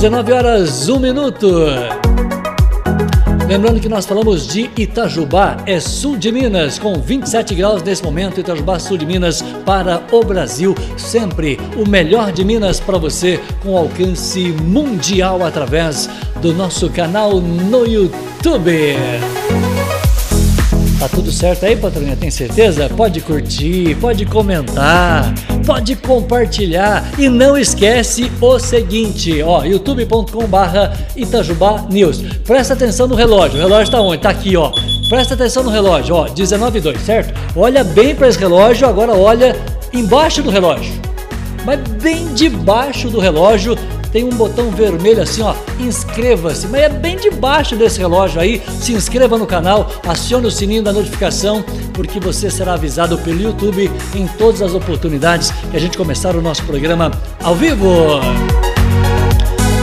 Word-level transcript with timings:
19 0.00 0.32
horas, 0.32 0.88
1 0.88 0.98
minuto. 0.98 1.66
Lembrando 3.46 3.78
que 3.78 3.88
nós 3.88 4.06
falamos 4.06 4.46
de 4.46 4.70
Itajubá, 4.74 5.58
é 5.66 5.78
sul 5.78 6.16
de 6.16 6.32
Minas, 6.32 6.78
com 6.78 6.94
27 6.94 7.54
graus 7.54 7.82
nesse 7.82 8.02
momento. 8.02 8.40
Itajubá, 8.40 8.78
sul 8.78 8.96
de 8.96 9.04
Minas, 9.04 9.42
para 9.66 10.02
o 10.10 10.24
Brasil. 10.24 10.74
Sempre 10.96 11.60
o 11.76 11.86
melhor 11.86 12.32
de 12.32 12.46
Minas 12.46 12.80
para 12.80 12.96
você, 12.96 13.38
com 13.62 13.76
alcance 13.76 14.40
mundial 14.62 15.44
através 15.44 16.08
do 16.40 16.54
nosso 16.54 16.88
canal 16.88 17.38
no 17.38 17.86
YouTube. 17.86 18.96
Tá 21.00 21.08
tudo 21.08 21.32
certo 21.32 21.64
aí, 21.64 21.74
patroinha? 21.74 22.14
Tem 22.14 22.30
certeza? 22.30 22.86
Pode 22.90 23.22
curtir, 23.22 23.96
pode 24.02 24.26
comentar, 24.26 25.32
pode 25.64 25.96
compartilhar 25.96 27.10
e 27.18 27.26
não 27.26 27.56
esquece 27.56 28.30
o 28.38 28.58
seguinte, 28.58 29.42
ó, 29.42 29.64
youtube.com/barra 29.64 30.92
Itajubá 31.16 31.86
News. 31.88 32.20
Presta 32.46 32.74
atenção 32.74 33.08
no 33.08 33.14
relógio. 33.14 33.58
O 33.58 33.62
relógio 33.62 33.90
tá 33.90 33.98
onde? 33.98 34.20
Tá 34.20 34.28
aqui, 34.28 34.54
ó. 34.58 34.70
Presta 35.08 35.32
atenção 35.32 35.62
no 35.62 35.70
relógio, 35.70 36.14
ó, 36.14 36.26
19:02, 36.28 37.00
certo? 37.00 37.32
Olha 37.56 37.82
bem 37.82 38.14
para 38.14 38.28
esse 38.28 38.38
relógio, 38.38 38.86
agora 38.86 39.14
olha 39.14 39.56
embaixo 39.94 40.42
do 40.42 40.50
relógio. 40.50 40.92
Mas 41.64 41.80
bem 42.02 42.26
debaixo 42.34 43.08
do 43.08 43.18
relógio 43.20 43.74
tem 44.12 44.24
um 44.24 44.30
botão 44.30 44.70
vermelho 44.70 45.22
assim, 45.22 45.42
ó, 45.42 45.54
inscreva-se, 45.78 46.66
mas 46.66 46.82
é 46.82 46.88
bem 46.88 47.16
debaixo 47.16 47.76
desse 47.76 47.98
relógio 47.98 48.40
aí. 48.40 48.62
Se 48.80 48.92
inscreva 48.92 49.38
no 49.38 49.46
canal, 49.46 49.90
acione 50.06 50.46
o 50.46 50.50
sininho 50.50 50.82
da 50.82 50.92
notificação, 50.92 51.62
porque 51.94 52.18
você 52.18 52.50
será 52.50 52.74
avisado 52.74 53.18
pelo 53.18 53.40
YouTube 53.40 53.90
em 54.14 54.26
todas 54.26 54.62
as 54.62 54.74
oportunidades 54.74 55.50
que 55.70 55.76
a 55.76 55.80
gente 55.80 55.96
começar 55.96 56.34
o 56.34 56.42
nosso 56.42 56.62
programa 56.64 57.10
ao 57.42 57.54
vivo. 57.54 58.20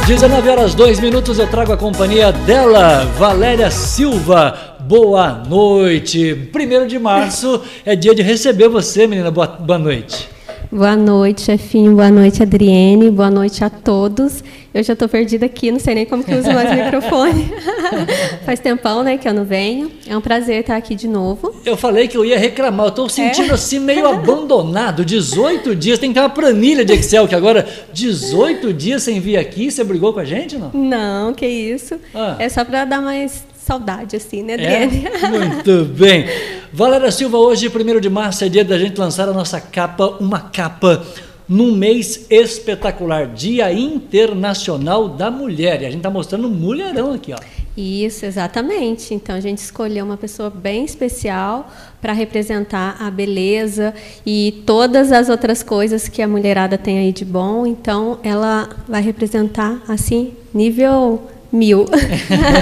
19 0.05 0.49
horas 0.49 0.73
2 0.73 1.01
minutos 1.01 1.37
eu 1.37 1.47
trago 1.47 1.73
a 1.73 1.77
companhia 1.77 2.31
dela, 2.31 3.03
Valéria 3.17 3.69
Silva. 3.69 4.77
Boa 4.79 5.43
noite. 5.49 6.33
Primeiro 6.53 6.87
de 6.87 6.97
março 6.97 7.61
é 7.85 7.93
dia 7.93 8.15
de 8.15 8.21
receber 8.21 8.69
você, 8.69 9.05
menina. 9.05 9.29
Boa, 9.29 9.47
boa 9.47 9.77
noite. 9.77 10.36
Boa 10.69 10.97
noite, 10.97 11.43
chefinho. 11.43 11.95
Boa 11.95 12.11
noite, 12.11 12.43
Adriene. 12.43 13.09
Boa 13.09 13.31
noite 13.31 13.63
a 13.63 13.69
todos. 13.69 14.43
Eu 14.73 14.83
já 14.83 14.93
estou 14.93 15.07
perdida 15.07 15.45
aqui, 15.45 15.71
não 15.71 15.79
sei 15.79 15.95
nem 15.95 16.05
como 16.05 16.23
que 16.23 16.35
uso 16.35 16.51
mais 16.51 16.69
o 16.69 16.75
microfone. 16.75 17.49
Faz 18.45 18.59
tempão, 18.59 19.01
né, 19.01 19.17
que 19.17 19.27
eu 19.27 19.33
não 19.33 19.45
venho. 19.45 19.89
É 20.05 20.15
um 20.15 20.19
prazer 20.19 20.59
estar 20.59 20.75
aqui 20.75 20.93
de 20.93 21.07
novo. 21.07 21.55
Eu 21.65 21.77
falei 21.77 22.09
que 22.09 22.17
eu 22.17 22.25
ia 22.25 22.37
reclamar. 22.37 22.87
Eu 22.87 22.89
estou 22.89 23.07
sentindo 23.07 23.51
é? 23.51 23.53
assim 23.53 23.79
meio 23.79 24.05
abandonado. 24.07 25.05
18 25.05 25.73
dias. 25.73 25.99
Tem 25.99 26.09
que 26.09 26.15
ter 26.15 26.19
uma 26.19 26.29
planilha 26.29 26.83
de 26.83 26.91
Excel 26.93 27.29
que 27.29 27.35
agora 27.35 27.65
18 27.93 28.73
dias 28.73 29.03
sem 29.03 29.21
vir 29.21 29.37
aqui. 29.37 29.71
Você 29.71 29.85
brigou 29.85 30.11
com 30.11 30.19
a 30.19 30.25
gente, 30.25 30.57
não? 30.57 30.71
Não, 30.73 31.33
que 31.33 31.47
isso. 31.47 31.95
Ah. 32.13 32.35
É 32.39 32.49
só 32.49 32.65
para 32.65 32.83
dar 32.83 33.01
mais 33.01 33.45
saudade, 33.67 34.15
assim, 34.15 34.41
né, 34.41 34.53
Adriane? 34.53 35.05
É? 35.05 35.27
Muito 35.27 35.85
bem. 35.85 36.25
Valéria 36.71 37.11
Silva, 37.11 37.37
hoje, 37.37 37.67
1 37.67 37.99
de 37.99 38.09
março, 38.09 38.43
é 38.45 38.49
dia 38.49 38.63
da 38.63 38.79
gente 38.79 38.97
lançar 38.97 39.27
a 39.27 39.33
nossa 39.33 39.59
capa, 39.59 40.17
uma 40.19 40.39
capa 40.39 41.05
num 41.47 41.73
mês 41.73 42.25
espetacular, 42.29 43.27
Dia 43.27 43.71
Internacional 43.71 45.09
da 45.09 45.29
Mulher. 45.29 45.81
E 45.81 45.85
a 45.85 45.89
gente 45.89 45.99
está 45.99 46.09
mostrando 46.09 46.47
um 46.47 46.51
mulherão 46.51 47.13
aqui, 47.13 47.33
ó. 47.33 47.37
Isso, 47.77 48.25
exatamente. 48.25 49.13
Então 49.13 49.35
a 49.35 49.39
gente 49.39 49.59
escolheu 49.59 50.03
uma 50.03 50.17
pessoa 50.17 50.49
bem 50.49 50.83
especial 50.83 51.71
para 52.01 52.11
representar 52.11 52.97
a 52.99 53.11
beleza 53.11 53.93
e 54.25 54.63
todas 54.65 55.11
as 55.11 55.29
outras 55.29 55.61
coisas 55.61 56.07
que 56.07 56.21
a 56.21 56.27
mulherada 56.27 56.77
tem 56.77 56.97
aí 56.97 57.11
de 57.13 57.23
bom. 57.23 57.67
Então 57.67 58.19
ela 58.23 58.69
vai 58.87 59.01
representar 59.01 59.79
assim 59.87 60.33
nível 60.53 61.21
Mil. 61.51 61.85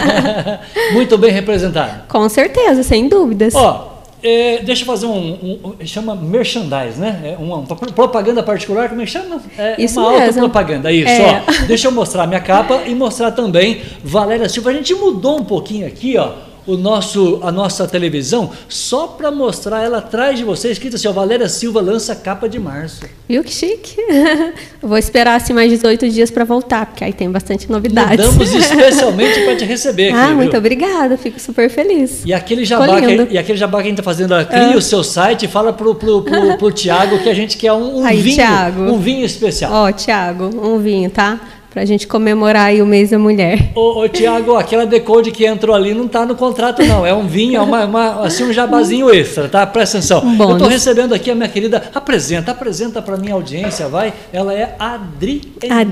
Muito 0.93 1.17
bem 1.17 1.31
representado. 1.31 2.03
Com 2.07 2.27
certeza, 2.29 2.83
sem 2.83 3.07
dúvidas. 3.07 3.55
Ó, 3.55 3.95
é, 4.23 4.59
deixa 4.63 4.81
eu 4.81 4.85
fazer 4.87 5.05
um, 5.05 5.73
um, 5.79 5.85
chama 5.85 6.15
merchandise, 6.15 6.99
né? 6.99 7.35
É 7.37 7.41
uma, 7.41 7.57
uma, 7.57 7.65
propaganda 7.65 8.41
particular, 8.41 8.89
como 8.89 9.01
é 9.01 9.05
que 9.05 9.11
chama? 9.11 9.39
É 9.57 9.75
isso 9.81 9.99
uma 9.99 10.11
mesmo. 10.11 10.25
autopropaganda, 10.25 10.91
isso. 10.91 11.09
É. 11.09 11.43
Ó, 11.47 11.65
deixa 11.67 11.87
eu 11.87 11.91
mostrar 11.91 12.25
minha 12.25 12.39
capa 12.39 12.81
e 12.87 12.95
mostrar 12.95 13.31
também 13.31 13.81
Valéria 14.03 14.49
Silva. 14.49 14.71
A 14.71 14.73
gente 14.73 14.93
mudou 14.95 15.37
um 15.39 15.43
pouquinho 15.43 15.85
aqui, 15.85 16.17
ó 16.17 16.54
o 16.67 16.75
nosso, 16.75 17.39
a 17.43 17.51
nossa 17.51 17.87
televisão 17.87 18.51
só 18.67 19.07
para 19.07 19.31
mostrar 19.31 19.83
ela 19.83 19.99
atrás 19.99 20.37
de 20.37 20.43
você, 20.43 20.71
escrito 20.71 20.95
assim, 20.95 21.07
ó, 21.07 21.11
Valéria 21.11 21.47
Silva 21.47 21.81
lança 21.81 22.15
capa 22.15 22.49
de 22.49 22.59
março. 22.59 23.05
Viu 23.27 23.43
que 23.43 23.51
chique? 23.51 23.95
Vou 24.81 24.97
esperar 24.97 25.35
assim 25.35 25.53
mais 25.53 25.69
18 25.69 26.09
dias 26.09 26.31
para 26.31 26.43
voltar, 26.43 26.85
porque 26.87 27.03
aí 27.03 27.13
tem 27.13 27.29
bastante 27.29 27.69
novidades. 27.71 28.25
Mudamos 28.25 28.53
especialmente 28.53 29.41
para 29.41 29.55
te 29.55 29.65
receber 29.65 30.09
aqui, 30.09 30.17
Ah, 30.17 30.33
muito 30.33 30.51
viu? 30.51 30.59
obrigada, 30.59 31.17
fico 31.17 31.39
super 31.39 31.69
feliz. 31.69 32.23
E 32.25 32.33
aquele 32.33 32.65
jabá, 32.65 32.99
que, 33.01 33.27
e 33.31 33.37
aquele 33.37 33.57
jabá 33.57 33.79
que 33.79 33.83
a 33.87 33.89
gente 33.89 33.99
está 33.99 34.03
fazendo, 34.03 34.33
cria 34.45 34.73
ah. 34.73 34.77
o 34.77 34.81
seu 34.81 35.03
site, 35.03 35.47
fala 35.47 35.71
pro, 35.73 35.95
pro, 35.95 36.23
pro, 36.23 36.57
pro 36.57 36.71
Tiago 36.71 37.19
que 37.19 37.29
a 37.29 37.33
gente 37.33 37.57
quer 37.57 37.73
um, 37.73 37.99
um 37.99 38.05
aí, 38.05 38.21
vinho, 38.21 38.35
Thiago. 38.35 38.81
um 38.81 38.99
vinho 38.99 39.25
especial. 39.25 39.71
Ó, 39.71 39.91
Tiago, 39.91 40.45
um 40.45 40.79
vinho, 40.79 41.09
tá? 41.09 41.39
Para 41.75 41.83
a 41.83 41.85
gente 41.85 42.07
comemorar 42.07 42.67
aí 42.67 42.81
o 42.81 42.85
mês 42.85 43.09
da 43.09 43.19
mulher. 43.19 43.73
Ô, 43.75 43.99
ô 43.99 44.07
Tiago, 44.07 44.55
aquela 44.55 44.85
decode 44.85 45.29
que 45.29 45.45
entrou 45.45 45.75
ali 45.75 45.93
não 45.93 46.05
está 46.05 46.25
no 46.25 46.33
contrato, 46.33 46.81
não. 46.85 47.05
É 47.05 47.13
um 47.13 47.27
vinho, 47.27 47.57
é 47.57 47.61
uma, 47.61 47.83
uma, 47.83 48.25
assim, 48.25 48.45
um 48.45 48.53
jabazinho 48.53 49.13
extra, 49.13 49.49
tá? 49.49 49.67
Presta 49.67 49.97
atenção. 49.97 50.23
Um 50.23 50.41
Eu 50.41 50.53
estou 50.53 50.69
recebendo 50.69 51.13
aqui 51.13 51.29
a 51.29 51.35
minha 51.35 51.49
querida. 51.49 51.83
Apresenta, 51.93 52.51
apresenta 52.51 53.01
para 53.01 53.17
minha 53.17 53.33
audiência, 53.33 53.89
vai. 53.89 54.13
Ela 54.31 54.53
é 54.53 54.73
Adriene. 54.79 55.41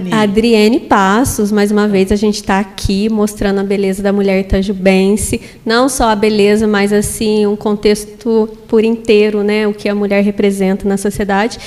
A, 0.10 0.22
Adriene 0.22 0.80
Passos, 0.80 1.52
mais 1.52 1.70
uma 1.70 1.86
vez 1.86 2.14
a 2.14 2.16
gente 2.16 2.36
está 2.36 2.60
aqui 2.60 3.10
mostrando 3.10 3.60
a 3.60 3.64
beleza 3.64 4.02
da 4.02 4.14
mulher 4.14 4.40
itajubense. 4.40 5.42
Não 5.66 5.90
só 5.90 6.08
a 6.08 6.16
beleza, 6.16 6.66
mas 6.66 6.94
assim, 6.94 7.46
um 7.46 7.58
contexto 7.58 8.48
por 8.70 8.86
inteiro, 8.86 9.44
né? 9.44 9.68
O 9.68 9.74
que 9.74 9.90
a 9.90 9.94
mulher 9.94 10.24
representa 10.24 10.88
na 10.88 10.96
sociedade. 10.96 11.60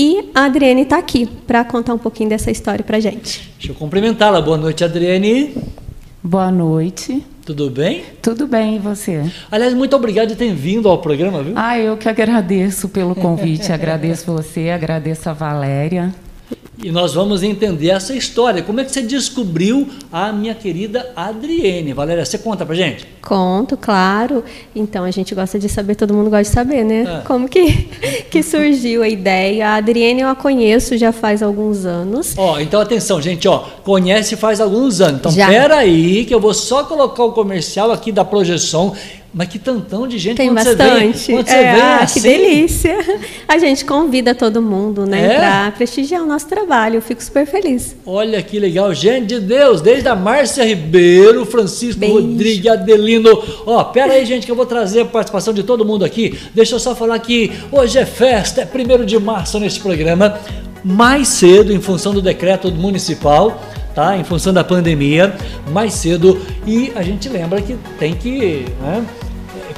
E 0.00 0.30
a 0.32 0.44
Adriane 0.44 0.82
está 0.82 0.96
aqui 0.96 1.26
para 1.26 1.64
contar 1.64 1.92
um 1.92 1.98
pouquinho 1.98 2.30
dessa 2.30 2.52
história 2.52 2.84
para 2.84 3.00
gente. 3.00 3.50
Deixa 3.58 3.72
eu 3.72 3.74
cumprimentá-la. 3.74 4.40
Boa 4.40 4.56
noite, 4.56 4.84
Adriane. 4.84 5.56
Boa 6.22 6.52
noite. 6.52 7.26
Tudo 7.44 7.68
bem? 7.68 8.04
Tudo 8.22 8.46
bem, 8.46 8.76
e 8.76 8.78
você? 8.78 9.28
Aliás, 9.50 9.74
muito 9.74 9.96
obrigado 9.96 10.28
por 10.28 10.36
ter 10.36 10.54
vindo 10.54 10.88
ao 10.88 10.98
programa, 10.98 11.42
viu? 11.42 11.54
Ah, 11.56 11.76
eu 11.80 11.96
que 11.96 12.08
agradeço 12.08 12.88
pelo 12.88 13.12
convite, 13.12 13.72
agradeço 13.74 14.32
você, 14.32 14.70
agradeço 14.70 15.28
a 15.28 15.32
Valéria. 15.32 16.14
E 16.80 16.92
nós 16.92 17.12
vamos 17.12 17.42
entender 17.42 17.90
essa 17.90 18.14
história. 18.14 18.62
Como 18.62 18.78
é 18.80 18.84
que 18.84 18.92
você 18.92 19.02
descobriu 19.02 19.88
a 20.12 20.32
minha 20.32 20.54
querida 20.54 21.10
Adriene? 21.16 21.92
Valéria, 21.92 22.24
você 22.24 22.38
conta 22.38 22.64
pra 22.64 22.74
gente? 22.74 23.04
Conto, 23.20 23.76
claro. 23.76 24.44
Então 24.74 25.02
a 25.02 25.10
gente 25.10 25.34
gosta 25.34 25.58
de 25.58 25.68
saber, 25.68 25.96
todo 25.96 26.14
mundo 26.14 26.30
gosta 26.30 26.44
de 26.44 26.48
saber, 26.50 26.84
né? 26.84 27.20
É. 27.20 27.26
Como 27.26 27.48
que, 27.48 27.88
que 28.30 28.44
surgiu 28.44 29.02
a 29.02 29.08
ideia? 29.08 29.70
A 29.70 29.74
Adriene 29.74 30.20
eu 30.20 30.28
a 30.28 30.36
conheço 30.36 30.96
já 30.96 31.10
faz 31.10 31.42
alguns 31.42 31.84
anos. 31.84 32.34
Ó, 32.38 32.60
então 32.60 32.80
atenção, 32.80 33.20
gente, 33.20 33.48
ó, 33.48 33.58
conhece 33.82 34.36
faz 34.36 34.60
alguns 34.60 35.00
anos. 35.00 35.18
Então, 35.18 35.32
já. 35.32 35.48
pera 35.48 35.78
aí 35.78 36.24
que 36.24 36.34
eu 36.34 36.40
vou 36.40 36.54
só 36.54 36.84
colocar 36.84 37.24
o 37.24 37.32
comercial 37.32 37.90
aqui 37.90 38.12
da 38.12 38.24
projeção 38.24 38.94
mas 39.32 39.48
que 39.48 39.58
tantão 39.58 40.08
de 40.08 40.18
gente 40.18 40.36
Tem 40.36 40.52
bastante. 40.52 40.78
Você 40.78 41.32
vem, 41.32 41.44
você 41.44 41.52
é, 41.52 41.72
vem 41.74 41.82
ah, 41.82 41.98
assim, 41.98 42.20
que 42.20 42.28
delícia. 42.28 42.96
A 43.46 43.58
gente 43.58 43.84
convida 43.84 44.34
todo 44.34 44.62
mundo, 44.62 45.06
né, 45.06 45.34
é? 45.34 45.38
para 45.38 45.70
prestigiar 45.72 46.22
o 46.22 46.26
nosso 46.26 46.48
trabalho. 46.48 46.96
Eu 46.96 47.02
fico 47.02 47.22
super 47.22 47.46
feliz. 47.46 47.94
Olha 48.06 48.42
que 48.42 48.58
legal, 48.58 48.92
gente 48.94 49.26
de 49.26 49.40
Deus, 49.40 49.80
desde 49.80 50.08
a 50.08 50.16
Márcia 50.16 50.64
Ribeiro, 50.64 51.44
Francisco 51.44 52.00
Beijo. 52.00 52.14
Rodrigues, 52.14 52.70
Adelino. 52.70 53.42
Ó, 53.66 53.84
pera 53.84 54.14
aí, 54.14 54.24
gente, 54.24 54.46
que 54.46 54.52
eu 54.52 54.56
vou 54.56 54.66
trazer 54.66 55.02
a 55.02 55.04
participação 55.04 55.52
de 55.52 55.62
todo 55.62 55.84
mundo 55.84 56.04
aqui. 56.04 56.38
Deixa 56.54 56.74
eu 56.74 56.80
só 56.80 56.94
falar 56.94 57.18
que 57.18 57.52
hoje 57.70 57.98
é 57.98 58.06
festa, 58.06 58.62
é 58.62 58.66
primeiro 58.66 59.04
de 59.04 59.18
março 59.18 59.60
nesse 59.60 59.78
programa. 59.80 60.38
Mais 60.82 61.28
cedo, 61.28 61.72
em 61.72 61.80
função 61.80 62.14
do 62.14 62.22
decreto 62.22 62.70
municipal, 62.70 63.62
tá? 63.98 64.16
Em 64.16 64.22
função 64.22 64.52
da 64.52 64.62
pandemia, 64.62 65.34
mais 65.72 65.94
cedo. 65.94 66.40
E 66.64 66.92
a 66.94 67.02
gente 67.02 67.28
lembra 67.28 67.60
que 67.60 67.76
tem 67.98 68.14
que 68.14 68.64
né, 68.80 69.04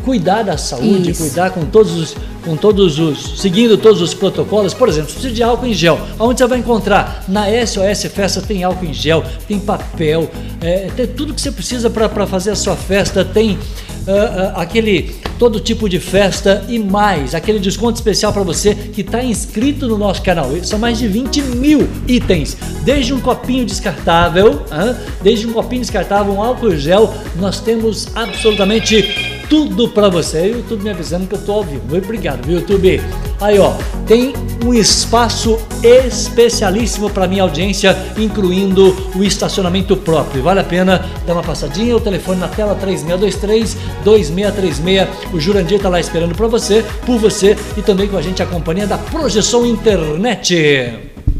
cuidar 0.04 0.42
da 0.42 0.58
saúde, 0.58 1.12
Isso. 1.12 1.22
cuidar 1.22 1.50
com 1.52 1.64
todos 1.64 1.94
os 1.96 2.16
com 2.44 2.56
todos 2.56 2.98
os 2.98 3.40
seguindo 3.40 3.78
todos 3.78 4.02
os 4.02 4.12
protocolos. 4.12 4.74
Por 4.74 4.90
exemplo, 4.90 5.10
precisa 5.10 5.32
de 5.32 5.42
álcool 5.42 5.66
em 5.66 5.72
gel. 5.72 5.98
Onde 6.18 6.38
você 6.38 6.46
vai 6.46 6.58
encontrar? 6.58 7.24
Na 7.28 7.46
SOS 7.66 8.12
Festa 8.12 8.42
tem 8.42 8.62
álcool 8.62 8.84
em 8.84 8.92
gel, 8.92 9.24
tem 9.48 9.58
papel, 9.58 10.30
é, 10.60 10.90
tem 10.94 11.06
tudo 11.06 11.32
que 11.32 11.40
você 11.40 11.50
precisa 11.50 11.88
para 11.88 12.26
fazer 12.26 12.50
a 12.50 12.56
sua 12.56 12.76
festa. 12.76 13.24
Tem 13.24 13.52
uh, 13.52 13.56
uh, 13.56 14.52
aquele 14.56 15.16
todo 15.40 15.58
tipo 15.58 15.88
de 15.88 15.98
festa 15.98 16.66
e 16.68 16.78
mais, 16.78 17.34
aquele 17.34 17.58
desconto 17.58 17.94
especial 17.94 18.30
para 18.30 18.42
você 18.42 18.74
que 18.74 19.00
está 19.00 19.24
inscrito 19.24 19.88
no 19.88 19.96
nosso 19.96 20.20
canal. 20.20 20.50
São 20.62 20.78
mais 20.78 20.98
de 20.98 21.08
20 21.08 21.40
mil 21.56 21.88
itens, 22.06 22.58
desde 22.84 23.14
um 23.14 23.20
copinho 23.22 23.64
descartável, 23.64 24.52
uh, 24.52 24.94
desde 25.22 25.46
um 25.46 25.54
copinho 25.54 25.80
descartável, 25.80 26.34
um 26.34 26.42
álcool 26.42 26.76
gel, 26.76 27.14
nós 27.36 27.58
temos 27.58 28.14
absolutamente 28.14 29.29
tudo 29.50 29.88
para 29.88 30.08
você. 30.08 30.42
O 30.42 30.56
YouTube 30.58 30.84
me 30.84 30.90
avisando 30.90 31.26
que 31.26 31.34
eu 31.34 31.44
tô 31.44 31.52
ao 31.52 31.64
vivo. 31.64 31.82
Muito 31.90 32.04
obrigado, 32.04 32.46
viu, 32.46 32.60
YouTube? 32.60 33.02
Aí, 33.40 33.58
ó, 33.58 33.72
tem 34.06 34.32
um 34.64 34.72
espaço 34.72 35.58
especialíssimo 35.82 37.10
para 37.10 37.26
minha 37.26 37.42
audiência, 37.42 37.96
incluindo 38.16 38.96
o 39.14 39.24
estacionamento 39.24 39.96
próprio. 39.96 40.42
Vale 40.42 40.60
a 40.60 40.64
pena 40.64 41.04
dar 41.26 41.32
uma 41.32 41.42
passadinha, 41.42 41.96
o 41.96 42.00
telefone 42.00 42.38
na 42.38 42.48
tela 42.48 42.76
3623 42.76 43.76
2636. 44.04 45.34
O 45.34 45.40
Jurandir 45.40 45.78
está 45.78 45.88
lá 45.88 45.98
esperando 45.98 46.34
para 46.34 46.46
você, 46.46 46.84
por 47.04 47.18
você 47.18 47.56
e 47.76 47.82
também 47.82 48.06
com 48.06 48.16
a 48.16 48.22
gente 48.22 48.42
a 48.42 48.46
companhia 48.46 48.86
da 48.86 48.98
Projeção 48.98 49.66
Internet. 49.66 51.09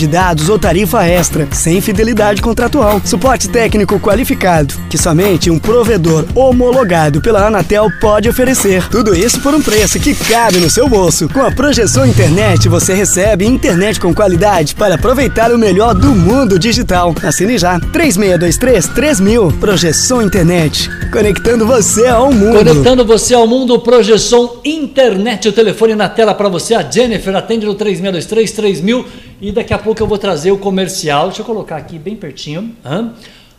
dados 0.07 0.49
ou 0.49 0.59
tarifa 0.59 1.05
extra, 1.05 1.47
sem 1.51 1.81
fidelidade 1.81 2.41
contratual. 2.41 3.01
Suporte 3.03 3.49
técnico 3.49 3.99
qualificado, 3.99 4.73
que 4.89 4.97
somente 4.97 5.49
um 5.49 5.59
provedor 5.59 6.25
homologado 6.35 7.21
pela 7.21 7.47
Anatel 7.47 7.87
pode 7.99 8.29
oferecer. 8.29 8.87
Tudo 8.89 9.15
isso 9.15 9.41
por 9.41 9.53
um 9.53 9.61
preço 9.61 9.99
que 9.99 10.15
cabe 10.15 10.57
no 10.57 10.69
seu 10.69 10.87
bolso. 10.87 11.29
Com 11.29 11.41
a 11.41 11.51
Projeção 11.51 12.05
Internet, 12.05 12.67
você 12.67 12.93
recebe 12.93 13.45
internet 13.45 13.99
com 13.99 14.13
qualidade 14.13 14.75
para 14.75 14.95
aproveitar 14.95 15.51
o 15.51 15.57
melhor 15.57 15.93
do 15.93 16.13
mundo 16.15 16.57
digital. 16.57 17.13
Assine 17.23 17.57
já. 17.57 17.79
3623 17.79 18.87
3000. 18.87 19.51
Projeção 19.59 20.21
Internet. 20.21 20.89
Conectando 21.11 21.65
você 21.65 22.07
ao 22.07 22.31
mundo. 22.31 22.57
Conectando 22.57 23.05
você 23.05 23.33
ao 23.33 23.47
mundo, 23.47 23.79
Projeção 23.79 24.59
Internet. 24.63 25.47
O 25.47 25.53
telefone 25.53 25.95
na 25.95 26.09
tela 26.09 26.33
para 26.33 26.49
você. 26.49 26.73
A 26.73 26.89
Jennifer 26.89 27.35
atende 27.35 27.65
no 27.65 27.75
3623 27.75 28.51
3000 28.51 29.05
e 29.41 29.51
daqui 29.51 29.73
a 29.73 29.77
pouco 29.77 30.01
eu 30.01 30.07
vou 30.07 30.19
trazer 30.19 30.51
o 30.51 30.57
comercial, 30.57 31.27
deixa 31.27 31.41
eu 31.41 31.45
colocar 31.45 31.75
aqui 31.75 31.97
bem 31.97 32.15
pertinho, 32.15 32.75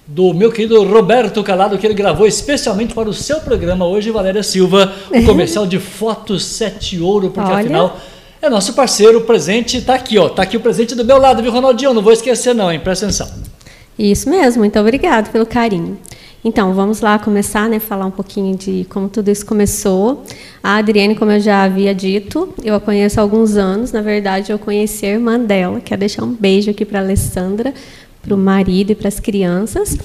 do 0.06 0.32
meu 0.32 0.52
querido 0.52 0.82
Roberto 0.84 1.42
Calado, 1.42 1.76
que 1.76 1.86
ele 1.86 1.94
gravou 1.94 2.26
especialmente 2.26 2.94
para 2.94 3.08
o 3.08 3.12
seu 3.12 3.40
programa 3.40 3.84
hoje, 3.86 4.10
Valéria 4.10 4.42
Silva, 4.42 4.92
o 5.10 5.22
comercial 5.26 5.66
de 5.66 5.78
Fotos 5.78 6.44
7 6.44 7.00
Ouro, 7.00 7.30
porque 7.30 7.50
Olha. 7.50 7.60
afinal 7.60 7.98
é 8.40 8.48
nosso 8.48 8.74
parceiro, 8.74 9.18
o 9.18 9.20
presente 9.22 9.76
está 9.76 9.94
aqui, 9.94 10.18
ó, 10.18 10.28
tá 10.28 10.42
aqui 10.42 10.56
o 10.56 10.60
presente 10.60 10.94
do 10.94 11.04
meu 11.04 11.18
lado, 11.18 11.42
viu, 11.42 11.52
Ronaldinho? 11.52 11.94
Não 11.94 12.02
vou 12.02 12.12
esquecer 12.12 12.54
não, 12.54 12.72
hein? 12.72 12.80
Presta 12.80 13.06
atenção. 13.06 13.30
Isso 13.98 14.28
mesmo, 14.28 14.60
muito 14.60 14.78
obrigado 14.78 15.30
pelo 15.30 15.46
carinho. 15.46 15.98
Então, 16.44 16.74
vamos 16.74 17.00
lá 17.00 17.20
começar, 17.20 17.68
né, 17.68 17.78
falar 17.78 18.06
um 18.06 18.10
pouquinho 18.10 18.56
de 18.56 18.84
como 18.90 19.08
tudo 19.08 19.30
isso 19.30 19.46
começou. 19.46 20.24
A 20.60 20.76
Adriane, 20.76 21.14
como 21.14 21.30
eu 21.30 21.38
já 21.38 21.62
havia 21.62 21.94
dito, 21.94 22.52
eu 22.64 22.74
a 22.74 22.80
conheço 22.80 23.20
há 23.20 23.22
alguns 23.22 23.56
anos. 23.56 23.92
Na 23.92 24.02
verdade, 24.02 24.50
eu 24.50 24.58
conheci 24.58 25.06
a 25.06 25.10
irmã 25.10 25.38
dela. 25.38 25.80
Quero 25.80 26.00
deixar 26.00 26.24
um 26.24 26.32
beijo 26.32 26.70
aqui 26.70 26.84
para 26.84 26.98
a 26.98 27.02
Alessandra, 27.02 27.72
para 28.20 28.34
o 28.34 28.38
marido 28.38 28.90
e 28.90 28.94
para 28.96 29.06
as 29.06 29.20
crianças. 29.20 29.96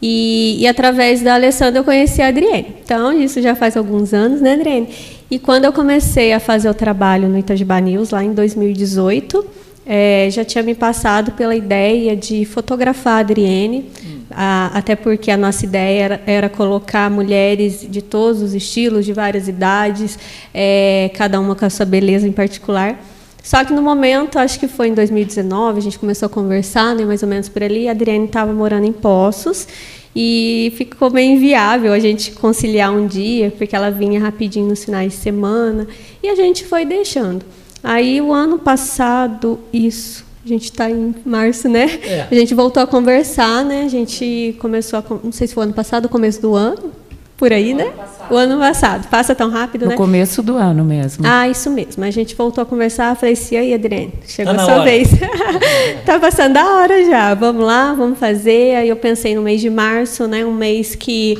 E, 0.00 0.56
e, 0.60 0.66
através 0.66 1.22
da 1.22 1.34
Alessandra 1.34 1.80
eu 1.80 1.84
conheci 1.84 2.22
a 2.22 2.28
Adriane. 2.28 2.76
Então, 2.84 3.12
isso 3.12 3.42
já 3.42 3.54
faz 3.54 3.76
alguns 3.76 4.14
anos, 4.14 4.40
né, 4.40 4.54
Adriane? 4.54 4.88
E 5.28 5.38
quando 5.38 5.64
eu 5.64 5.72
comecei 5.72 6.32
a 6.32 6.40
fazer 6.40 6.70
o 6.70 6.74
trabalho 6.74 7.28
no 7.28 7.36
Itajubá 7.36 7.80
News, 7.80 8.10
lá 8.10 8.24
em 8.24 8.32
2018, 8.32 9.44
é, 9.92 10.30
já 10.30 10.44
tinha 10.44 10.62
me 10.62 10.72
passado 10.72 11.32
pela 11.32 11.52
ideia 11.52 12.14
de 12.14 12.44
fotografar 12.44 13.14
a 13.14 13.18
Adriene, 13.18 13.90
hum. 14.06 14.20
a, 14.30 14.70
até 14.72 14.94
porque 14.94 15.32
a 15.32 15.36
nossa 15.36 15.64
ideia 15.64 16.04
era, 16.04 16.22
era, 16.28 16.48
colocar 16.48 17.10
mulheres 17.10 17.84
de 17.90 18.00
todos 18.00 18.40
os 18.40 18.54
estilos, 18.54 19.04
de 19.04 19.12
várias 19.12 19.48
idades, 19.48 20.16
é, 20.54 21.10
cada 21.14 21.40
uma 21.40 21.56
com 21.56 21.64
a 21.64 21.70
sua 21.70 21.84
beleza 21.84 22.24
em 22.24 22.30
particular. 22.30 23.04
Só 23.42 23.64
que 23.64 23.72
no 23.72 23.82
momento, 23.82 24.38
acho 24.38 24.60
que 24.60 24.68
foi 24.68 24.86
em 24.86 24.94
2019, 24.94 25.78
a 25.78 25.82
gente 25.82 25.98
começou 25.98 26.26
a 26.26 26.28
conversar, 26.28 26.94
né, 26.94 27.04
mais 27.04 27.24
ou 27.24 27.28
menos 27.28 27.48
por 27.48 27.60
ali, 27.60 27.88
a 27.88 27.90
Adriane 27.90 28.26
estava 28.26 28.52
morando 28.52 28.86
em 28.86 28.92
Poços, 28.92 29.66
e 30.14 30.72
ficou 30.76 31.10
bem 31.10 31.32
inviável 31.32 31.92
a 31.92 31.98
gente 31.98 32.30
conciliar 32.30 32.92
um 32.92 33.08
dia, 33.08 33.52
porque 33.58 33.74
ela 33.74 33.90
vinha 33.90 34.20
rapidinho 34.20 34.68
nos 34.68 34.84
finais 34.84 35.14
de 35.14 35.18
semana, 35.18 35.88
e 36.22 36.28
a 36.28 36.36
gente 36.36 36.64
foi 36.64 36.84
deixando. 36.84 37.44
Aí 37.82 38.20
o 38.20 38.32
ano 38.32 38.58
passado, 38.58 39.58
isso, 39.72 40.24
a 40.44 40.48
gente 40.48 40.64
está 40.64 40.90
em 40.90 41.14
março, 41.24 41.68
né? 41.68 41.86
É. 42.02 42.26
A 42.30 42.34
gente 42.34 42.54
voltou 42.54 42.82
a 42.82 42.86
conversar, 42.86 43.64
né? 43.64 43.84
A 43.84 43.88
gente 43.88 44.56
começou 44.58 44.98
a, 44.98 45.04
não 45.22 45.32
sei 45.32 45.46
se 45.46 45.54
foi 45.54 45.64
ano 45.64 45.72
passado, 45.72 46.08
começo 46.08 46.40
do 46.40 46.54
ano, 46.54 46.92
por 47.40 47.54
aí, 47.54 47.72
o 47.72 47.76
né? 47.76 47.84
Ano 47.84 47.94
o 48.30 48.36
ano 48.36 48.58
passado. 48.58 49.08
Passa 49.08 49.34
tão 49.34 49.48
rápido, 49.48 49.82
no 49.82 49.88
né? 49.88 49.94
No 49.94 49.98
começo 49.98 50.42
do 50.42 50.56
ano 50.56 50.84
mesmo. 50.84 51.24
Ah, 51.26 51.48
isso 51.48 51.70
mesmo. 51.70 52.04
A 52.04 52.10
gente 52.10 52.34
voltou 52.36 52.60
a 52.60 52.66
conversar, 52.66 53.16
falei 53.16 53.32
assim, 53.32 53.56
aí, 53.56 53.72
Adriane, 53.72 54.12
chegou 54.26 54.54
tá 54.54 54.60
a 54.60 54.64
sua 54.64 54.74
hora. 54.74 54.84
vez. 54.84 55.08
tá 56.04 56.20
passando 56.20 56.58
a 56.58 56.76
hora 56.76 57.02
já. 57.04 57.34
Vamos 57.34 57.64
lá, 57.64 57.94
vamos 57.94 58.18
fazer. 58.18 58.76
Aí 58.76 58.90
eu 58.90 58.96
pensei 58.96 59.34
no 59.34 59.40
mês 59.40 59.60
de 59.60 59.70
março, 59.70 60.28
né? 60.28 60.44
Um 60.44 60.52
mês 60.52 60.94
que 60.94 61.38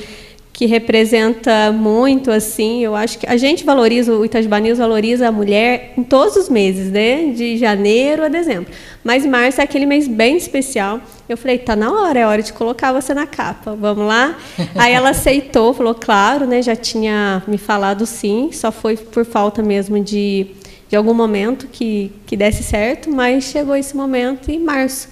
que 0.60 0.66
representa 0.66 1.72
muito 1.72 2.30
assim. 2.30 2.84
Eu 2.84 2.94
acho 2.94 3.18
que 3.18 3.26
a 3.26 3.38
gente 3.38 3.64
valoriza, 3.64 4.12
o 4.12 4.26
Itajubá 4.26 4.60
News 4.60 4.76
valoriza 4.76 5.26
a 5.26 5.32
mulher 5.32 5.94
em 5.96 6.02
todos 6.02 6.36
os 6.36 6.50
meses, 6.50 6.92
né? 6.92 7.32
De 7.34 7.56
janeiro 7.56 8.22
a 8.26 8.28
dezembro. 8.28 8.70
Mas 9.02 9.24
março 9.24 9.62
é 9.62 9.64
aquele 9.64 9.86
mês 9.86 10.06
bem 10.06 10.36
especial. 10.36 11.00
Eu 11.26 11.38
falei, 11.38 11.56
tá 11.56 11.74
na 11.74 11.90
hora, 11.90 12.18
é 12.20 12.26
hora 12.26 12.42
de 12.42 12.52
colocar 12.52 12.92
você 12.92 13.14
na 13.14 13.26
capa. 13.26 13.74
Vamos 13.74 14.06
lá? 14.06 14.36
Aí 14.76 14.92
ela 14.92 15.08
aceitou, 15.08 15.72
falou, 15.72 15.94
claro, 15.94 16.46
né? 16.46 16.60
Já 16.60 16.76
tinha 16.76 17.42
me 17.48 17.56
falado 17.56 18.04
sim, 18.04 18.50
só 18.52 18.70
foi 18.70 18.98
por 18.98 19.24
falta 19.24 19.62
mesmo 19.62 19.98
de, 19.98 20.48
de 20.90 20.94
algum 20.94 21.14
momento 21.14 21.68
que, 21.68 22.12
que 22.26 22.36
desse 22.36 22.62
certo, 22.62 23.10
mas 23.10 23.44
chegou 23.44 23.74
esse 23.74 23.96
momento 23.96 24.50
em 24.50 24.58
março 24.58 25.08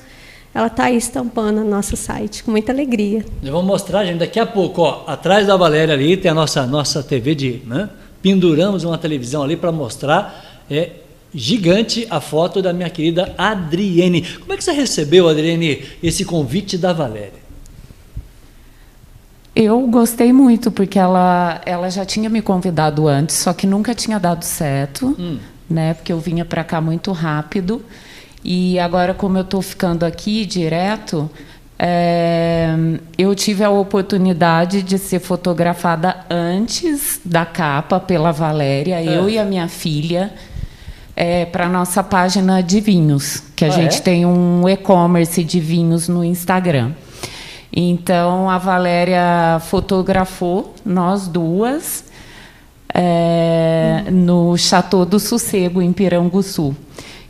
ela 0.54 0.66
está 0.66 0.84
aí 0.84 0.96
estampando 0.96 1.62
no 1.62 1.70
nosso 1.70 1.96
site, 1.96 2.42
com 2.42 2.50
muita 2.50 2.72
alegria. 2.72 3.24
Eu 3.42 3.52
vou 3.52 3.62
mostrar, 3.62 4.04
gente, 4.04 4.18
daqui 4.18 4.40
a 4.40 4.46
pouco, 4.46 4.82
ó, 4.82 5.04
atrás 5.06 5.46
da 5.46 5.56
Valéria 5.56 5.94
ali 5.94 6.16
tem 6.16 6.30
a 6.30 6.34
nossa, 6.34 6.66
nossa 6.66 7.02
TV 7.02 7.34
de. 7.34 7.62
Né? 7.66 7.88
Penduramos 8.22 8.84
uma 8.84 8.98
televisão 8.98 9.42
ali 9.42 9.56
para 9.56 9.70
mostrar. 9.70 10.64
É, 10.70 10.90
gigante 11.34 12.06
a 12.10 12.20
foto 12.20 12.62
da 12.62 12.72
minha 12.72 12.88
querida 12.88 13.34
Adriene. 13.36 14.22
Como 14.40 14.52
é 14.52 14.56
que 14.56 14.64
você 14.64 14.72
recebeu, 14.72 15.28
Adriene, 15.28 15.82
esse 16.02 16.24
convite 16.24 16.78
da 16.78 16.92
Valéria? 16.92 17.48
Eu 19.54 19.80
gostei 19.88 20.32
muito, 20.32 20.70
porque 20.70 20.98
ela, 20.98 21.60
ela 21.66 21.90
já 21.90 22.04
tinha 22.04 22.30
me 22.30 22.40
convidado 22.40 23.08
antes, 23.08 23.36
só 23.36 23.52
que 23.52 23.66
nunca 23.66 23.94
tinha 23.94 24.18
dado 24.18 24.44
certo, 24.44 25.16
hum. 25.18 25.38
né? 25.68 25.94
Porque 25.94 26.12
eu 26.12 26.20
vinha 26.20 26.44
para 26.44 26.62
cá 26.62 26.80
muito 26.80 27.10
rápido. 27.12 27.82
E 28.44 28.78
agora, 28.78 29.12
como 29.14 29.38
eu 29.38 29.42
estou 29.42 29.60
ficando 29.60 30.04
aqui 30.04 30.46
direto, 30.46 31.30
é, 31.78 32.74
eu 33.16 33.34
tive 33.34 33.62
a 33.62 33.70
oportunidade 33.70 34.82
de 34.82 34.98
ser 34.98 35.20
fotografada 35.20 36.24
antes 36.28 37.20
da 37.24 37.46
capa 37.46 38.00
pela 38.00 38.32
Valéria, 38.32 39.00
é. 39.00 39.04
eu 39.04 39.28
e 39.28 39.38
a 39.38 39.44
minha 39.44 39.68
filha, 39.68 40.32
é, 41.14 41.44
para 41.44 41.66
a 41.66 41.68
nossa 41.68 42.02
página 42.02 42.62
de 42.62 42.80
vinhos, 42.80 43.42
que 43.54 43.64
a 43.64 43.68
ah, 43.68 43.70
gente 43.70 43.98
é? 43.98 44.00
tem 44.00 44.26
um 44.26 44.68
e-commerce 44.68 45.42
de 45.44 45.60
vinhos 45.60 46.08
no 46.08 46.24
Instagram. 46.24 46.92
Então, 47.72 48.48
a 48.48 48.58
Valéria 48.58 49.60
fotografou 49.60 50.74
nós 50.84 51.28
duas 51.28 52.04
é, 52.92 54.04
hum. 54.08 54.10
no 54.12 54.56
Chateau 54.56 55.04
do 55.04 55.20
Sossego, 55.20 55.82
em 55.82 55.92
Piranguçu. 55.92 56.74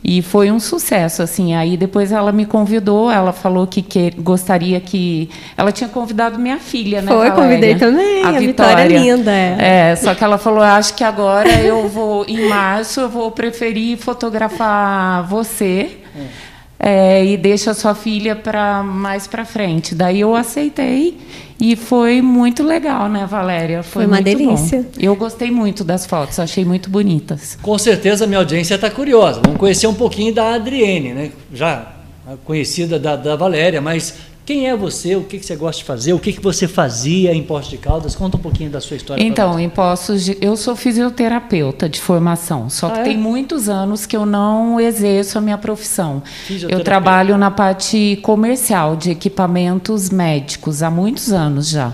E 0.03 0.21
foi 0.21 0.49
um 0.49 0.59
sucesso, 0.59 1.21
assim. 1.21 1.53
Aí 1.53 1.75
depois 1.75 2.11
ela 2.11 2.31
me 2.31 2.45
convidou, 2.45 3.11
ela 3.11 3.33
falou 3.33 3.67
que, 3.67 3.81
que 3.81 4.11
gostaria 4.11 4.79
que. 4.79 5.29
Ela 5.57 5.71
tinha 5.71 5.89
convidado 5.89 6.39
minha 6.39 6.57
filha, 6.57 7.01
né? 7.01 7.07
Foi, 7.07 7.29
Valéria? 7.29 7.35
convidei 7.35 7.75
também. 7.75 8.23
A, 8.23 8.29
a 8.29 8.31
Vitória. 8.39 8.47
Vitória 8.47 8.83
é 8.83 8.87
linda. 8.87 9.31
É. 9.31 9.91
é, 9.91 9.95
só 9.97 10.15
que 10.15 10.23
ela 10.23 10.37
falou: 10.37 10.63
acho 10.63 10.93
que 10.93 11.03
agora 11.03 11.49
eu 11.61 11.87
vou, 11.89 12.25
em 12.27 12.47
março, 12.47 13.01
eu 13.01 13.09
vou 13.09 13.29
preferir 13.31 13.97
fotografar 13.97 15.23
você. 15.27 15.97
É. 16.15 16.49
É, 16.79 17.25
e 17.25 17.35
deixa 17.35 17.71
a 17.71 17.73
sua 17.73 17.93
filha 17.93 18.35
para 18.35 18.81
mais 18.81 19.27
para 19.27 19.43
frente. 19.43 19.93
Daí 19.93 20.21
eu 20.21 20.33
aceitei 20.33 21.17
e 21.59 21.75
foi 21.75 22.21
muito 22.21 22.63
legal, 22.63 23.09
né, 23.09 23.25
Valéria? 23.25 23.83
Foi, 23.83 24.03
foi 24.03 24.05
uma 24.05 24.21
delícia. 24.21 24.79
Bom. 24.83 24.89
Eu 24.97 25.15
gostei 25.15 25.51
muito 25.51 25.83
das 25.83 26.05
fotos, 26.05 26.39
achei 26.39 26.63
muito 26.63 26.89
bonitas. 26.89 27.57
Com 27.61 27.77
certeza 27.77 28.23
a 28.23 28.27
minha 28.27 28.39
audiência 28.39 28.75
está 28.75 28.89
curiosa. 28.89 29.41
Vamos 29.43 29.59
conhecer 29.59 29.87
um 29.87 29.93
pouquinho 29.93 30.33
da 30.33 30.53
Adriene, 30.53 31.13
né? 31.13 31.31
Já 31.53 31.99
conhecida 32.45 32.99
da, 32.99 33.15
da 33.15 33.35
Valéria, 33.35 33.81
mas 33.81 34.15
Quem 34.49 34.67
é 34.67 34.75
você? 34.75 35.15
O 35.15 35.21
que, 35.25 35.37
que 35.37 35.45
você 35.45 35.55
gosta 35.55 35.77
de 35.77 35.83
fazer? 35.83 36.11
O 36.11 36.17
que, 36.17 36.33
que 36.33 36.41
você 36.41 36.67
fazia 36.67 37.35
em 37.35 37.43
Poços 37.43 37.69
de 37.69 37.77
Caldas? 37.77 38.15
Conta 38.15 38.35
um 38.35 38.39
pouquinho 38.39 38.71
da 38.71 38.81
sua 38.81 38.97
história. 38.97 39.21
Então, 39.21 39.59
em 39.59 39.69
Poços 39.69 40.25
de... 40.25 40.39
Eu 40.41 40.57
sou 40.57 40.75
fisioterapeuta 40.75 41.87
de 41.87 41.99
formação, 41.99 42.67
só 42.67 42.87
ah, 42.87 42.91
que 42.93 42.99
é? 43.01 43.03
tem 43.03 43.15
muitos 43.15 43.69
anos 43.69 44.07
que 44.07 44.17
eu 44.17 44.25
não 44.25 44.79
exerço 44.79 45.37
a 45.37 45.41
minha 45.41 45.57
profissão. 45.59 46.23
Eu 46.67 46.83
trabalho 46.83 47.37
na 47.37 47.51
parte 47.51 48.17
comercial 48.23 48.95
de 48.95 49.11
equipamentos 49.11 50.09
médicos 50.09 50.81
há 50.81 50.89
muitos 50.89 51.31
anos 51.31 51.69
já. 51.69 51.93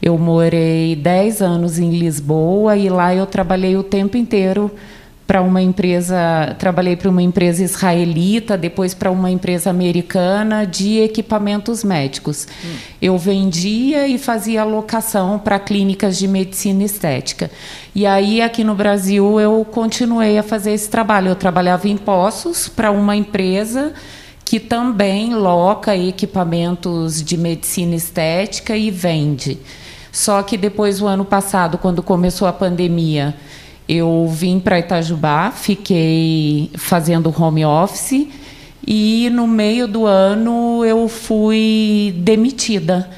Eu 0.00 0.16
morei 0.16 0.94
10 0.94 1.42
anos 1.42 1.80
em 1.80 1.90
Lisboa 1.90 2.76
e 2.76 2.88
lá 2.88 3.12
eu 3.12 3.26
trabalhei 3.26 3.76
o 3.76 3.82
tempo 3.82 4.16
inteiro 4.16 4.70
para 5.26 5.40
uma 5.40 5.62
empresa, 5.62 6.54
trabalhei 6.58 6.96
para 6.96 7.08
uma 7.08 7.22
empresa 7.22 7.62
israelita, 7.62 8.56
depois 8.58 8.92
para 8.92 9.10
uma 9.10 9.30
empresa 9.30 9.70
americana 9.70 10.66
de 10.66 10.98
equipamentos 10.98 11.84
médicos. 11.84 12.46
Hum. 12.64 12.74
Eu 13.00 13.16
vendia 13.16 14.06
e 14.08 14.18
fazia 14.18 14.64
locação 14.64 15.38
para 15.38 15.58
clínicas 15.58 16.18
de 16.18 16.26
medicina 16.26 16.82
estética. 16.82 17.50
E 17.94 18.04
aí 18.04 18.42
aqui 18.42 18.64
no 18.64 18.74
Brasil 18.74 19.40
eu 19.40 19.64
continuei 19.64 20.38
a 20.38 20.42
fazer 20.42 20.72
esse 20.72 20.90
trabalho. 20.90 21.28
Eu 21.28 21.36
trabalhava 21.36 21.88
em 21.88 21.96
Poços 21.96 22.68
para 22.68 22.90
uma 22.90 23.16
empresa 23.16 23.92
que 24.44 24.60
também 24.60 25.34
loca 25.34 25.96
equipamentos 25.96 27.22
de 27.22 27.38
medicina 27.38 27.94
estética 27.94 28.76
e 28.76 28.90
vende. 28.90 29.58
Só 30.12 30.42
que 30.42 30.58
depois, 30.58 31.00
o 31.00 31.06
ano 31.06 31.24
passado, 31.24 31.78
quando 31.78 32.02
começou 32.02 32.46
a 32.46 32.52
pandemia, 32.52 33.34
eu 33.88 34.28
vim 34.30 34.60
para 34.60 34.78
Itajubá, 34.78 35.50
fiquei 35.50 36.70
fazendo 36.76 37.34
home 37.36 37.64
office 37.64 38.28
e 38.86 39.30
no 39.30 39.46
meio 39.46 39.86
do 39.86 40.06
ano 40.06 40.84
eu 40.84 41.08
fui 41.08 42.14
demitida. 42.18 43.08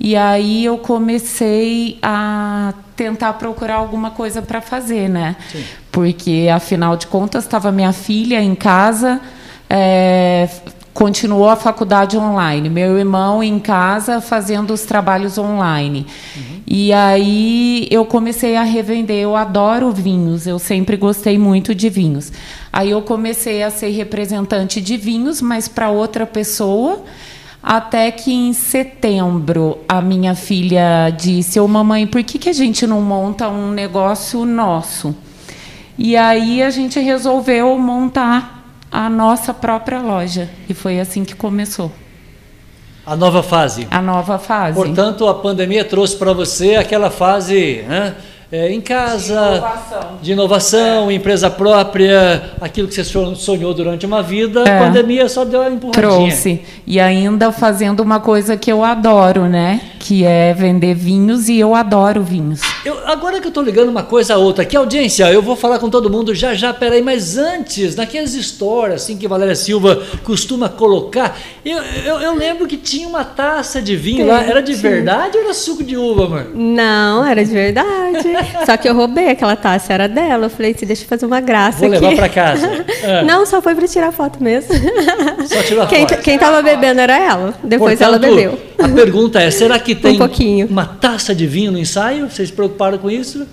E 0.00 0.14
aí 0.14 0.64
eu 0.64 0.78
comecei 0.78 1.98
a 2.00 2.72
tentar 2.94 3.32
procurar 3.34 3.76
alguma 3.76 4.10
coisa 4.12 4.40
para 4.40 4.60
fazer, 4.60 5.08
né? 5.08 5.36
Sim. 5.50 5.64
Porque 5.90 6.48
afinal 6.52 6.96
de 6.96 7.06
contas 7.08 7.44
estava 7.44 7.72
minha 7.72 7.92
filha 7.92 8.40
em 8.40 8.54
casa, 8.54 9.20
é, 9.68 10.48
continuou 10.92 11.48
a 11.48 11.56
faculdade 11.56 12.16
online, 12.16 12.68
meu 12.68 12.98
irmão 12.98 13.42
em 13.42 13.58
casa 13.58 14.20
fazendo 14.20 14.72
os 14.72 14.82
trabalhos 14.82 15.38
online. 15.38 16.06
Uhum. 16.36 16.60
E 16.66 16.92
aí 16.92 17.88
eu 17.90 18.04
comecei 18.04 18.56
a 18.56 18.62
revender. 18.62 19.16
Eu 19.16 19.36
adoro 19.36 19.90
vinhos, 19.92 20.46
eu 20.46 20.58
sempre 20.58 20.96
gostei 20.96 21.38
muito 21.38 21.74
de 21.74 21.88
vinhos. 21.88 22.32
Aí 22.72 22.90
eu 22.90 23.00
comecei 23.02 23.62
a 23.62 23.70
ser 23.70 23.90
representante 23.90 24.80
de 24.80 24.96
vinhos, 24.96 25.40
mas 25.40 25.68
para 25.68 25.90
outra 25.90 26.26
pessoa. 26.26 27.02
Até 27.62 28.10
que 28.10 28.32
em 28.32 28.52
setembro 28.52 29.78
a 29.88 30.00
minha 30.00 30.34
filha 30.34 31.10
disse: 31.10 31.58
Ô 31.58 31.64
oh, 31.64 31.68
mamãe, 31.68 32.06
por 32.06 32.22
que, 32.22 32.38
que 32.38 32.48
a 32.48 32.52
gente 32.52 32.86
não 32.86 33.00
monta 33.02 33.48
um 33.48 33.70
negócio 33.70 34.44
nosso? 34.44 35.14
E 35.96 36.16
aí 36.16 36.62
a 36.62 36.70
gente 36.70 37.00
resolveu 37.00 37.76
montar 37.76 38.57
a 38.90 39.08
nossa 39.08 39.52
própria 39.52 40.00
loja. 40.00 40.48
E 40.68 40.74
foi 40.74 41.00
assim 41.00 41.24
que 41.24 41.34
começou. 41.34 41.92
A 43.04 43.16
nova 43.16 43.42
fase. 43.42 43.88
A 43.90 44.02
nova 44.02 44.38
fase. 44.38 44.74
Portanto, 44.74 45.26
a 45.26 45.34
pandemia 45.34 45.84
trouxe 45.84 46.16
para 46.16 46.32
você 46.32 46.74
aquela 46.74 47.10
fase 47.10 47.82
né, 47.88 48.14
é, 48.50 48.72
em 48.72 48.80
casa, 48.80 49.34
de 49.34 49.52
inovação, 49.60 50.18
de 50.22 50.32
inovação 50.32 51.10
é. 51.10 51.14
empresa 51.14 51.50
própria, 51.50 52.52
aquilo 52.60 52.88
que 52.88 52.94
você 52.94 53.04
sonhou 53.04 53.74
durante 53.74 54.06
uma 54.06 54.22
vida, 54.22 54.64
é. 54.66 54.78
a 54.78 54.84
pandemia 54.86 55.28
só 55.28 55.44
deu 55.44 55.60
uma 55.60 55.70
empurradinha. 55.70 56.08
Trouxe. 56.08 56.62
E 56.86 56.98
ainda 56.98 57.52
fazendo 57.52 58.00
uma 58.00 58.20
coisa 58.20 58.56
que 58.56 58.72
eu 58.72 58.82
adoro, 58.82 59.44
né? 59.44 59.82
Que 59.98 60.24
é 60.24 60.54
vender 60.54 60.94
vinhos 60.94 61.50
e 61.50 61.58
eu 61.58 61.74
adoro 61.74 62.22
vinhos. 62.22 62.62
Eu, 62.86 63.06
agora 63.06 63.38
que 63.38 63.46
eu 63.46 63.50
estou 63.50 63.62
ligando 63.62 63.90
uma 63.90 64.02
coisa 64.02 64.34
a 64.34 64.38
outra, 64.38 64.62
aqui 64.62 64.74
audiência, 64.74 65.30
eu 65.30 65.42
vou 65.42 65.54
falar 65.54 65.78
com 65.78 65.90
todo 65.90 66.08
mundo 66.08 66.34
já 66.34 66.54
já, 66.54 66.72
peraí, 66.72 67.02
mas 67.02 67.36
antes, 67.36 67.96
naquelas 67.96 68.34
histórias 68.34 69.02
assim 69.02 69.18
que 69.18 69.28
Valéria 69.28 69.54
Silva 69.54 70.02
costuma 70.24 70.70
colocar, 70.70 71.38
eu, 71.62 71.78
eu, 71.82 72.20
eu 72.20 72.34
lembro 72.34 72.66
que 72.66 72.78
tinha 72.78 73.06
uma 73.06 73.24
taça 73.24 73.82
de 73.82 73.94
vinho 73.94 74.18
Tem, 74.18 74.26
lá, 74.26 74.42
era 74.42 74.62
de 74.62 74.72
verdade 74.72 75.36
ou 75.36 75.44
era 75.44 75.52
suco 75.52 75.84
de 75.84 75.98
uva, 75.98 76.28
mano? 76.28 76.50
Não, 76.54 77.26
era 77.26 77.44
de 77.44 77.50
verdade. 77.50 78.37
Só 78.64 78.76
que 78.76 78.88
eu 78.88 78.94
roubei 78.94 79.28
aquela 79.28 79.56
taça, 79.56 79.92
era 79.92 80.08
dela. 80.08 80.46
Eu 80.46 80.50
falei, 80.50 80.74
deixa 80.74 81.04
eu 81.04 81.08
fazer 81.08 81.26
uma 81.26 81.40
graça 81.40 81.78
Vou 81.78 81.88
aqui. 81.88 82.00
levar 82.00 82.16
para 82.16 82.28
casa. 82.28 82.84
É. 83.02 83.22
Não, 83.26 83.44
só 83.46 83.60
foi 83.60 83.74
para 83.74 83.86
tirar 83.86 84.12
foto 84.12 84.42
mesmo. 84.42 84.74
Só 85.46 85.62
tirou 85.62 85.84
a 85.84 85.86
quem, 85.86 86.06
foto. 86.06 86.22
Quem 86.22 86.34
estava 86.34 86.62
bebendo 86.62 87.00
era 87.00 87.18
ela. 87.18 87.54
Depois 87.62 87.98
Portanto, 87.98 88.02
ela 88.02 88.18
bebeu. 88.18 88.58
A 88.78 88.88
pergunta 88.88 89.40
é, 89.40 89.50
será 89.50 89.78
que 89.78 89.94
tem 89.94 90.18
um 90.20 90.66
uma 90.66 90.86
taça 90.86 91.34
de 91.34 91.46
vinho 91.46 91.72
no 91.72 91.78
ensaio? 91.78 92.30
Vocês 92.30 92.48
se 92.48 92.54
preocuparam 92.54 92.98
com 92.98 93.10
isso? 93.10 93.46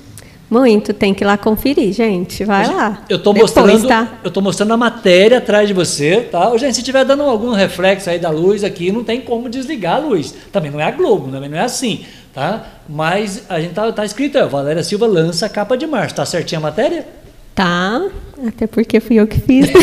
Muito, 0.50 0.94
tem 0.94 1.14
que 1.14 1.24
ir 1.24 1.28
lá 1.28 1.38
conferir, 1.38 1.92
gente. 1.92 2.46
Vai 2.46 2.68
lá. 2.68 3.04
Eu 3.10 3.18
estou 3.18 3.34
mostrando, 3.34 3.88
tá? 3.88 4.20
eu 4.24 4.30
tô 4.30 4.42
mostrando 4.42 4.74
a 4.74 4.78
matéria 4.78 5.40
atrás 5.40 5.68
de 5.68 5.74
você, 5.74 6.22
tá? 6.32 6.56
Gente, 6.58 6.76
se 6.76 6.82
estiver 6.82 7.04
dando 7.04 7.24
algum 7.24 7.52
reflexo 7.52 8.10
aí 8.10 8.20
da 8.20 8.30
luz 8.30 8.64
aqui, 8.64 8.92
não 8.92 9.04
tem 9.04 9.22
como 9.22 9.50
desligar 9.50 9.96
a 9.96 10.00
luz. 10.00 10.36
Também 10.52 10.70
não 10.70 10.80
é 10.80 10.84
a 10.84 10.92
Globo, 10.92 11.32
também 11.32 11.50
não 11.50 11.58
é 11.58 11.62
assim 11.62 12.06
tá? 12.36 12.66
Mas 12.88 13.50
a 13.50 13.60
gente 13.60 13.74
tá, 13.74 13.92
tá 13.92 14.06
escrito, 14.06 14.38
é, 14.38 14.46
Valéria 14.46 14.84
Silva 14.84 15.08
lança 15.08 15.46
a 15.46 15.50
capa 15.50 15.76
de 15.78 15.88
março. 15.88 16.16
Tá 16.16 16.26
certinha 16.26 16.60
a 16.60 16.62
matéria? 16.62 17.08
Tá, 17.56 18.02
até 18.46 18.68
porque 18.68 19.00
fui 19.00 19.16
eu 19.16 19.26
que 19.26 19.40
fiz. 19.40 19.72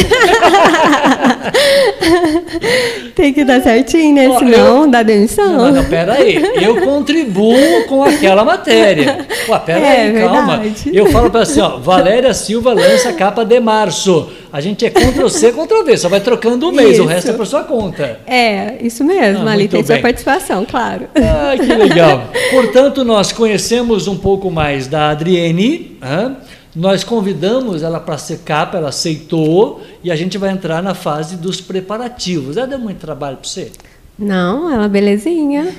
Tem 3.16 3.32
que 3.32 3.44
dar 3.44 3.62
certinho, 3.62 4.14
né? 4.14 4.38
Senão 4.38 4.84
eu... 4.84 4.90
dá 4.90 5.02
demissão. 5.02 5.56
Não, 5.56 5.72
não, 5.72 5.84
pera 5.84 6.12
aí. 6.14 6.36
Eu 6.62 6.82
contribuo 6.82 7.84
com 7.88 8.04
aquela 8.04 8.44
matéria. 8.44 9.26
Pô, 9.46 9.58
pera 9.58 9.80
é, 9.80 10.20
calma. 10.20 10.58
Verdade. 10.58 10.90
Eu 10.92 11.06
falo 11.06 11.30
para 11.30 11.40
assim, 11.42 11.60
ó, 11.60 11.78
Valéria 11.78 12.34
Silva 12.34 12.74
lança 12.74 13.12
capa 13.14 13.42
de 13.42 13.58
março. 13.58 14.30
A 14.52 14.60
gente 14.60 14.84
é 14.84 14.90
Ctrl 14.90 15.28
C, 15.28 15.50
Ctrl 15.50 15.82
V, 15.84 15.96
só 15.96 16.10
vai 16.10 16.20
trocando 16.20 16.68
o 16.68 16.72
mês, 16.72 16.92
isso. 16.92 17.04
o 17.04 17.06
resto 17.06 17.30
é 17.30 17.32
por 17.32 17.46
sua 17.46 17.62
conta. 17.64 18.20
É, 18.26 18.76
isso 18.82 19.02
mesmo, 19.02 19.48
ah, 19.48 19.52
ali 19.52 19.66
tem 19.66 19.82
bem. 19.82 19.86
sua 19.86 19.98
participação, 19.98 20.66
claro. 20.66 21.08
Ah, 21.14 21.54
que 21.56 21.72
legal. 21.72 22.28
Portanto, 22.50 23.02
nós 23.02 23.32
conhecemos 23.32 24.06
um 24.06 24.16
pouco 24.18 24.50
mais 24.50 24.86
da 24.86 25.08
Adriene, 25.08 25.98
hein? 26.02 26.36
Nós 26.74 27.04
convidamos 27.04 27.82
ela 27.82 28.00
para 28.00 28.16
ser 28.16 28.38
capa, 28.38 28.78
ela 28.78 28.88
aceitou 28.88 29.82
e 30.02 30.10
a 30.10 30.16
gente 30.16 30.38
vai 30.38 30.50
entrar 30.50 30.82
na 30.82 30.94
fase 30.94 31.36
dos 31.36 31.60
preparativos. 31.60 32.56
Ela 32.56 32.66
deu 32.66 32.78
muito 32.78 32.98
trabalho 32.98 33.36
para 33.36 33.48
você? 33.48 33.70
Não, 34.18 34.72
ela 34.72 34.86
é 34.86 34.88
belezinha. 34.88 35.74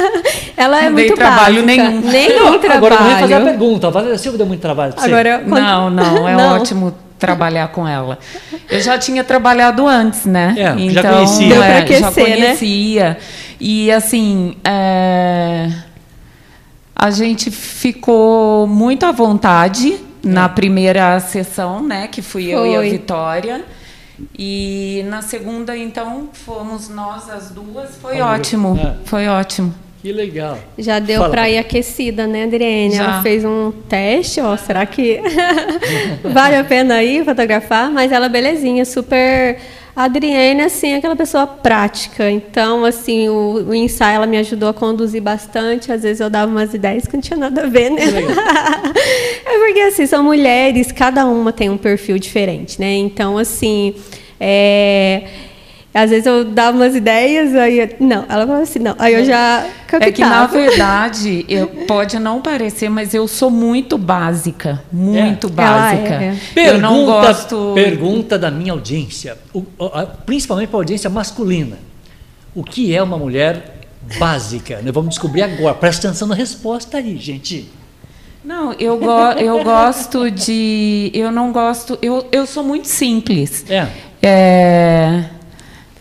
ela 0.56 0.80
é 0.80 0.84
não 0.84 0.92
muito 0.92 1.14
trabalho 1.14 1.62
básica. 1.62 1.90
nenhum. 1.90 2.00
Nenhum 2.00 2.58
trabalho. 2.58 2.76
Agora 2.76 2.94
eu 2.94 3.02
vou 3.02 3.18
fazer 3.18 3.34
a 3.34 3.40
pergunta. 3.40 3.86
A 3.86 3.90
Valéria 3.90 4.16
Silva 4.18 4.38
deu 4.38 4.46
muito 4.46 4.60
trabalho 4.60 4.94
para 4.94 5.02
você? 5.02 5.08
Agora, 5.08 5.44
quando... 5.46 5.62
Não, 5.62 5.90
não, 5.90 6.28
é 6.28 6.36
não. 6.36 6.54
ótimo 6.54 6.94
trabalhar 7.18 7.68
com 7.68 7.86
ela. 7.86 8.18
Eu 8.70 8.80
já 8.80 8.98
tinha 8.98 9.22
trabalhado 9.24 9.86
antes, 9.86 10.24
né? 10.24 10.54
É, 10.56 10.82
então, 10.82 11.02
já 11.02 11.12
conhecia. 11.12 11.54
É, 11.54 11.78
aquecer, 11.78 12.00
já 12.00 12.12
conhecia. 12.12 13.08
Né? 13.10 13.16
E 13.60 13.92
assim, 13.92 14.56
é... 14.64 15.70
a 16.94 17.10
gente 17.10 17.50
ficou 17.50 18.66
muito 18.66 19.04
à 19.04 19.12
vontade 19.12 19.98
na 20.24 20.48
primeira 20.48 21.18
sessão, 21.20 21.82
né, 21.82 22.08
que 22.08 22.22
fui 22.22 22.44
Foi. 22.44 22.52
eu 22.52 22.66
e 22.66 22.76
a 22.76 22.80
Vitória. 22.80 23.64
E 24.38 25.04
na 25.08 25.22
segunda, 25.22 25.76
então, 25.76 26.28
fomos 26.32 26.88
nós 26.88 27.28
as 27.28 27.50
duas. 27.50 27.96
Foi 27.96 28.20
ótimo. 28.20 28.78
É. 28.80 28.96
Foi 29.04 29.26
ótimo. 29.26 29.74
Que 30.00 30.12
legal. 30.12 30.58
Já 30.78 30.98
deu 30.98 31.30
para 31.30 31.48
ir 31.48 31.56
aquecida, 31.56 32.26
né, 32.26 32.44
Adriane? 32.44 32.94
Já. 32.94 33.04
Ela 33.04 33.22
fez 33.22 33.44
um 33.44 33.72
teste, 33.88 34.40
ó. 34.40 34.56
Será 34.56 34.84
que 34.84 35.18
vale 36.22 36.56
a 36.56 36.62
pena 36.62 37.02
ir 37.02 37.24
fotografar? 37.24 37.90
Mas 37.90 38.12
ela, 38.12 38.28
belezinha, 38.28 38.84
super 38.84 39.58
a 39.96 40.04
Adriane, 40.04 40.62
assim, 40.62 40.92
é 40.92 40.96
aquela 40.96 41.14
pessoa 41.14 41.46
prática. 41.46 42.30
Então, 42.30 42.84
assim, 42.84 43.28
o, 43.28 43.64
o, 43.68 43.74
ensaio 43.74 44.16
ela 44.16 44.26
me 44.26 44.36
ajudou 44.38 44.68
a 44.68 44.74
conduzir 44.74 45.22
bastante. 45.22 45.92
Às 45.92 46.02
vezes 46.02 46.20
eu 46.20 46.28
dava 46.28 46.50
umas 46.50 46.74
ideias 46.74 47.06
que 47.06 47.14
não 47.14 47.20
tinha 47.20 47.38
nada 47.38 47.62
a 47.62 47.66
ver, 47.66 47.90
né? 47.90 48.02
é 49.46 49.58
porque, 49.58 49.80
assim, 49.80 50.06
são 50.06 50.24
mulheres, 50.24 50.90
cada 50.90 51.26
uma 51.26 51.52
tem 51.52 51.70
um 51.70 51.78
perfil 51.78 52.18
diferente, 52.18 52.80
né? 52.80 52.92
Então, 52.94 53.38
assim, 53.38 53.94
é 54.40 55.22
às 55.94 56.10
vezes 56.10 56.26
eu 56.26 56.44
dava 56.44 56.76
umas 56.76 56.96
ideias, 56.96 57.54
aí 57.54 57.94
não, 58.00 58.24
ela 58.28 58.44
falou 58.44 58.62
assim, 58.62 58.80
não. 58.80 58.96
Aí 58.98 59.14
eu 59.14 59.24
já 59.24 59.64
captava. 59.86 60.04
É 60.04 60.12
que 60.12 60.22
na 60.22 60.44
verdade, 60.44 61.44
eu, 61.48 61.68
pode 61.86 62.18
não 62.18 62.42
parecer, 62.42 62.88
mas 62.88 63.14
eu 63.14 63.28
sou 63.28 63.48
muito 63.48 63.96
básica, 63.96 64.82
muito 64.92 65.46
é. 65.46 65.50
básica. 65.50 66.14
É, 66.14 66.24
é. 66.24 66.36
Pergunta, 66.52 66.74
eu 66.74 66.80
não 66.80 67.04
gosto. 67.06 67.72
Pergunta 67.76 68.36
da 68.36 68.50
minha 68.50 68.72
audiência, 68.72 69.38
principalmente 70.26 70.68
para 70.68 70.78
a 70.78 70.80
audiência 70.80 71.08
masculina. 71.08 71.78
O 72.56 72.64
que 72.64 72.92
é 72.92 73.00
uma 73.00 73.16
mulher 73.16 73.78
básica? 74.18 74.80
Nós 74.82 74.92
vamos 74.92 75.10
descobrir 75.10 75.42
agora. 75.42 75.74
Presta 75.76 76.08
atenção 76.08 76.26
na 76.26 76.34
resposta 76.34 76.98
aí, 76.98 77.16
gente. 77.18 77.70
Não, 78.44 78.72
eu, 78.74 78.98
go 78.98 79.30
eu 79.38 79.62
gosto 79.62 80.28
de. 80.28 81.12
Eu 81.14 81.30
não 81.30 81.52
gosto. 81.52 81.96
Eu, 82.02 82.26
eu 82.32 82.46
sou 82.46 82.64
muito 82.64 82.88
simples. 82.88 83.64
É. 83.70 83.86
é 84.20 85.24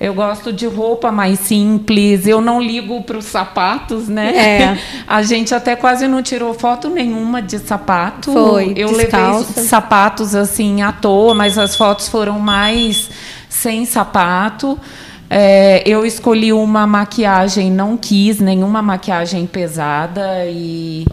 Eu 0.04 0.14
gosto 0.14 0.52
de 0.52 0.68
roupa 0.68 1.14
mais 1.14 1.40
simples, 1.40 2.28
eu 2.28 2.42
não 2.42 2.62
ligo 2.62 3.02
para 3.04 3.18
os 3.18 3.24
sapatos, 3.24 4.10
né? 4.10 4.36
É. 4.36 4.78
A 5.08 5.24
gente 5.24 5.56
até 5.56 5.78
quase 5.78 6.10
não 6.10 6.22
tirou 6.22 6.54
foto 6.54 6.90
nenhuma 6.90 7.42
de 7.42 7.58
sapato. 7.60 8.34
Foi, 8.34 8.74
Eu 8.76 8.90
descalça. 8.90 9.48
levei 9.48 9.64
sapatos 9.64 10.36
assim 10.36 10.82
à 10.82 10.92
toa, 10.92 11.34
mas 11.34 11.58
as 11.58 11.78
fotos 11.78 12.10
foram 12.10 12.38
mais 12.38 13.10
sem 13.48 13.86
sapato. 13.86 14.78
É, 15.30 15.82
eu 15.86 16.06
escolhi 16.06 16.52
uma 16.52 16.86
maquiagem, 16.86 17.72
não 17.72 17.96
quis 17.96 18.40
nenhuma 18.42 18.82
maquiagem 18.82 19.46
pesada 19.48 20.46
e 20.48 21.06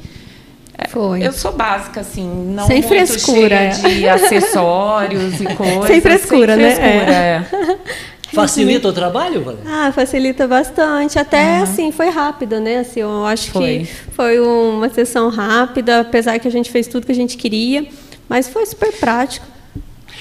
Foi. 0.88 1.22
eu 1.24 1.32
sou 1.32 1.52
básica, 1.52 2.00
assim, 2.00 2.28
não 2.54 2.66
Sem 2.66 2.82
frescura, 2.82 3.72
cheia 3.72 3.94
de 3.94 4.08
acessórios 4.10 5.40
e 5.40 5.44
coisas. 5.54 5.86
Sem 5.86 6.00
frescura, 6.00 6.56
né? 6.56 6.74
frescura, 6.74 7.12
É. 7.14 7.44
é. 7.46 7.80
Facilita 8.32 8.88
o 8.88 8.92
trabalho, 8.92 9.42
Valéria? 9.42 9.64
Ah, 9.66 9.92
facilita 9.92 10.46
bastante. 10.46 11.18
Até 11.18 11.58
assim, 11.58 11.90
foi 11.90 12.08
rápido, 12.10 12.60
né? 12.60 12.78
Assim, 12.78 13.00
eu 13.00 13.24
acho 13.24 13.50
Foi. 13.50 13.80
que 13.80 13.86
foi 14.12 14.40
uma 14.40 14.88
sessão 14.88 15.28
rápida, 15.28 16.00
apesar 16.00 16.38
que 16.38 16.46
a 16.46 16.50
gente 16.50 16.70
fez 16.70 16.86
tudo 16.86 17.06
que 17.06 17.12
a 17.12 17.14
gente 17.14 17.36
queria, 17.36 17.86
mas 18.28 18.48
foi 18.48 18.64
super 18.66 18.92
prático. 18.92 19.46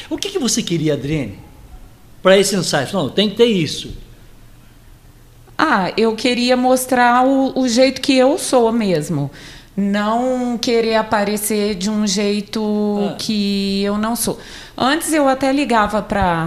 O 0.09 0.17
que, 0.17 0.29
que 0.29 0.39
você 0.39 0.63
queria, 0.63 0.93
Adriane? 0.93 1.37
Para 2.21 2.37
esse 2.37 2.55
ensaio? 2.55 2.87
Não, 2.91 3.09
tem 3.09 3.29
que 3.29 3.35
ter 3.35 3.45
isso. 3.45 3.93
Ah, 5.57 5.91
eu 5.97 6.15
queria 6.15 6.57
mostrar 6.57 7.25
o, 7.25 7.59
o 7.59 7.67
jeito 7.67 8.01
que 8.01 8.17
eu 8.17 8.37
sou 8.37 8.71
mesmo. 8.71 9.29
Não 9.77 10.57
querer 10.57 10.95
aparecer 10.95 11.75
de 11.75 11.89
um 11.89 12.05
jeito 12.05 13.11
Ah. 13.11 13.15
que 13.17 13.81
eu 13.83 13.97
não 13.97 14.15
sou. 14.15 14.37
Antes 14.77 15.13
eu 15.13 15.27
até 15.27 15.51
ligava 15.53 16.01
para. 16.01 16.45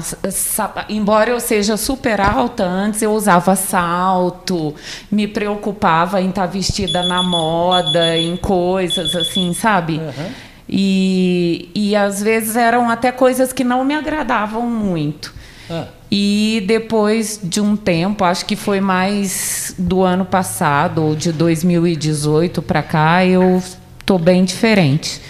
Embora 0.89 1.31
eu 1.31 1.41
seja 1.41 1.77
super 1.77 2.21
alta, 2.21 2.65
antes 2.65 3.01
eu 3.01 3.13
usava 3.13 3.57
salto, 3.57 4.75
me 5.11 5.27
preocupava 5.27 6.21
em 6.21 6.29
estar 6.29 6.47
vestida 6.47 7.03
na 7.05 7.23
moda, 7.23 8.17
em 8.19 8.37
coisas 8.37 9.15
assim, 9.17 9.53
sabe? 9.55 9.99
Aham. 9.99 10.31
E, 10.69 11.69
e 11.75 11.95
às 11.97 12.23
vezes 12.23 12.57
eram 12.57 12.89
até 12.89 13.13
coisas 13.13 13.53
que 13.53 13.63
não 13.65 13.85
me 13.85 13.95
agradavam 13.95 14.63
muito. 14.63 15.35
Ah, 15.71 15.87
E 16.11 16.63
depois 16.67 17.41
de 17.43 17.61
um 17.61 17.77
tempo, 17.77 18.25
acho 18.25 18.45
que 18.45 18.57
foi 18.57 18.81
mais 18.81 19.75
do 19.79 20.03
ano 20.03 20.25
passado, 20.25 21.03
ou 21.03 21.15
de 21.17 21.33
2018 21.33 22.61
para 22.63 22.83
cá, 22.83 23.25
eu 23.25 23.63
tô 24.05 24.19
bem 24.19 24.45
diferente. 24.45 25.21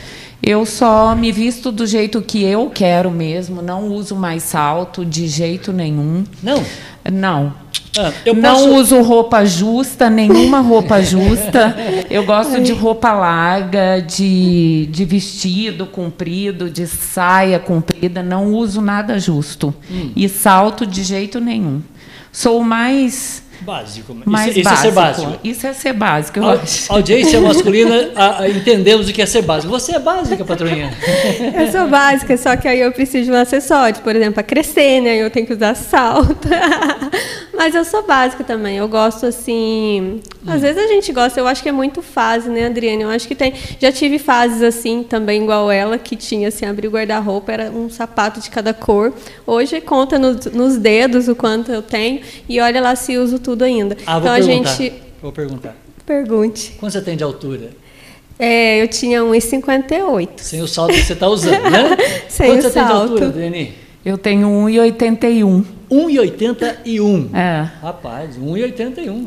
Eu 0.42 0.66
só 0.66 1.14
me 1.14 1.30
visto 1.30 1.70
do 1.70 1.86
jeito 1.86 2.20
que 2.20 2.42
eu 2.42 2.68
quero 2.68 3.10
mesmo, 3.12 3.62
não 3.62 3.86
uso 3.88 4.16
mais 4.16 4.42
salto 4.42 5.04
de 5.04 5.28
jeito 5.28 5.72
nenhum. 5.72 6.24
não. 6.42 6.64
Não. 7.10 7.54
Ah, 7.98 8.10
eu 8.24 8.34
não 8.34 8.54
posso- 8.54 8.74
uso 8.74 9.02
roupa 9.02 9.44
justa, 9.44 10.08
nenhuma 10.08 10.60
roupa 10.60 11.02
justa. 11.02 11.76
Eu 12.08 12.24
gosto 12.24 12.60
de 12.60 12.72
roupa 12.72 13.12
larga, 13.12 14.00
de, 14.00 14.86
de 14.90 15.04
vestido 15.04 15.86
comprido, 15.86 16.68
de 16.70 16.86
saia 16.86 17.58
comprida. 17.58 18.22
Não 18.22 18.52
uso 18.54 18.80
nada 18.80 19.18
justo. 19.18 19.74
Hum. 19.90 20.10
E 20.16 20.28
salto 20.28 20.86
de 20.86 21.02
jeito 21.02 21.38
nenhum. 21.40 21.82
Sou 22.30 22.62
mais, 22.62 23.42
Básico. 23.62 24.12
Isso- 24.12 24.28
mais 24.30 24.56
isso, 24.56 24.64
básico. 24.64 24.86
é 24.86 24.90
ser 24.90 24.94
básico. 24.94 25.38
Isso 25.44 25.66
é 25.66 25.72
ser 25.72 25.92
básico, 25.92 26.38
eu 26.38 26.44
Au- 26.44 26.50
acho. 26.52 26.92
Audiência 26.92 27.40
masculina, 27.42 28.10
a- 28.14 28.42
a- 28.42 28.48
entendemos 28.50 29.08
o 29.08 29.12
que 29.12 29.22
é 29.22 29.26
ser 29.26 29.42
básico. 29.42 29.70
Você 29.72 29.94
é 29.94 29.98
básica, 29.98 30.44
patroinha. 30.44 30.90
Eu 31.54 31.70
sou 31.70 31.88
básica, 31.88 32.36
só 32.36 32.56
que 32.56 32.66
aí 32.66 32.80
eu 32.80 32.90
preciso 32.92 33.26
de 33.26 33.30
um 33.30 33.36
acessório, 33.40 34.00
por 34.02 34.14
exemplo, 34.16 34.34
para 34.34 34.42
crescer, 34.42 35.00
né? 35.00 35.16
Eu 35.16 35.30
tenho 35.30 35.46
que 35.46 35.52
usar 35.52 35.74
salto. 35.74 36.48
Mas 37.54 37.74
eu 37.74 37.84
sou 37.84 38.02
básica 38.06 38.42
também. 38.42 38.76
Eu 38.78 38.88
gosto 38.88 39.26
assim. 39.26 40.20
Às 40.46 40.60
vezes 40.62 40.82
a 40.82 40.86
gente 40.88 41.12
gosta, 41.12 41.38
eu 41.38 41.46
acho 41.46 41.62
que 41.62 41.68
é 41.68 41.72
muito 41.72 42.02
fase, 42.02 42.48
né, 42.48 42.66
Adriane? 42.66 43.02
Eu 43.02 43.10
acho 43.10 43.28
que 43.28 43.34
tem. 43.34 43.52
Já 43.78 43.92
tive 43.92 44.18
fases 44.18 44.62
assim, 44.62 45.02
também 45.02 45.42
igual 45.42 45.70
ela, 45.70 45.98
que 45.98 46.16
tinha 46.16 46.48
assim, 46.48 46.64
abrir 46.66 46.88
o 46.88 46.90
guarda-roupa, 46.90 47.52
era 47.52 47.70
um 47.70 47.88
sapato 47.90 48.40
de 48.40 48.50
cada 48.50 48.72
cor. 48.74 49.12
Hoje 49.46 49.80
conta 49.80 50.18
nos, 50.18 50.46
nos 50.46 50.76
dedos 50.78 51.28
o 51.28 51.36
quanto 51.36 51.70
eu 51.70 51.82
tenho. 51.82 52.20
E 52.48 52.58
olha 52.60 52.80
lá 52.80 52.96
se 52.96 53.16
uso 53.18 53.38
tudo 53.38 53.51
ainda. 53.60 53.96
Ah, 54.06 54.18
vou 54.18 54.22
então 54.30 54.32
a 54.32 54.46
perguntar. 54.46 54.70
gente. 54.76 55.02
Vou 55.20 55.32
perguntar. 55.32 55.76
Pergunte. 56.06 56.72
Quanto 56.80 56.92
você 56.92 57.02
tem 57.02 57.16
de 57.16 57.22
altura? 57.24 57.70
É, 58.38 58.82
eu 58.82 58.88
tinha 58.88 59.20
1,58. 59.20 60.28
Sem 60.38 60.62
o 60.62 60.66
salto 60.66 60.92
que 60.94 61.02
você 61.02 61.12
está 61.12 61.28
usando, 61.28 61.60
né? 61.62 61.96
Sem 62.28 62.46
Quanto 62.48 62.58
o 62.60 62.62
você 62.62 62.70
tem 62.70 62.82
de 62.82 62.88
salto. 62.88 63.02
altura, 63.12 63.26
Adriane? 63.28 63.74
Eu 64.04 64.18
tenho 64.18 64.48
1,81. 64.48 65.64
1,81. 65.90 67.28
É, 67.34 67.68
Rapaz, 67.80 68.36
1,81. 68.36 69.26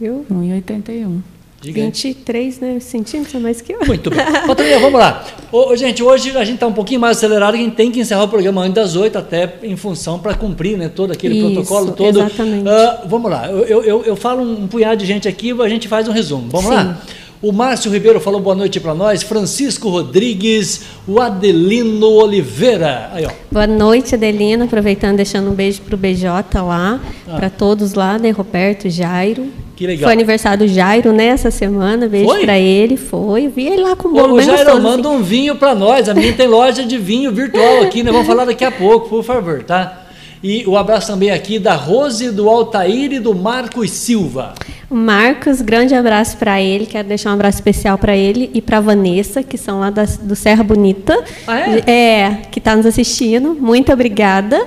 Viu? 0.00 0.26
1,81. 0.30 1.20
Gigante. 1.66 2.08
23 2.08 2.60
né, 2.60 2.80
centímetros 2.80 3.34
a 3.34 3.40
mais 3.40 3.60
que 3.60 3.72
eu. 3.72 3.80
Muito 3.86 4.10
bem. 4.10 4.18
Patrulha, 4.46 4.78
vamos 4.78 4.98
lá. 5.00 5.24
Ô, 5.52 5.74
gente, 5.76 6.02
hoje 6.02 6.30
a 6.36 6.44
gente 6.44 6.54
está 6.54 6.66
um 6.66 6.72
pouquinho 6.72 7.00
mais 7.00 7.16
acelerado, 7.16 7.54
a 7.54 7.58
gente 7.58 7.74
tem 7.74 7.90
que 7.90 8.00
encerrar 8.00 8.24
o 8.24 8.28
programa 8.28 8.62
antes 8.62 8.74
das 8.74 8.96
8, 8.96 9.16
até 9.18 9.54
em 9.62 9.76
função 9.76 10.18
para 10.18 10.34
cumprir 10.34 10.76
né, 10.78 10.88
todo 10.88 11.12
aquele 11.12 11.36
Isso, 11.38 11.46
protocolo 11.52 11.92
todo. 11.92 12.18
exatamente. 12.18 12.68
Ah, 12.68 13.02
vamos 13.06 13.30
lá, 13.30 13.48
eu, 13.50 13.58
eu- 13.64 13.84
eu, 13.84 14.04
eu 14.04 14.16
falo 14.16 14.42
um 14.42 14.66
punhado 14.66 14.96
de 14.96 15.06
gente 15.06 15.26
aqui, 15.28 15.50
a 15.60 15.68
gente 15.68 15.88
faz 15.88 16.08
um 16.08 16.12
resumo. 16.12 16.48
Vamos 16.50 16.66
Sim. 16.68 16.74
lá? 16.74 16.98
O 17.42 17.52
Márcio 17.52 17.92
Ribeiro 17.92 18.18
falou 18.18 18.40
boa 18.40 18.56
noite 18.56 18.80
para 18.80 18.94
nós, 18.94 19.22
Francisco 19.22 19.90
Rodrigues, 19.90 20.82
o 21.06 21.20
Adelino 21.20 22.08
Oliveira. 22.12 23.10
Aí, 23.12 23.26
ó. 23.26 23.30
Boa 23.50 23.66
noite, 23.66 24.14
Adelina. 24.14 24.64
Aproveitando, 24.64 25.16
deixando 25.16 25.50
um 25.50 25.54
beijo 25.54 25.82
pro 25.82 25.96
BJ 25.98 26.26
lá, 26.62 26.98
Ah. 27.28 27.36
para 27.36 27.50
todos 27.50 27.92
lá, 27.94 28.18
né? 28.18 28.30
Roberto, 28.30 28.88
Jairo. 28.88 29.48
Que 29.76 29.86
legal. 29.86 30.04
Foi 30.04 30.12
aniversário 30.14 30.66
do 30.66 30.72
Jairo, 30.72 31.12
né, 31.12 31.26
essa 31.26 31.50
semana. 31.50 32.08
Beijo 32.08 32.40
para 32.40 32.58
ele. 32.58 32.96
Foi. 32.96 33.48
Vi 33.48 33.66
ele 33.66 33.82
lá 33.82 33.94
com 33.94 34.08
o 34.08 34.12
bolo 34.12 34.32
ô 34.32 34.36
bem 34.38 34.46
Jairo, 34.46 34.64
gostoso, 34.64 34.82
manda 34.82 35.06
assim. 35.08 35.18
um 35.18 35.22
vinho 35.22 35.56
para 35.56 35.74
nós. 35.74 36.08
A 36.08 36.14
minha 36.14 36.32
tem 36.32 36.48
loja 36.48 36.84
de 36.84 36.96
vinho 36.96 37.30
virtual 37.30 37.82
aqui, 37.82 38.02
nós 38.02 38.12
vamos 38.14 38.26
falar 38.26 38.46
daqui 38.46 38.64
a 38.64 38.70
pouco, 38.70 39.10
por 39.10 39.22
favor, 39.22 39.62
tá? 39.62 40.05
E 40.42 40.64
o 40.66 40.76
abraço 40.76 41.08
também 41.08 41.30
aqui 41.30 41.58
da 41.58 41.74
Rose, 41.74 42.30
do 42.30 42.48
Altair 42.48 43.12
e 43.12 43.18
do 43.18 43.34
Marcos 43.34 43.90
Silva. 43.90 44.54
Marcos, 44.90 45.60
grande 45.60 45.94
abraço 45.94 46.36
para 46.36 46.60
ele. 46.60 46.86
Quero 46.86 47.08
deixar 47.08 47.30
um 47.30 47.34
abraço 47.34 47.58
especial 47.58 47.98
para 47.98 48.16
ele 48.16 48.50
e 48.54 48.60
para 48.62 48.78
Vanessa, 48.80 49.42
que 49.42 49.58
são 49.58 49.80
lá 49.80 49.90
das- 49.90 50.16
do 50.18 50.36
Serra 50.36 50.62
Bonita. 50.62 51.24
Ah, 51.46 51.58
é? 51.60 51.90
É, 51.90 52.38
que 52.50 52.58
está 52.58 52.76
nos 52.76 52.86
assistindo. 52.86 53.54
Muito 53.58 53.92
obrigada. 53.92 54.66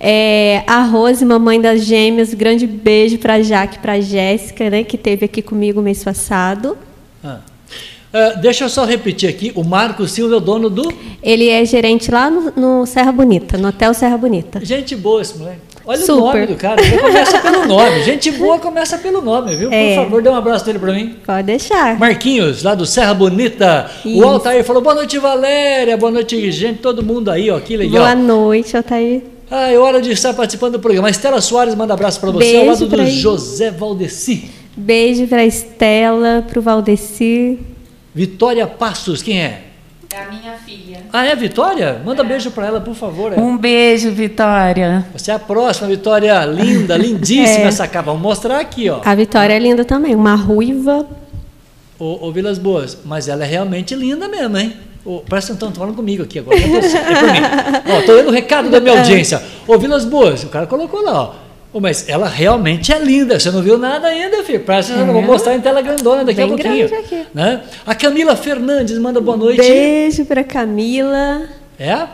É, 0.00 0.62
a 0.66 0.82
Rose, 0.82 1.24
mamãe 1.24 1.60
das 1.60 1.84
gêmeas, 1.84 2.32
grande 2.32 2.66
beijo 2.66 3.18
para 3.18 3.42
Jaque, 3.42 3.78
para 3.78 4.00
Jéssica, 4.00 4.70
né, 4.70 4.82
que 4.82 4.96
esteve 4.96 5.26
aqui 5.26 5.42
comigo 5.42 5.82
mês 5.82 6.02
passado. 6.02 6.76
Ah. 7.22 7.38
Ah, 8.12 8.30
deixa 8.40 8.64
eu 8.64 8.68
só 8.68 8.84
repetir 8.84 9.28
aqui, 9.28 9.52
o 9.54 9.62
Marcos 9.62 10.10
Silva 10.12 10.34
é 10.34 10.36
o 10.38 10.40
dono 10.40 10.68
do... 10.68 10.92
Ele 11.22 11.48
é 11.48 11.64
gerente 11.64 12.10
lá 12.10 12.28
no, 12.28 12.52
no 12.56 12.86
Serra 12.86 13.12
Bonita, 13.12 13.56
no 13.56 13.68
Hotel 13.68 13.94
Serra 13.94 14.16
Bonita. 14.18 14.60
Gente 14.64 14.96
boa 14.96 15.22
esse 15.22 15.38
moleque. 15.38 15.58
Olha 15.86 15.98
o 15.98 16.06
Super. 16.06 16.34
nome 16.34 16.46
do 16.46 16.54
cara, 16.56 16.76
começa 17.00 17.38
pelo 17.40 17.66
nome. 17.66 18.02
Gente 18.02 18.30
boa 18.32 18.58
começa 18.58 18.98
pelo 18.98 19.22
nome, 19.22 19.54
viu? 19.56 19.68
Por 19.70 19.74
É. 19.74 19.94
favor, 19.96 20.22
dê 20.22 20.28
um 20.28 20.34
abraço 20.34 20.64
dele 20.64 20.78
para 20.78 20.92
mim. 20.92 21.16
Pode 21.24 21.42
deixar. 21.44 21.98
Marquinhos, 21.98 22.62
lá 22.62 22.74
do 22.74 22.84
Serra 22.84 23.14
Bonita. 23.14 23.90
O 24.04 24.08
Isso. 24.08 24.24
Altair 24.24 24.64
falou, 24.64 24.82
boa 24.82 24.94
noite, 24.94 25.18
Valéria. 25.18 25.96
Boa 25.96 26.12
noite, 26.12 26.50
gente, 26.52 26.80
todo 26.80 27.02
mundo 27.02 27.30
aí, 27.30 27.50
ó, 27.50 27.58
que 27.60 27.76
legal. 27.76 28.02
Boa 28.02 28.14
noite, 28.14 28.76
Altair. 28.76 29.22
Ah, 29.50 29.70
é 29.72 29.78
hora 29.78 30.00
de 30.00 30.10
estar 30.12 30.32
participando 30.34 30.72
do 30.74 30.80
programa. 30.80 31.10
Estela 31.10 31.40
Soares 31.40 31.74
manda 31.74 31.94
abraço 31.94 32.20
para 32.20 32.30
você, 32.30 32.44
Beijo 32.44 32.58
ao 32.60 32.66
lado 32.66 32.86
do. 32.86 33.06
José 33.06 33.70
Valdeci. 33.70 34.50
Beijo 34.76 35.26
para 35.26 35.44
Estela, 35.44 36.44
para 36.48 36.58
o 36.58 36.62
Valdecir. 36.62 37.58
Vitória 38.14 38.66
Passos, 38.66 39.22
quem 39.22 39.40
é? 39.40 39.62
É 40.12 40.22
a 40.22 40.26
minha 40.26 40.54
filha. 40.54 41.02
Ah, 41.12 41.24
é 41.24 41.30
a 41.32 41.34
Vitória? 41.36 42.02
Manda 42.04 42.24
beijo 42.24 42.50
para 42.50 42.66
ela, 42.66 42.80
por 42.80 42.94
favor. 42.96 43.32
é. 43.32 43.36
Um 43.40 43.56
beijo, 43.56 44.10
Vitória. 44.10 45.06
Você 45.12 45.30
é 45.30 45.34
a 45.34 45.38
próxima, 45.38 45.86
Vitória. 45.88 46.44
Linda, 46.44 46.96
lindíssima 46.98 47.64
É. 47.66 47.68
essa 47.68 47.86
capa. 47.86 48.06
Vamos 48.10 48.22
mostrar 48.22 48.58
aqui, 48.58 48.90
ó. 48.90 49.00
A 49.04 49.14
Vitória 49.14 49.54
é 49.54 49.58
linda 49.58 49.84
também, 49.84 50.14
uma 50.16 50.34
ruiva. 50.34 51.06
Ô, 51.98 52.26
ô 52.26 52.32
Vilas 52.32 52.58
Boas, 52.58 52.98
mas 53.04 53.28
ela 53.28 53.44
é 53.44 53.46
realmente 53.46 53.94
linda 53.94 54.26
mesmo, 54.26 54.56
hein? 54.58 54.72
Ô, 55.04 55.20
presta 55.20 55.52
atenção, 55.52 55.70
tô 55.70 55.78
falando 55.78 55.94
comigo 55.94 56.24
aqui 56.24 56.40
agora. 56.40 56.58
não 56.58 56.76
É 56.78 56.82
você, 56.82 56.96
é 56.96 57.02
pra 57.04 57.32
mim. 57.32 57.40
Ó, 57.96 58.02
tô 58.06 58.12
lendo 58.14 58.28
o 58.28 58.32
recado 58.32 58.68
da 58.68 58.80
minha 58.80 58.98
audiência. 58.98 59.40
Ô, 59.66 59.78
Vilas 59.78 60.04
Boas, 60.04 60.42
o 60.42 60.48
cara 60.48 60.66
colocou 60.66 61.02
lá, 61.04 61.12
ó. 61.22 61.34
Mas 61.72 62.08
ela 62.08 62.28
realmente 62.28 62.92
é 62.92 62.98
linda. 62.98 63.38
Você 63.38 63.50
não 63.50 63.62
viu 63.62 63.78
nada 63.78 64.08
ainda, 64.08 64.42
filho. 64.42 64.60
Presta 64.60 64.92
atenção, 64.92 65.06
eu 65.08 65.12
vou 65.14 65.22
mostrar 65.22 65.54
em 65.54 65.60
tela 65.60 65.80
grandona 65.80 66.24
daqui 66.24 66.40
a 66.40 66.44
É. 66.44 66.46
Bem 66.46 66.56
pouquinho. 66.56 66.88
grande 66.88 67.04
aqui. 67.06 67.26
Né? 67.32 67.62
A 67.86 67.94
Camila 67.94 68.34
Fernandes 68.34 68.98
manda 68.98 69.20
boa 69.20 69.36
noite. 69.36 69.60
Beijo 69.60 70.24
para 70.24 70.42
Camila. 70.42 71.42
É? 71.78 72.06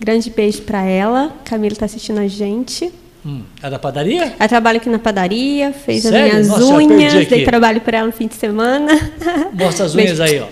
Grande 0.00 0.30
beijo 0.30 0.62
para 0.62 0.82
ela. 0.82 1.32
Camila 1.44 1.72
está 1.72 1.84
assistindo 1.84 2.18
a 2.20 2.26
gente. 2.26 2.90
Hum, 3.24 3.42
é 3.62 3.70
da 3.70 3.78
padaria? 3.78 4.34
Ela 4.38 4.48
trabalha 4.48 4.76
aqui 4.76 4.88
na 4.90 4.98
padaria, 4.98 5.72
fez 5.72 6.02
Sério? 6.02 6.18
as 6.26 6.32
minhas 6.32 6.48
Nossa, 6.48 6.74
unhas, 6.74 7.26
dei 7.26 7.44
trabalho 7.44 7.80
para 7.80 7.98
ela 7.98 8.06
no 8.06 8.12
fim 8.12 8.26
de 8.26 8.34
semana. 8.34 8.92
Mostra 9.54 9.86
as 9.86 9.94
Beijo. 9.94 10.14
unhas 10.14 10.20
aí, 10.20 10.40
ó. 10.40 10.46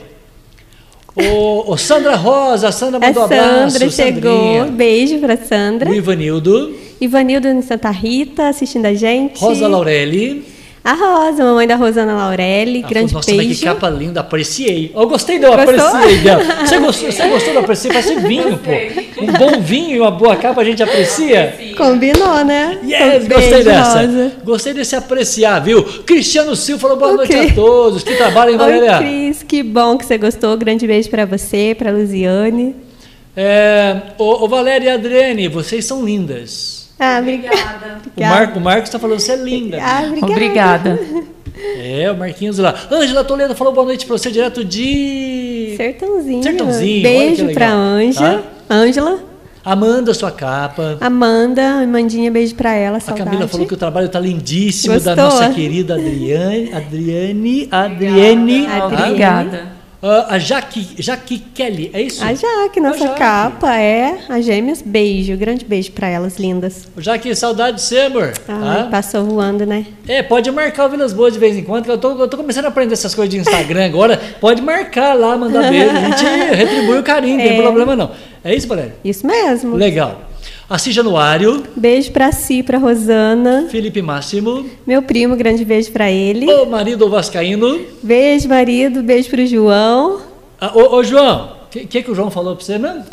Ô, 1.14 1.72
ô, 1.72 1.76
Sandra 1.76 2.16
Rosa, 2.16 2.68
a 2.68 2.72
Sandra 2.72 2.96
A 2.96 3.06
mandou 3.08 3.24
abraço. 3.24 3.72
Sandra 3.78 3.90
chegou. 3.90 4.32
Sandrinha. 4.32 4.64
Beijo 4.64 5.18
para 5.18 5.36
Sandra. 5.36 5.90
O 5.90 5.94
Ivanildo. 5.94 6.74
Ivanildo 7.02 7.48
em 7.48 7.60
Santa 7.62 7.90
Rita, 7.90 8.48
assistindo 8.48 8.86
a 8.86 8.94
gente. 8.94 9.38
Rosa 9.40 9.66
Laureli. 9.68 10.44
A 10.84 10.94
Rosa, 10.94 11.44
mamãe 11.44 11.64
da 11.64 11.76
Rosana 11.76 12.12
Laurelli, 12.12 12.82
Ah, 12.84 12.88
grande 12.88 13.14
Nossa, 13.14 13.30
mas 13.32 13.46
beijo. 13.46 13.60
que 13.60 13.64
capa 13.66 13.88
linda, 13.88 14.18
apreciei. 14.18 14.90
Eu 14.92 15.06
gostei 15.06 15.38
dela, 15.38 15.62
apreciei 15.62 16.18
dela. 16.18 16.42
Você 16.66 16.78
gostou, 16.82 17.12
você 17.12 17.28
gostou 17.28 17.52
do 17.52 17.58
apreciei? 17.60 17.92
Parece 17.92 18.16
vinho, 18.16 18.58
pô. 18.58 18.70
Um 19.22 19.26
bom 19.32 19.60
vinho 19.60 19.96
e 19.96 20.00
uma 20.00 20.10
boa 20.10 20.34
capa 20.34 20.60
a 20.60 20.64
gente 20.64 20.82
aprecia. 20.82 21.56
Combinou, 21.76 22.44
né? 22.44 22.80
Yes, 22.84 23.24
Um 23.24 23.28
gostei 23.28 23.50
beijo, 23.50 23.64
dessa. 23.64 24.00
Rosa. 24.00 24.32
Gostei 24.44 24.74
desse 24.74 24.96
apreciar, 24.96 25.60
viu? 25.60 25.84
Cristiano 26.04 26.56
Silva 26.56 26.80
falou 26.80 26.96
boa 26.96 27.12
noite 27.12 27.32
Ok. 27.32 27.50
a 27.50 27.54
todos. 27.54 28.02
Que 28.02 28.16
trabalho, 28.16 28.50
hein, 28.50 28.58
Oi, 28.60 28.64
Valéria? 28.80 28.98
Cris, 28.98 29.42
que 29.44 29.62
bom 29.62 29.96
que 29.96 30.04
você 30.04 30.18
gostou. 30.18 30.56
Grande 30.56 30.84
beijo 30.84 31.08
pra 31.08 31.24
você, 31.24 31.76
pra 31.78 31.92
Luziane. 31.92 32.74
É, 33.36 33.98
ô, 34.18 34.44
ô, 34.44 34.48
Valéria 34.48 34.86
e 34.88 34.90
Adriane, 34.90 35.46
vocês 35.46 35.84
são 35.84 36.04
lindas. 36.04 36.81
Ah, 37.04 37.18
obrigada. 37.20 38.00
O, 38.16 38.20
Marco, 38.20 38.58
o 38.58 38.62
Marcos 38.62 38.88
está 38.88 38.98
falando, 38.98 39.18
você 39.18 39.32
é 39.32 39.36
linda. 39.36 39.78
Ah, 39.82 40.02
obrigada. 40.06 40.32
Obrigada. 40.32 41.00
É, 41.76 42.10
o 42.10 42.16
Marquinhos 42.16 42.58
lá. 42.58 42.74
Ângela 42.90 43.24
Toledo 43.24 43.54
falou 43.56 43.72
boa 43.72 43.86
noite 43.86 44.06
pra 44.06 44.16
você, 44.16 44.30
direto 44.30 44.64
de. 44.64 45.74
Sertãozinho. 45.76 46.42
Sertãozinho, 46.42 47.02
Beijo 47.02 47.52
pra 47.52 47.72
Anja. 47.72 48.20
Tá? 48.20 48.74
Ângela. 48.74 49.18
Amanda, 49.64 50.12
sua 50.12 50.30
capa. 50.32 50.98
Amanda, 51.00 51.82
Amandinha, 51.82 52.30
beijo 52.32 52.54
pra 52.56 52.72
ela, 52.72 52.96
A 52.96 53.00
saudade. 53.00 53.30
Camila 53.30 53.48
falou 53.48 53.66
que 53.66 53.74
o 53.74 53.76
trabalho 53.76 54.06
está 54.06 54.18
lindíssimo 54.18 54.98
da 54.98 55.14
Gostou? 55.14 55.24
nossa 55.24 55.50
querida 55.54 55.94
Adriane. 55.94 56.72
Adriane. 56.72 57.68
Adriane. 57.70 58.66
Obrigada. 58.66 58.96
tá? 58.96 59.04
Obrigada. 59.06 59.71
Ah, 60.04 60.34
a 60.34 60.38
Jaque, 60.40 60.96
Jaque 60.98 61.38
Kelly, 61.54 61.88
é 61.94 62.02
isso? 62.02 62.24
A 62.24 62.34
Jaque, 62.34 62.80
nossa 62.80 63.04
A 63.04 63.06
Jaque. 63.06 63.18
capa 63.20 63.76
é 63.78 64.18
a 64.28 64.40
Gêmeas. 64.40 64.82
Beijo, 64.82 65.36
grande 65.36 65.64
beijo 65.64 65.92
pra 65.92 66.08
elas, 66.08 66.38
lindas. 66.38 66.88
Jaque, 66.98 67.32
saudade 67.36 67.76
de 67.76 67.82
você, 67.82 68.00
amor. 68.00 68.32
Ai, 68.48 68.82
tá? 68.82 68.88
passou 68.90 69.24
voando, 69.24 69.64
né? 69.64 69.86
É, 70.08 70.20
pode 70.20 70.50
marcar 70.50 70.86
o 70.86 70.88
Vilas 70.88 71.12
Boas 71.12 71.32
de 71.34 71.38
vez 71.38 71.56
em 71.56 71.62
quando, 71.62 71.84
que 71.84 71.90
eu 71.92 71.98
tô, 71.98 72.18
eu 72.20 72.26
tô 72.26 72.36
começando 72.36 72.64
a 72.64 72.68
aprender 72.68 72.94
essas 72.94 73.14
coisas 73.14 73.30
de 73.32 73.38
Instagram 73.40 73.84
agora. 73.86 74.20
Pode 74.40 74.60
marcar 74.60 75.14
lá, 75.14 75.36
mandar 75.38 75.70
beijo. 75.70 75.90
A 75.96 76.00
gente 76.10 76.24
retribui 76.56 76.98
o 76.98 77.02
carinho, 77.04 77.36
não 77.38 77.44
tem 77.44 77.58
É. 77.58 77.62
problema 77.62 77.94
não. 77.94 78.10
É 78.42 78.52
isso, 78.56 78.66
Valéria? 78.66 78.96
Isso 79.04 79.24
mesmo. 79.24 79.76
Legal. 79.76 80.20
Assis 80.68 80.94
Januário, 80.94 81.64
Beijo 81.76 82.10
pra 82.12 82.32
si, 82.32 82.62
pra 82.62 82.78
Rosana. 82.78 83.66
Felipe 83.70 84.00
Máximo, 84.00 84.64
Meu 84.86 85.02
primo, 85.02 85.36
grande 85.36 85.64
beijo 85.64 85.90
pra 85.92 86.10
ele. 86.10 86.50
o 86.50 86.64
marido 86.66 87.08
Vascaíno. 87.10 87.80
Beijo, 88.02 88.48
marido. 88.48 89.02
Beijo 89.02 89.28
pro 89.28 89.46
João. 89.46 90.20
Ah, 90.60 90.72
ô, 90.74 90.96
ô, 90.96 91.04
João, 91.04 91.52
o 91.66 91.68
que, 91.70 91.86
que, 91.86 92.02
que 92.02 92.10
o 92.10 92.14
João 92.14 92.30
falou 92.30 92.56
pra 92.56 92.64
você 92.64 92.78
mesmo? 92.78 93.04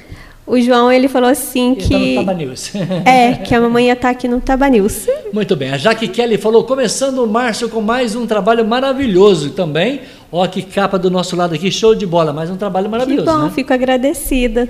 O 0.48 0.60
João, 0.60 0.92
ele 0.92 1.08
falou 1.08 1.30
assim 1.30 1.74
Ele 1.74 1.82
tá 1.88 1.98
no 1.98 2.00
que... 2.06 2.16
Taba 2.16 2.34
News. 2.34 2.72
É, 3.06 3.34
que 3.46 3.54
a 3.54 3.60
mamãe 3.62 3.88
ia 3.88 3.94
estar 3.94 4.10
aqui 4.10 4.28
no 4.28 4.40
Taba 4.40 4.68
News. 4.70 5.08
Muito 5.34 5.56
bem, 5.56 5.72
a 5.72 5.78
Jaque 5.78 6.08
Kelly 6.08 6.38
falou, 6.38 6.64
começando 6.64 7.20
o 7.24 7.28
Márcio 7.28 7.70
com 7.70 7.82
mais 7.82 8.16
um 8.16 8.26
trabalho 8.26 8.66
maravilhoso 8.66 9.52
também. 9.52 10.02
Ó, 10.32 10.46
que 10.48 10.62
capa 10.62 10.98
do 10.98 11.10
nosso 11.12 11.36
lado 11.36 11.54
aqui, 11.56 11.70
show 11.72 11.94
de 11.94 12.06
bola, 12.06 12.32
mais 12.34 12.50
um 12.50 12.56
trabalho 12.56 12.86
Que 12.86 12.92
maravilhoso, 12.92 13.26
bom, 13.32 13.44
né? 13.44 13.52
fico 13.54 13.74
agradecida. 13.74 14.68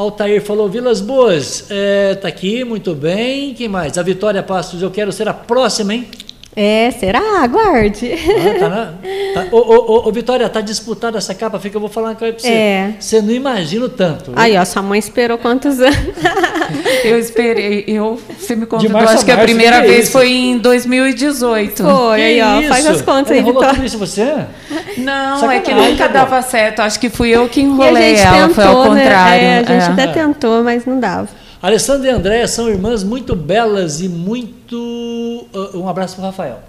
Altair 0.00 0.40
falou, 0.40 0.68
Vilas 0.68 1.00
Boas, 1.00 1.66
é, 1.68 2.14
tá 2.14 2.28
aqui, 2.28 2.64
muito 2.64 2.94
bem. 2.94 3.52
Quem 3.52 3.68
mais? 3.68 3.98
A 3.98 4.02
Vitória 4.02 4.42
Passos, 4.42 4.80
eu 4.80 4.90
quero 4.90 5.12
ser 5.12 5.28
a 5.28 5.34
próxima, 5.34 5.94
hein? 5.94 6.08
É, 6.56 6.90
será? 6.98 7.20
Aguarde. 7.42 8.10
Ah, 8.12 8.58
tá 8.58 8.68
na, 8.68 8.86
tá, 9.34 9.46
ô, 9.52 9.58
ô, 9.58 9.76
ô, 10.04 10.08
ô, 10.08 10.12
Vitória, 10.12 10.48
tá 10.48 10.60
disputada 10.60 11.16
essa 11.18 11.32
capa, 11.32 11.60
fica, 11.60 11.76
eu 11.76 11.80
vou 11.80 11.88
falar 11.88 12.08
uma 12.08 12.14
coisa 12.16 12.34
pra 12.34 12.42
você. 12.42 12.48
É. 12.52 12.94
Você 12.98 13.22
não 13.22 13.30
imagina 13.32 13.84
o 13.84 13.88
tanto. 13.88 14.32
Aí, 14.34 14.56
ó, 14.58 14.64
sua 14.64 14.82
mãe 14.82 14.98
esperou 14.98 15.38
quantos 15.38 15.80
anos? 15.80 15.96
Eu 17.04 17.18
esperei, 17.18 17.84
eu, 17.88 18.20
você 18.38 18.54
me 18.54 18.64
convidou, 18.64 18.92
março 18.92 19.12
a 19.12 19.16
acho 19.16 19.24
que 19.24 19.30
a 19.32 19.36
março, 19.36 19.46
primeira 19.48 19.80
que 19.80 19.86
é 19.86 19.88
vez 19.88 20.02
isso? 20.04 20.12
foi 20.12 20.30
em 20.30 20.58
2018. 20.58 21.82
Foi, 21.82 22.16
Que 22.18 22.22
aí, 22.22 22.40
ó, 22.42 22.60
isso? 22.60 22.68
faz 22.68 22.86
as 22.86 23.02
contas 23.02 23.32
Ela 23.36 23.40
aí, 23.40 23.44
Vitória. 23.44 23.74
tudo 23.74 23.84
isso 23.86 23.98
você? 23.98 24.34
Não, 24.98 25.50
é 25.50 25.58
que 25.60 25.66
Sacanagem, 25.70 25.90
nunca 25.92 26.08
dava 26.08 26.40
certo. 26.42 26.80
Acho 26.80 27.00
que 27.00 27.08
fui 27.08 27.30
eu 27.30 27.48
que 27.48 27.60
E 27.60 27.64
a 27.64 27.66
enrolei 27.66 28.16
gente 28.16 28.26
ela, 28.26 28.48
foi 28.50 28.64
ao 28.64 28.74
tentou, 28.76 28.94
né? 28.94 29.02
contrário. 29.02 29.44
É, 29.44 29.58
a 29.58 29.62
gente 29.64 29.70
é. 29.70 29.92
até 30.02 30.06
tentou, 30.08 30.62
mas 30.62 30.86
não 30.86 31.00
dava. 31.00 31.28
Alessandra 31.62 32.08
e 32.08 32.10
Andréia 32.10 32.48
são 32.48 32.68
irmãs 32.68 33.04
muito 33.04 33.36
belas 33.36 34.00
e 34.00 34.08
muito... 34.08 35.46
ah, 35.54 35.76
Um 35.76 35.88
abraço 35.88 36.16
pro 36.16 36.24
Rafael. 36.24 36.60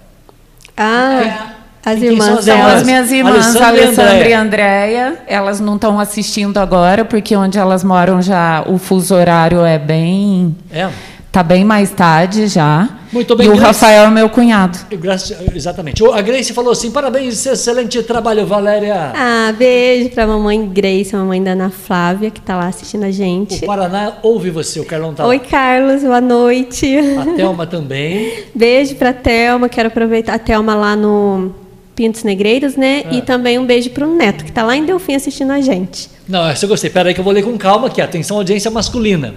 Ah, 0.76 1.52
as 1.84 1.98
Quem 1.98 2.10
são 2.10 2.12
irmãs 2.12 2.38
as 2.38 2.44
São 2.44 2.66
as 2.66 2.82
minhas 2.84 3.10
irmãs, 3.10 3.34
Alessandra 3.56 3.76
e 3.80 3.84
Alessandra 3.86 4.28
e 4.28 4.32
Andréia. 4.34 5.18
Elas 5.26 5.60
não 5.60 5.74
estão 5.76 5.98
assistindo 5.98 6.58
agora, 6.58 7.04
porque 7.04 7.34
onde 7.34 7.58
elas 7.58 7.82
moram 7.82 8.20
já 8.22 8.64
o 8.66 8.78
fuso 8.78 9.14
horário 9.14 9.64
é 9.64 9.78
bem. 9.78 10.54
É, 10.70 10.88
Tá 11.32 11.42
bem 11.42 11.64
mais 11.64 11.90
tarde 11.90 12.46
já. 12.46 12.90
Muito 13.10 13.34
bem, 13.34 13.46
E 13.46 13.48
o 13.48 13.52
Grace. 13.52 13.66
Rafael 13.66 14.04
é 14.04 14.10
meu 14.10 14.28
cunhado. 14.28 14.78
graças, 14.92 15.34
exatamente. 15.54 16.02
A 16.04 16.20
Grace 16.20 16.52
falou 16.52 16.72
assim, 16.72 16.90
parabéns, 16.90 17.46
excelente 17.46 18.02
trabalho, 18.02 18.46
Valéria. 18.46 19.12
Ah, 19.16 19.50
beijo 19.56 20.10
pra 20.10 20.26
mamãe 20.26 20.68
Grace, 20.68 21.14
a 21.16 21.18
mamãe 21.18 21.42
da 21.42 21.52
Ana 21.52 21.70
Flávia, 21.70 22.30
que 22.30 22.40
tá 22.40 22.54
lá 22.56 22.66
assistindo 22.68 23.04
a 23.04 23.08
O 23.08 23.12
gente. 23.12 23.64
Paraná 23.64 24.12
ouve 24.22 24.50
você, 24.50 24.78
o 24.78 24.84
Carlão 24.84 25.14
tá 25.14 25.26
Oi, 25.26 25.38
lá. 25.38 25.44
Carlos, 25.44 26.02
boa 26.02 26.20
noite. 26.20 26.98
A 26.98 27.24
Thelma 27.34 27.66
também. 27.66 28.44
Beijo 28.54 28.94
pra 28.96 29.14
Thelma, 29.14 29.70
quero 29.70 29.88
aproveitar 29.88 30.34
a 30.34 30.38
Thelma 30.38 30.74
lá 30.74 30.94
no 30.94 31.50
Pintos 31.96 32.24
Negreiros, 32.24 32.76
né? 32.76 33.04
Ah. 33.06 33.14
E 33.14 33.22
também 33.22 33.58
um 33.58 33.64
beijo 33.64 33.88
pro 33.90 34.06
Neto, 34.06 34.44
que 34.44 34.52
tá 34.52 34.62
lá 34.62 34.76
em 34.76 34.84
Delfim 34.84 35.14
assistindo 35.14 35.50
a 35.52 35.62
gente. 35.62 36.10
Não, 36.28 36.46
essa 36.46 36.66
eu 36.66 36.68
gostei. 36.68 36.90
Pera 36.90 37.08
aí 37.08 37.14
que 37.14 37.20
eu 37.20 37.24
vou 37.24 37.32
ler 37.32 37.42
com 37.42 37.56
calma 37.56 37.86
aqui. 37.86 38.02
Atenção, 38.02 38.36
audiência 38.36 38.70
masculina. 38.70 39.34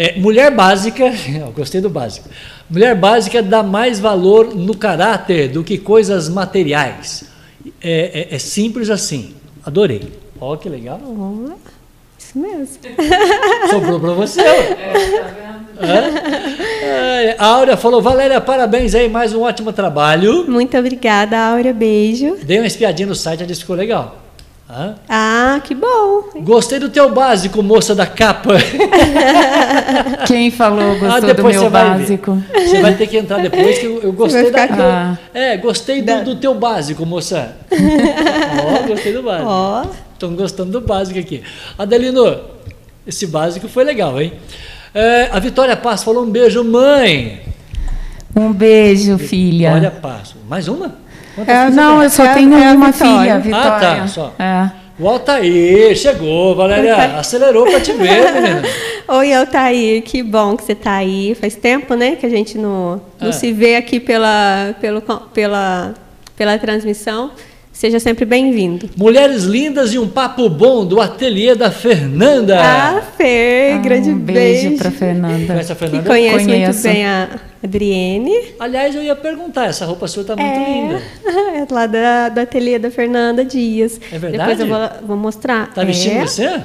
É, 0.00 0.16
mulher 0.16 0.52
básica, 0.54 1.04
eu 1.44 1.50
gostei 1.50 1.80
do 1.80 1.90
básico. 1.90 2.28
Mulher 2.70 2.94
básica 2.94 3.42
dá 3.42 3.64
mais 3.64 3.98
valor 3.98 4.54
no 4.54 4.76
caráter 4.76 5.48
do 5.48 5.64
que 5.64 5.76
coisas 5.76 6.28
materiais. 6.28 7.24
É, 7.82 8.28
é- 8.30 8.34
é 8.36 8.38
simples 8.38 8.90
assim. 8.90 9.34
Adorei. 9.66 10.12
Ó, 10.40 10.56
que 10.56 10.68
legal. 10.68 11.00
Ó, 11.04 11.50
isso 12.16 12.38
mesmo. 12.38 12.68
Sobrou 13.70 13.98
pra 13.98 14.12
você. 14.12 14.40
É? 14.40 14.94
É, 16.82 17.36
a 17.38 17.46
Áurea 17.46 17.76
falou, 17.76 18.00
Valéria, 18.00 18.40
parabéns 18.40 18.94
aí, 18.94 19.08
mais 19.08 19.34
um 19.34 19.42
ótimo 19.42 19.72
trabalho. 19.72 20.44
Muito 20.48 20.76
obrigada, 20.78 21.36
Áurea, 21.38 21.72
beijo. 21.72 22.36
Dei 22.42 22.58
uma 22.58 22.66
espiadinha 22.66 23.08
no 23.08 23.14
site, 23.16 23.40
ela 23.40 23.46
disse 23.48 23.60
que 23.60 23.64
ficou 23.64 23.76
legal. 23.76 24.16
Hã? 24.70 24.96
Ah, 25.08 25.60
que 25.64 25.74
bom. 25.74 26.24
Gostei 26.42 26.78
do 26.78 26.90
teu 26.90 27.08
básico, 27.10 27.62
moça 27.62 27.94
da 27.94 28.06
capa. 28.06 28.54
Quem 30.26 30.50
falou 30.50 30.92
Ah, 30.92 30.98
gostou 30.98 31.20
do 31.22 31.26
depois 31.26 31.54
meu 31.56 31.64
você 31.64 31.68
vai 31.70 31.98
básico? 31.98 32.42
Você 32.52 32.82
vai 32.82 32.94
ter 32.94 33.06
que 33.06 33.16
entrar 33.16 33.40
depois, 33.40 33.78
que 33.78 33.86
eu, 33.86 34.02
eu 34.02 34.12
gostei 34.12 34.50
da. 34.50 34.64
aqui. 34.64 35.20
É, 35.32 35.56
gostei 35.56 36.02
do, 36.02 36.22
do 36.22 36.36
teu 36.36 36.54
básico, 36.54 37.06
moça. 37.06 37.56
Ó, 37.72 38.86
gostei 38.88 39.12
do 39.14 39.22
básico. 39.22 39.48
Ó, 39.48 39.86
Estão 40.12 40.34
gostando 40.34 40.72
do 40.72 40.80
básico 40.86 41.18
aqui. 41.18 41.42
Adelino, 41.78 42.38
esse 43.06 43.26
básico 43.26 43.68
foi 43.68 43.84
legal, 43.84 44.20
hein? 44.20 44.34
É, 44.94 45.28
a 45.32 45.38
Vitória 45.38 45.76
Passo 45.76 46.04
falou 46.04 46.24
um 46.24 46.30
beijo, 46.30 46.62
mãe. 46.62 47.40
Um 48.36 48.52
beijo, 48.52 49.16
filha. 49.16 49.72
Olha, 49.72 49.90
Passo. 49.90 50.36
Mais 50.48 50.68
uma? 50.68 50.94
É, 51.46 51.70
não, 51.70 52.02
eu 52.02 52.10
só 52.10 52.24
É 52.24 52.34
tenho 52.34 52.54
é 52.56 52.72
uma 52.72 52.90
Vitória. 52.90 53.40
filha, 53.40 53.56
Ah, 53.56 53.60
Vitória. 53.78 54.00
tá, 54.00 54.06
só. 54.06 54.32
É. 54.38 54.70
O 55.00 55.08
Altair, 55.08 55.94
chegou, 55.96 56.56
Valéria. 56.56 56.96
Acelerou 57.18 57.64
pra 57.66 57.78
te 57.80 57.92
ver, 57.92 58.32
menina. 58.34 58.62
Oi, 59.06 59.32
Altair, 59.32 60.02
que 60.02 60.22
bom 60.24 60.56
que 60.56 60.64
você 60.64 60.72
está 60.72 60.94
aí. 60.96 61.36
Faz 61.40 61.54
tempo, 61.54 61.94
né, 61.94 62.16
que 62.16 62.26
a 62.26 62.28
gente 62.28 62.58
não, 62.58 63.00
não 63.20 63.28
É. 63.28 63.32
se 63.32 63.52
vê 63.52 63.76
aqui 63.76 64.00
pela, 64.00 64.74
pelo, 64.80 65.00
pela, 65.32 65.94
pela 66.36 66.58
transmissão. 66.58 67.30
Seja 67.78 68.00
sempre 68.00 68.24
bem-vindo. 68.24 68.90
Mulheres 68.96 69.44
lindas 69.44 69.94
e 69.94 70.00
um 70.00 70.08
papo 70.08 70.48
bom 70.48 70.84
do 70.84 71.00
ateliê 71.00 71.54
da 71.54 71.70
Fernanda. 71.70 72.58
Ah, 72.60 73.00
Fer, 73.16 73.74
Ah, 73.76 73.78
grande 73.78 74.10
um 74.10 74.18
beijo, 74.18 74.68
beijo. 74.70 74.82
pra 74.82 74.90
Fernanda. 74.90 75.46
Conhece 75.46 75.70
a 75.70 75.74
Que 75.76 75.80
Fernanda? 75.80 76.08
conhece 76.10 76.34
muito 76.48 76.50
Conheço. 76.50 76.82
bem 76.82 77.06
a 77.06 77.28
Adriene. 77.62 78.34
Aliás, 78.58 78.96
eu 78.96 79.02
ia 79.04 79.14
perguntar, 79.14 79.66
essa 79.66 79.84
roupa 79.86 80.08
sua 80.08 80.24
tá 80.24 80.34
muito 80.34 80.58
linda. 80.58 81.00
É 81.54 81.72
lá 81.72 81.86
da, 81.86 82.28
do 82.30 82.40
ateliê 82.40 82.80
da 82.80 82.90
Fernanda 82.90 83.44
Dias. 83.44 84.00
É 84.12 84.18
verdade? 84.18 84.38
Depois 84.38 84.58
eu 84.60 84.66
vou, 84.66 85.06
vou 85.06 85.16
mostrar. 85.16 85.72
Tá 85.72 85.84
vestindo 85.84 86.16
é, 86.16 86.26
você? 86.26 86.60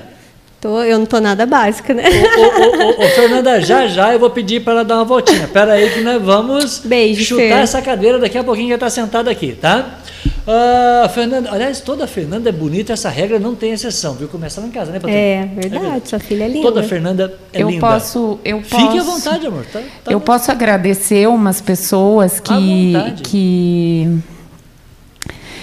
Tô, 0.60 0.82
eu 0.82 0.98
não 0.98 1.06
tô 1.06 1.20
nada 1.20 1.46
básica, 1.46 1.94
né? 1.94 2.06
Ô, 2.08 2.42
ô, 2.42 3.02
ô, 3.02 3.06
ô, 3.06 3.10
Fernanda, 3.14 3.62
já 3.62 3.86
já 3.86 4.14
eu 4.14 4.20
vou 4.20 4.32
pedir 4.32 4.64
para 4.64 4.74
ela 4.74 4.84
dar 4.84 4.96
uma 4.96 5.06
voltinha. 5.06 5.48
Pera 5.48 5.74
aí 5.74 5.92
que 5.92 6.02
nós 6.02 6.20
vamos 6.20 6.80
Beijo, 6.80 7.24
chutar 7.24 7.42
Fer. 7.44 7.52
essa 7.60 7.82
cadeira 7.84 8.18
daqui 8.18 8.36
a 8.36 8.44
pouquinho 8.44 8.68
que 8.70 8.74
ela 8.74 8.80
tá 8.80 8.90
sentada 8.90 9.30
aqui, 9.30 9.52
tá? 9.62 10.00
Ah, 10.46 11.08
Fernanda, 11.10 11.50
aliás, 11.52 11.80
toda 11.80 12.06
Fernanda 12.06 12.50
é 12.50 12.52
bonita, 12.52 12.92
essa 12.92 13.10
regra 13.10 13.40
não 13.40 13.56
tem 13.56 13.72
exceção, 13.72 14.14
viu? 14.14 14.28
Começa 14.28 14.60
lá 14.60 14.68
em 14.68 14.72
casa, 14.72 14.92
né, 14.92 15.00
Patrícia? 15.00 15.20
É 15.20 15.46
verdade, 15.46 16.10
sua 16.10 16.20
filha 16.20 16.44
é 16.44 16.48
linda. 16.48 16.68
Toda 16.68 16.84
Fernanda 16.84 17.34
é 17.54 17.62
eu 17.64 17.70
linda. 17.70 17.80
posso, 17.80 18.40
eu 18.44 18.62
Fique 18.62 18.76
posso. 18.76 19.00
à 19.00 19.04
vontade, 19.04 19.48
amor. 19.48 19.66
Tá, 19.72 19.80
tá 20.04 20.12
eu 20.12 20.20
bom. 20.20 20.26
posso 20.26 20.52
agradecer 20.52 21.28
umas 21.30 21.62
pessoas 21.62 22.42
que, 22.42 22.94
que 23.24 24.20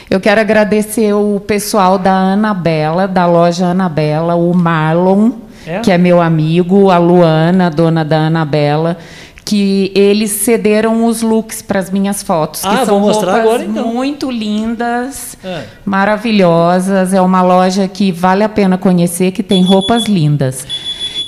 eu 0.08 0.18
quero 0.18 0.40
agradecer 0.40 1.12
o 1.12 1.38
pessoal 1.38 1.98
da 1.98 2.12
Anabela, 2.12 3.06
da 3.06 3.26
loja 3.26 3.66
Anabela, 3.66 4.34
o 4.34 4.54
Marlon, 4.54 5.32
é? 5.66 5.80
que 5.80 5.92
é 5.92 5.98
meu 5.98 6.22
amigo, 6.22 6.90
a 6.90 6.96
Luana, 6.96 7.70
dona 7.70 8.04
da 8.04 8.26
Anabela, 8.26 8.96
que 9.44 9.90
eles 9.94 10.30
cederam 10.30 11.04
os 11.04 11.22
looks 11.22 11.62
para 11.62 11.80
as 11.80 11.90
minhas 11.90 12.22
fotos, 12.22 12.64
ah, 12.64 12.78
que 12.78 12.86
são 12.86 13.00
mostrar 13.00 13.40
agora, 13.40 13.64
então. 13.64 13.92
muito 13.92 14.30
lindas, 14.30 15.36
é. 15.42 15.64
maravilhosas. 15.84 17.12
É 17.12 17.20
uma 17.20 17.42
loja 17.42 17.88
que 17.88 18.12
vale 18.12 18.44
a 18.44 18.48
pena 18.48 18.78
conhecer, 18.78 19.32
que 19.32 19.42
tem 19.42 19.62
roupas 19.62 20.04
lindas. 20.04 20.66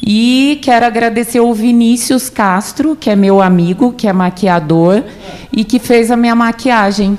E 0.05 0.59
quero 0.62 0.85
agradecer 0.85 1.40
o 1.40 1.55
Vinícius 1.55 2.29
Castro, 2.29 2.96
que 2.96 3.09
é 3.09 3.14
meu 3.14 3.40
amigo, 3.40 3.92
que 3.92 4.09
é 4.09 4.12
maquiador 4.12 4.96
é. 4.96 5.05
e 5.53 5.64
que 5.64 5.79
fez 5.79 6.11
a 6.11 6.16
minha 6.16 6.35
maquiagem 6.35 7.16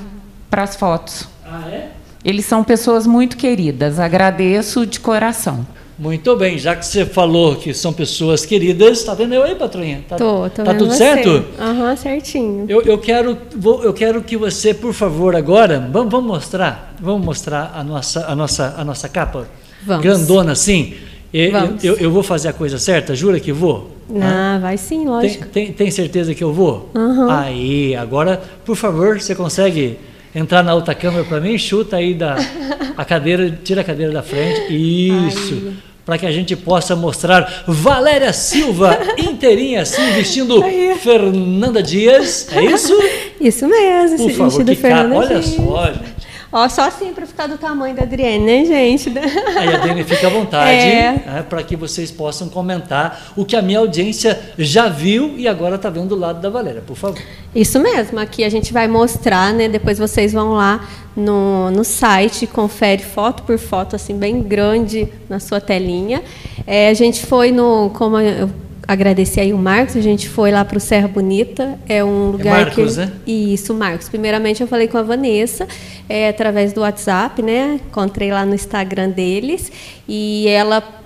para 0.50 0.62
as 0.62 0.76
fotos. 0.76 1.26
Ah, 1.46 1.64
é? 1.70 1.88
Eles 2.24 2.44
são 2.44 2.62
pessoas 2.62 3.06
muito 3.06 3.36
queridas. 3.36 3.98
Agradeço 3.98 4.86
de 4.86 5.00
coração. 5.00 5.66
Muito 5.96 6.34
bem, 6.36 6.58
já 6.58 6.74
que 6.74 6.84
você 6.84 7.06
falou 7.06 7.54
que 7.54 7.72
são 7.72 7.92
pessoas 7.92 8.44
queridas, 8.44 8.98
está 8.98 9.14
vendo 9.14 9.34
eu 9.34 9.44
aí, 9.44 9.54
patroinha? 9.54 10.04
Tá, 10.08 10.16
tô, 10.16 10.50
tô 10.50 10.64
tá 10.64 10.74
tudo 10.74 10.90
você. 10.90 10.98
certo? 10.98 11.44
Aham, 11.58 11.90
uhum, 11.90 11.96
certinho. 11.96 12.66
Eu, 12.68 12.82
eu, 12.82 12.98
quero, 12.98 13.38
vou, 13.56 13.82
eu 13.84 13.92
quero 13.92 14.20
que 14.20 14.36
você, 14.36 14.74
por 14.74 14.92
favor, 14.92 15.36
agora, 15.36 15.78
vamos, 15.92 16.10
vamos 16.10 16.26
mostrar, 16.26 16.96
vamos 17.00 17.24
mostrar 17.24 17.72
a 17.76 17.84
nossa, 17.84 18.26
a 18.26 18.34
nossa, 18.34 18.74
a 18.76 18.84
nossa 18.84 19.08
capa? 19.08 19.46
Vamos. 19.86 20.02
Grandona 20.02 20.52
assim. 20.52 20.94
Eu, 21.32 21.50
eu, 21.82 21.96
eu, 21.96 22.10
vou 22.12 22.22
fazer 22.22 22.48
a 22.48 22.52
coisa 22.52 22.78
certa? 22.78 23.14
Jura 23.14 23.40
que 23.40 23.52
vou? 23.52 23.90
Ah, 24.20 24.58
vai 24.60 24.76
sim, 24.76 25.04
lógico. 25.04 25.46
Tem, 25.46 25.66
tem, 25.66 25.72
tem 25.72 25.90
certeza 25.90 26.32
que 26.32 26.44
eu 26.44 26.52
vou? 26.52 26.88
Uhum. 26.94 27.28
Aí, 27.28 27.96
agora, 27.96 28.40
por 28.64 28.76
favor, 28.76 29.20
você 29.20 29.34
consegue 29.34 29.98
entrar 30.34 30.62
na 30.62 30.74
outra 30.74 30.94
câmera 30.94 31.24
para 31.24 31.40
mim, 31.40 31.56
chuta 31.58 31.96
aí 31.96 32.14
da 32.14 32.36
a 32.96 33.04
cadeira, 33.04 33.58
tira 33.62 33.80
a 33.80 33.84
cadeira 33.84 34.12
da 34.12 34.22
frente. 34.22 34.72
Isso. 34.72 35.72
Para 36.04 36.18
que 36.18 36.26
a 36.26 36.32
gente 36.32 36.54
possa 36.54 36.94
mostrar 36.94 37.64
Valéria 37.66 38.32
Silva 38.32 38.98
inteirinha 39.16 39.82
assim, 39.82 40.02
vestindo. 40.12 40.62
Fernanda 41.00 41.82
Dias. 41.82 42.48
É 42.52 42.62
isso? 42.62 42.94
Isso 43.40 43.66
mesmo, 43.66 44.16
Por 44.18 44.30
favor, 44.30 44.64
vestido 44.64 44.76
Fernanda 44.80 45.16
Olha 45.16 45.28
Dias. 45.40 45.46
só, 45.46 45.86
gente. 45.86 46.23
Ó, 46.56 46.68
só 46.68 46.82
assim 46.82 47.12
para 47.12 47.26
ficar 47.26 47.48
do 47.48 47.58
tamanho 47.58 47.96
da 47.96 48.04
Adriane, 48.04 48.44
né, 48.44 48.64
gente? 48.64 49.12
Aí 49.58 49.74
a 49.74 49.76
Adriane 49.76 50.04
fica 50.04 50.28
à 50.28 50.30
vontade 50.30 50.70
é. 50.70 51.12
né, 51.26 51.46
para 51.50 51.60
que 51.64 51.74
vocês 51.74 52.12
possam 52.12 52.48
comentar 52.48 53.32
o 53.36 53.44
que 53.44 53.56
a 53.56 53.60
minha 53.60 53.80
audiência 53.80 54.40
já 54.56 54.88
viu 54.88 55.34
e 55.36 55.48
agora 55.48 55.74
está 55.74 55.90
vendo 55.90 56.10
do 56.10 56.14
lado 56.14 56.40
da 56.40 56.48
Valéria, 56.48 56.80
por 56.80 56.96
favor. 56.96 57.20
Isso 57.52 57.80
mesmo, 57.80 58.20
aqui 58.20 58.44
a 58.44 58.48
gente 58.48 58.72
vai 58.72 58.86
mostrar, 58.86 59.52
né? 59.52 59.68
Depois 59.68 59.98
vocês 59.98 60.32
vão 60.32 60.52
lá 60.52 60.88
no, 61.16 61.72
no 61.72 61.82
site, 61.82 62.46
confere 62.46 63.02
foto 63.02 63.42
por 63.42 63.58
foto, 63.58 63.96
assim, 63.96 64.16
bem 64.16 64.40
grande 64.40 65.08
na 65.28 65.40
sua 65.40 65.60
telinha. 65.60 66.22
É, 66.64 66.88
a 66.88 66.94
gente 66.94 67.26
foi 67.26 67.50
no, 67.50 67.90
como 67.90 68.20
eu 68.20 68.48
agradecer 68.86 69.40
aí 69.40 69.52
o 69.52 69.58
Marcos. 69.58 69.96
A 69.96 70.00
gente 70.00 70.28
foi 70.28 70.50
lá 70.50 70.64
para 70.64 70.78
o 70.78 70.80
Serra 70.80 71.08
Bonita. 71.08 71.78
É 71.88 72.04
um 72.04 72.28
é 72.28 72.32
lugar 72.32 72.60
é 72.60 72.64
Marcos, 72.64 72.94
que. 72.94 73.00
Né? 73.00 73.12
Isso, 73.26 73.74
Marcos. 73.74 74.08
Primeiramente 74.08 74.60
eu 74.60 74.66
falei 74.66 74.88
com 74.88 74.98
a 74.98 75.02
Vanessa, 75.02 75.66
é, 76.08 76.28
através 76.28 76.72
do 76.72 76.80
WhatsApp, 76.80 77.42
né? 77.42 77.80
Encontrei 77.86 78.30
lá 78.30 78.44
no 78.44 78.54
Instagram 78.54 79.10
deles. 79.10 79.70
E 80.08 80.46
ela 80.48 81.03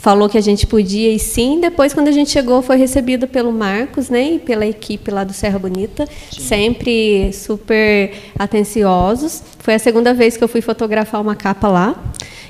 falou 0.00 0.28
que 0.28 0.38
a 0.38 0.40
gente 0.40 0.66
podia 0.66 1.12
e 1.12 1.18
sim. 1.18 1.60
Depois, 1.60 1.92
quando 1.92 2.08
a 2.08 2.12
gente 2.12 2.30
chegou, 2.30 2.62
foi 2.62 2.76
recebida 2.76 3.26
pelo 3.26 3.52
Marcos, 3.52 4.08
né, 4.08 4.32
e 4.32 4.38
pela 4.38 4.66
equipe 4.66 5.10
lá 5.10 5.24
do 5.24 5.32
Serra 5.32 5.58
Bonita, 5.58 6.06
sim. 6.30 6.40
sempre 6.40 7.32
super 7.32 8.12
atenciosos. 8.38 9.42
Foi 9.58 9.74
a 9.74 9.78
segunda 9.78 10.14
vez 10.14 10.36
que 10.36 10.42
eu 10.42 10.48
fui 10.48 10.60
fotografar 10.62 11.20
uma 11.20 11.36
capa 11.36 11.68
lá. 11.68 11.94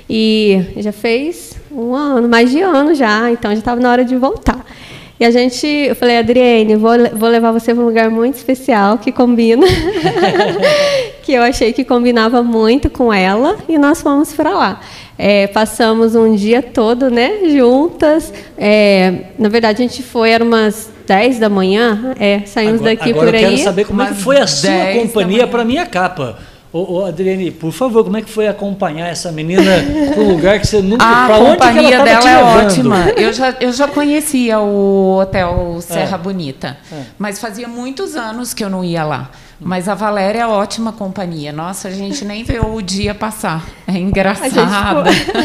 E 0.09 0.65
já 0.77 0.91
fez 0.91 1.53
um 1.71 1.93
ano, 1.95 2.27
mais 2.27 2.51
de 2.51 2.61
ano 2.61 2.93
já, 2.93 3.31
então 3.31 3.51
já 3.51 3.59
estava 3.59 3.79
na 3.79 3.91
hora 3.91 4.03
de 4.03 4.15
voltar. 4.15 4.65
E 5.19 5.23
a 5.23 5.29
gente, 5.29 5.67
eu 5.67 5.95
falei, 5.95 6.17
Adriane, 6.17 6.75
vou, 6.75 6.91
vou 7.13 7.29
levar 7.29 7.51
você 7.51 7.75
para 7.75 7.83
um 7.83 7.85
lugar 7.85 8.09
muito 8.09 8.35
especial 8.35 8.97
que 8.97 9.11
combina, 9.11 9.67
que 11.21 11.31
eu 11.31 11.43
achei 11.43 11.71
que 11.71 11.85
combinava 11.85 12.41
muito 12.41 12.89
com 12.89 13.13
ela, 13.13 13.55
e 13.69 13.77
nós 13.77 14.01
fomos 14.01 14.33
para 14.33 14.49
lá. 14.49 14.81
É, 15.23 15.45
passamos 15.45 16.15
um 16.15 16.35
dia 16.35 16.63
todo, 16.63 17.11
né, 17.11 17.47
juntas. 17.55 18.33
É, 18.57 19.25
na 19.37 19.49
verdade, 19.49 19.83
a 19.83 19.87
gente 19.87 20.01
foi, 20.01 20.31
era 20.31 20.43
umas 20.43 20.89
10 21.05 21.37
da 21.37 21.47
manhã, 21.47 22.15
é, 22.19 22.41
saímos 22.47 22.81
agora, 22.81 22.95
daqui 22.95 23.11
agora 23.11 23.27
por 23.27 23.35
aí. 23.35 23.43
Eu 23.43 23.49
quero 23.51 23.63
saber 23.63 23.85
como 23.85 24.01
é 24.01 24.07
que 24.07 24.15
foi 24.15 24.39
a 24.39 24.47
sua 24.47 24.93
companhia 24.99 25.45
para 25.45 25.63
minha 25.63 25.85
capa. 25.85 26.39
Ô, 26.73 26.93
ô, 26.93 27.05
Adriane, 27.05 27.51
por 27.51 27.71
favor, 27.71 28.03
como 28.03 28.17
é 28.17 28.23
que 28.23 28.31
foi 28.31 28.47
acompanhar 28.47 29.09
essa 29.09 29.31
menina 29.31 29.61
para 30.11 30.23
um 30.23 30.31
lugar 30.31 30.59
que 30.59 30.65
você 30.65 30.81
nunca... 30.81 31.05
A 31.05 31.37
companhia 31.37 32.03
dela 32.03 32.29
é 32.29 32.43
ótima. 32.65 33.09
Eu 33.15 33.31
já, 33.31 33.55
eu 33.59 33.71
já 33.71 33.87
conhecia 33.87 34.59
o 34.59 35.19
Hotel 35.19 35.77
Serra 35.81 36.15
é. 36.15 36.19
Bonita, 36.19 36.77
é. 36.91 36.95
mas 37.19 37.39
fazia 37.39 37.67
muitos 37.67 38.15
anos 38.15 38.55
que 38.55 38.63
eu 38.63 38.71
não 38.71 38.83
ia 38.83 39.03
lá. 39.03 39.29
Mas 39.63 39.87
a 39.87 39.93
Valéria 39.93 40.39
é 40.39 40.47
ótima 40.47 40.91
companhia. 40.91 41.51
Nossa, 41.51 41.87
a 41.87 41.91
gente 41.91 42.25
nem 42.25 42.43
vê 42.43 42.59
o 42.59 42.81
dia 42.81 43.13
passar. 43.13 43.63
É 43.87 43.93
engraçado. 43.93 45.07
A 45.07 45.11
gente 45.11 45.25
foi, 45.25 45.43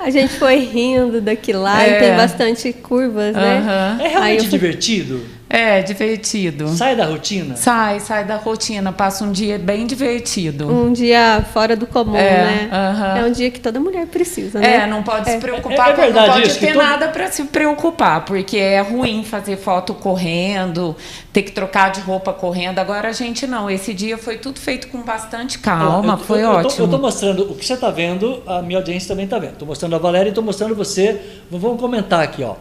a 0.06 0.10
gente 0.10 0.32
foi 0.34 0.56
rindo 0.58 1.20
daqui 1.20 1.52
lá 1.52 1.84
é. 1.84 1.96
e 1.96 2.00
tem 2.00 2.16
bastante 2.16 2.72
curvas, 2.72 3.34
né? 3.34 3.98
É 4.00 4.08
realmente 4.08 4.48
divertido? 4.48 5.20
É, 5.54 5.82
divertido. 5.82 6.66
Sai 6.70 6.96
da 6.96 7.06
rotina? 7.06 7.54
Sai, 7.54 8.00
sai 8.00 8.24
da 8.24 8.34
rotina. 8.34 8.90
Passa 8.90 9.22
um 9.22 9.30
dia 9.30 9.56
bem 9.56 9.86
divertido. 9.86 10.68
Um 10.68 10.92
dia 10.92 11.46
fora 11.52 11.76
do 11.76 11.86
comum, 11.86 12.16
é, 12.16 12.44
né? 12.44 12.68
Uh 12.72 13.00
-huh. 13.00 13.18
É 13.18 13.24
um 13.28 13.30
dia 13.30 13.48
que 13.52 13.60
toda 13.60 13.78
mulher 13.78 14.04
precisa, 14.08 14.58
né? 14.58 14.78
É, 14.78 14.86
não 14.88 15.04
pode 15.04 15.30
é. 15.30 15.34
se 15.34 15.38
preocupar. 15.38 15.90
É, 15.90 15.92
é 15.92 15.94
verdade 15.94 16.26
não 16.26 16.34
pode 16.34 16.48
isso, 16.48 16.58
ter 16.58 16.72
todo... 16.72 16.82
nada 16.82 17.06
para 17.06 17.30
se 17.30 17.44
preocupar, 17.44 18.24
porque 18.24 18.56
é 18.56 18.80
ruim 18.80 19.22
fazer 19.22 19.56
foto 19.56 19.94
correndo, 19.94 20.96
ter 21.32 21.42
que 21.42 21.52
trocar 21.52 21.92
de 21.92 22.00
roupa 22.00 22.32
correndo. 22.32 22.80
Agora 22.80 23.10
a 23.10 23.12
gente 23.12 23.46
não. 23.46 23.70
Esse 23.70 23.94
dia 23.94 24.18
foi 24.18 24.38
tudo 24.38 24.58
feito 24.58 24.88
com 24.88 25.02
bastante 25.02 25.60
calma, 25.60 26.14
eu, 26.14 26.18
eu, 26.18 26.24
foi 26.24 26.42
eu, 26.42 26.50
ótimo. 26.50 26.80
Eu 26.80 26.84
estou 26.86 27.00
mostrando 27.00 27.52
o 27.52 27.54
que 27.54 27.64
você 27.64 27.74
está 27.74 27.90
vendo, 27.90 28.42
a 28.44 28.60
minha 28.60 28.80
audiência 28.80 29.06
também 29.06 29.26
está 29.26 29.38
vendo. 29.38 29.52
Estou 29.52 29.68
mostrando 29.68 29.94
a 29.94 29.98
Valéria 30.00 30.30
e 30.30 30.32
estou 30.32 30.42
mostrando 30.42 30.74
você. 30.74 31.20
Vamos 31.48 31.80
comentar 31.80 32.24
aqui, 32.24 32.42
ó. 32.42 32.56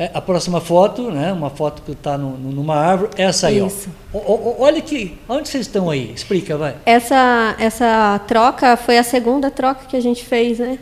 É, 0.00 0.10
a 0.14 0.20
próxima 0.22 0.62
foto, 0.62 1.10
né, 1.10 1.30
uma 1.30 1.50
foto 1.50 1.82
que 1.82 1.92
está 1.92 2.16
numa 2.16 2.74
árvore, 2.74 3.10
essa 3.18 3.48
aí. 3.48 3.58
Isso. 3.58 3.90
Ó. 4.14 4.16
O, 4.16 4.32
o, 4.32 4.56
olha 4.60 4.80
que. 4.80 5.18
Onde 5.28 5.46
vocês 5.46 5.66
estão 5.66 5.90
aí? 5.90 6.10
Explica, 6.14 6.56
vai. 6.56 6.74
Essa, 6.86 7.54
essa 7.58 8.18
troca 8.26 8.78
foi 8.78 8.96
a 8.96 9.02
segunda 9.02 9.50
troca 9.50 9.84
que 9.86 9.94
a 9.94 10.00
gente 10.00 10.24
fez, 10.24 10.58
né? 10.58 10.78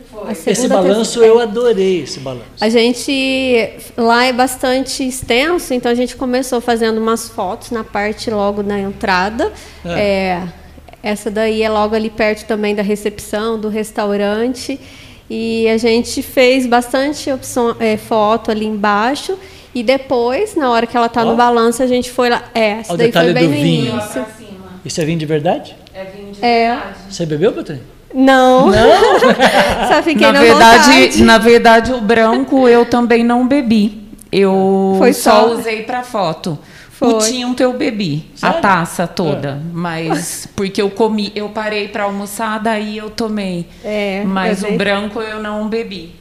esse 0.47 0.69
balanço 0.69 1.21
eu 1.21 1.37
adorei 1.37 2.03
esse 2.03 2.21
balanço. 2.21 2.45
A 2.61 2.69
gente 2.69 3.73
lá 3.97 4.23
é 4.23 4.31
bastante 4.31 5.05
extenso, 5.05 5.73
então 5.73 5.91
a 5.91 5.95
gente 5.95 6.15
começou 6.15 6.61
fazendo 6.61 6.97
umas 6.97 7.27
fotos 7.27 7.71
na 7.71 7.83
parte 7.83 8.31
logo 8.31 8.63
na 8.63 8.79
entrada. 8.79 9.51
É. 9.83 9.99
É, 9.99 10.43
essa 11.03 11.29
daí 11.29 11.61
é 11.61 11.69
logo 11.69 11.93
ali 11.93 12.09
perto 12.09 12.45
também 12.45 12.73
da 12.73 12.81
recepção 12.81 13.59
do 13.59 13.67
restaurante. 13.67 14.79
E 15.29 15.67
a 15.69 15.77
gente 15.77 16.21
fez 16.23 16.65
bastante 16.65 17.31
opção, 17.31 17.75
é, 17.79 17.97
foto 17.97 18.49
ali 18.49 18.65
embaixo. 18.65 19.37
E 19.73 19.83
depois, 19.83 20.55
na 20.55 20.71
hora 20.71 20.87
que 20.87 20.97
ela 20.97 21.05
está 21.05 21.23
no 21.23 21.35
balanço, 21.35 21.83
a 21.83 21.87
gente 21.87 22.09
foi 22.09 22.29
lá. 22.29 22.43
É, 22.55 22.79
essa 22.79 22.97
daí 22.97 23.11
foi 23.11 23.33
bem 23.33 23.47
no 23.47 23.53
vinho. 23.53 23.91
início. 23.91 24.25
Isso 24.83 24.99
é 24.99 25.05
vinho 25.05 25.19
de 25.19 25.25
verdade? 25.25 25.75
É 25.93 26.05
vinho 26.05 26.31
de 26.31 26.43
é. 26.43 26.69
verdade. 26.69 26.95
Você 27.09 27.25
bebeu, 27.25 27.53
Patrícia? 27.53 27.83
Não. 28.13 28.67
Não? 28.67 28.89
Só 29.87 30.01
fiquei 30.01 30.27
na, 30.27 30.33
na 30.33 30.41
verdade, 30.41 30.91
vontade. 30.91 31.23
Na 31.23 31.37
verdade, 31.37 31.93
o 31.93 32.01
branco 32.01 32.67
eu 32.67 32.85
também 32.85 33.23
não 33.23 33.47
bebi. 33.47 34.09
Eu 34.31 34.95
Foi 34.97 35.11
só, 35.11 35.47
só 35.47 35.53
usei 35.53 35.81
para 35.83 36.03
foto. 36.03 36.57
Foi. 36.99 37.13
O 37.13 37.17
tinto 37.19 37.63
eu 37.63 37.71
bebi, 37.71 38.25
Sério? 38.35 38.57
a 38.57 38.59
taça 38.59 39.07
toda. 39.07 39.51
É. 39.51 39.57
Mas 39.71 40.49
porque 40.53 40.81
eu 40.81 40.89
comi, 40.89 41.31
eu 41.33 41.47
parei 41.47 41.87
para 41.87 42.03
almoçar, 42.03 42.59
daí 42.59 42.97
eu 42.97 43.09
tomei. 43.09 43.65
É, 43.85 44.21
mas 44.25 44.63
o 44.63 44.71
branco 44.73 45.21
eu 45.21 45.41
não 45.41 45.69
bebi. 45.69 46.13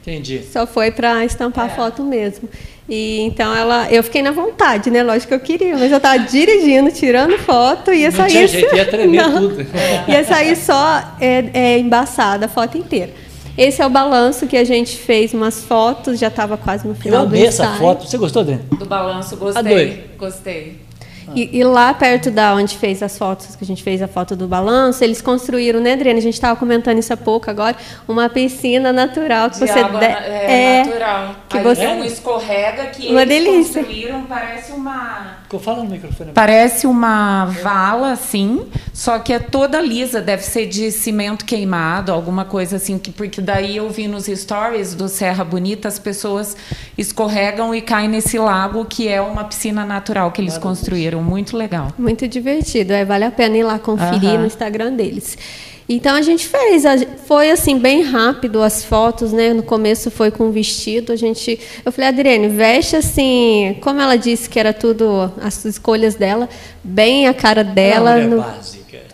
Entendi. 0.00 0.44
Só 0.44 0.68
foi 0.68 0.92
para 0.92 1.24
estampar 1.24 1.66
é. 1.66 1.70
foto 1.70 2.04
mesmo. 2.04 2.48
E 2.88 3.22
então 3.22 3.52
ela, 3.52 3.90
eu 3.90 4.04
fiquei 4.04 4.22
na 4.22 4.30
vontade, 4.30 4.88
né? 4.88 5.02
Lógico 5.02 5.30
que 5.30 5.34
eu 5.34 5.40
queria, 5.40 5.76
mas 5.76 5.90
eu 5.90 5.96
estava 5.96 6.20
dirigindo, 6.20 6.92
tirando 6.92 7.36
foto 7.38 7.92
e 7.92 8.02
ia 8.02 8.12
sair. 8.12 8.30
Tinha 8.30 8.46
jeito, 8.46 8.76
ia 8.76 8.86
tremer 8.86 9.22
não, 9.26 9.48
tudo. 9.48 9.66
Ia 10.06 10.22
sair 10.22 10.54
só 10.54 11.16
é, 11.20 11.44
é, 11.52 11.78
embaçada 11.80 12.46
a 12.46 12.48
foto 12.48 12.78
inteira. 12.78 13.12
Esse 13.56 13.82
é 13.82 13.86
o 13.86 13.90
balanço 13.90 14.46
que 14.46 14.56
a 14.56 14.64
gente 14.64 14.96
fez 14.96 15.34
umas 15.34 15.64
fotos, 15.64 16.18
já 16.18 16.28
estava 16.28 16.56
quase 16.56 16.86
no 16.86 16.94
final 16.94 17.22
Eu 17.22 17.28
amei 17.28 17.46
essa 17.46 17.74
foto. 17.74 18.06
Você 18.06 18.16
gostou, 18.16 18.44
Dani? 18.44 18.62
Do 18.78 18.86
balanço, 18.86 19.36
gostei. 19.36 19.60
Adorei. 19.60 20.10
Gostei. 20.18 20.89
E, 21.34 21.58
e, 21.58 21.64
lá 21.64 21.92
perto 21.94 22.30
da 22.30 22.54
onde 22.54 22.76
fez 22.76 23.02
as 23.02 23.16
fotos, 23.16 23.54
que 23.56 23.64
a 23.64 23.66
gente 23.66 23.82
fez 23.82 24.02
a 24.02 24.08
foto 24.08 24.34
do 24.34 24.46
balanço, 24.48 25.02
eles 25.04 25.20
construíram, 25.20 25.80
né, 25.80 25.92
Adriana? 25.92 26.18
A 26.18 26.22
gente 26.22 26.34
estava 26.34 26.58
comentando 26.58 26.98
isso 26.98 27.12
há 27.12 27.16
pouco 27.16 27.50
agora, 27.50 27.76
uma 28.08 28.28
piscina 28.28 28.92
natural 28.92 29.50
que 29.50 29.58
De 29.58 29.66
você 29.66 29.78
água, 29.78 30.04
é, 30.04 30.78
é, 30.80 30.84
natural. 30.84 31.36
Que 31.48 31.58
Aí 31.58 31.64
você 31.64 31.86
um 31.86 32.04
escorrega 32.04 32.86
que 32.86 33.08
uma 33.08 33.22
eles 33.22 33.44
delícia. 33.44 33.82
construíram, 33.82 34.24
parece 34.24 34.72
uma 34.72 35.40
Fala 35.58 35.82
no 35.82 35.90
microfone. 35.90 36.30
Parece 36.32 36.86
uma 36.86 37.46
vala, 37.46 38.12
assim, 38.12 38.66
só 38.92 39.18
que 39.18 39.32
é 39.32 39.38
toda 39.38 39.80
lisa, 39.80 40.20
deve 40.20 40.44
ser 40.44 40.66
de 40.66 40.92
cimento 40.92 41.44
queimado, 41.44 42.12
alguma 42.12 42.44
coisa 42.44 42.76
assim, 42.76 42.98
que, 42.98 43.10
porque 43.10 43.40
daí 43.40 43.76
eu 43.76 43.90
vi 43.90 44.06
nos 44.06 44.26
stories 44.26 44.94
do 44.94 45.08
Serra 45.08 45.42
Bonita, 45.42 45.88
as 45.88 45.98
pessoas 45.98 46.56
escorregam 46.96 47.74
e 47.74 47.80
caem 47.80 48.08
nesse 48.08 48.38
lago, 48.38 48.84
que 48.84 49.08
é 49.08 49.20
uma 49.20 49.42
piscina 49.42 49.84
natural 49.84 50.30
que 50.30 50.40
eles 50.40 50.56
construíram. 50.56 51.19
Muito 51.22 51.56
legal. 51.56 51.92
Muito 51.98 52.26
divertido, 52.26 52.92
é, 52.92 53.04
vale 53.04 53.24
a 53.24 53.30
pena 53.30 53.56
ir 53.56 53.62
lá 53.62 53.78
conferir 53.78 54.38
no 54.38 54.46
Instagram 54.46 54.94
deles. 54.94 55.36
Então 55.92 56.14
a 56.14 56.22
gente 56.22 56.46
fez, 56.46 56.84
foi 57.26 57.50
assim 57.50 57.76
bem 57.76 58.02
rápido 58.02 58.62
as 58.62 58.84
fotos, 58.84 59.32
né? 59.32 59.52
No 59.52 59.64
começo 59.64 60.08
foi 60.08 60.30
com 60.30 60.52
vestido, 60.52 61.10
a 61.10 61.16
gente, 61.16 61.58
eu 61.84 61.90
falei, 61.90 62.10
Adriane, 62.10 62.46
veste 62.46 62.94
assim, 62.94 63.76
como 63.80 64.00
ela 64.00 64.14
disse 64.14 64.48
que 64.48 64.60
era 64.60 64.72
tudo 64.72 65.32
as 65.42 65.64
escolhas 65.64 66.14
dela, 66.14 66.48
bem 66.84 67.26
a 67.26 67.34
cara 67.34 67.64
dela. 67.64 68.14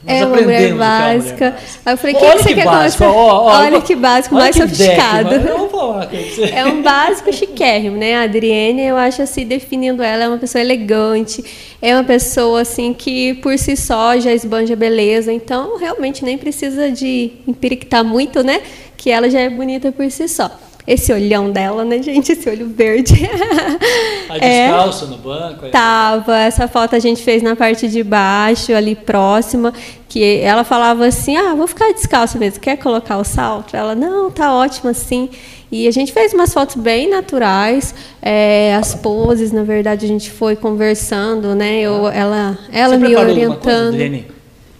É 0.07 0.25
uma 0.25 0.37
mulher 0.41 0.71
no, 0.71 0.79
básica. 0.79 0.87
Nós 1.05 1.25
é 1.25 1.25
uma 1.25 1.27
mulher 1.27 1.55
básica. 1.55 1.57
Aí 1.85 1.93
eu 1.93 1.99
falei, 1.99 2.15
o 2.15 2.19
que, 2.19 2.27
que, 2.27 2.39
você 2.39 2.49
que 2.49 2.55
quer 2.55 2.65
básico, 2.65 3.05
começar? 3.05 3.19
ó, 3.19 3.43
ó, 3.43 3.59
olha 3.59 3.81
que 3.81 3.97
básico, 3.97 4.35
olha 4.35 4.45
mais 4.45 4.57
que 4.57 4.63
sofisticado. 4.63 5.31
Deck, 5.31 5.47
eu 5.47 5.59
vou 5.59 5.69
falar 5.69 6.07
com 6.07 6.17
você. 6.17 6.45
É 6.45 6.65
um 6.65 6.83
básico 6.83 7.33
chiquérrimo, 7.33 7.97
né? 7.97 8.15
A 8.17 8.23
Adriene, 8.23 8.83
eu 8.83 8.97
acho 8.97 9.23
assim, 9.23 9.45
definindo 9.45 10.03
ela, 10.03 10.25
é 10.25 10.29
uma 10.29 10.39
pessoa 10.39 10.63
elegante, 10.63 11.45
é 11.83 11.95
uma 11.95 12.05
pessoa 12.05 12.61
assim 12.61 12.95
que 12.95 13.35
por 13.35 13.59
si 13.59 13.77
só 13.77 14.19
já 14.19 14.33
esbanja 14.33 14.77
beleza, 14.77 15.33
então 15.33 15.79
realmente 15.79 16.25
nem 16.25 16.39
precisa 16.39 16.91
de 16.91 17.33
empirictar 17.47 18.05
muito, 18.05 18.43
né? 18.43 18.61
Que 18.97 19.11
ela 19.11 19.29
já 19.29 19.41
é 19.41 19.51
bonita 19.51 19.91
por 19.91 20.09
si 20.11 20.29
só. 20.29 20.51
Esse 20.87 21.13
olhão 21.13 21.51
dela, 21.51 21.85
né, 21.85 22.01
gente? 22.01 22.33
Esse 22.33 22.49
olho 22.49 22.69
verde. 22.69 23.15
A 24.31 24.39
descalço 24.39 25.05
é, 25.05 25.09
no 25.09 25.19
banco? 25.19 25.65
Aí. 25.65 25.71
Tava. 25.71 26.39
Essa 26.39 26.69
foto 26.69 26.95
a 26.95 26.99
gente 26.99 27.23
fez 27.23 27.43
na 27.43 27.57
parte 27.57 27.89
de 27.89 28.03
baixo, 28.03 28.73
ali 28.73 28.95
próxima, 28.95 29.73
que 30.09 30.41
ela 30.41 30.63
falava 30.63 31.07
assim, 31.07 31.37
ah, 31.37 31.55
vou 31.55 31.67
ficar 31.67 31.93
descalço 31.93 32.39
mesmo, 32.39 32.61
quer 32.61 32.77
colocar 32.77 33.19
o 33.19 33.25
salto? 33.25 33.77
Ela, 33.77 33.95
não, 33.95 34.31
tá 34.31 34.55
ótimo 34.55 34.91
assim. 34.91 35.29
E 35.71 35.89
a 35.89 35.91
gente 35.91 36.13
fez 36.13 36.33
umas 36.33 36.55
fotos 36.55 36.77
bem 36.77 37.11
naturais, 37.11 37.93
é, 38.23 38.75
as 38.77 38.95
poses, 38.95 39.51
na 39.51 39.65
verdade, 39.65 40.05
a 40.07 40.09
gente 40.09 40.31
foi 40.31 40.55
conversando, 40.55 41.55
né? 41.57 41.81
Eu, 41.81 42.07
ela 42.07 42.57
ela 42.73 42.97
Você 42.97 43.09
me 43.09 43.17
orientando. 43.17 43.97
Coisa, 43.97 44.36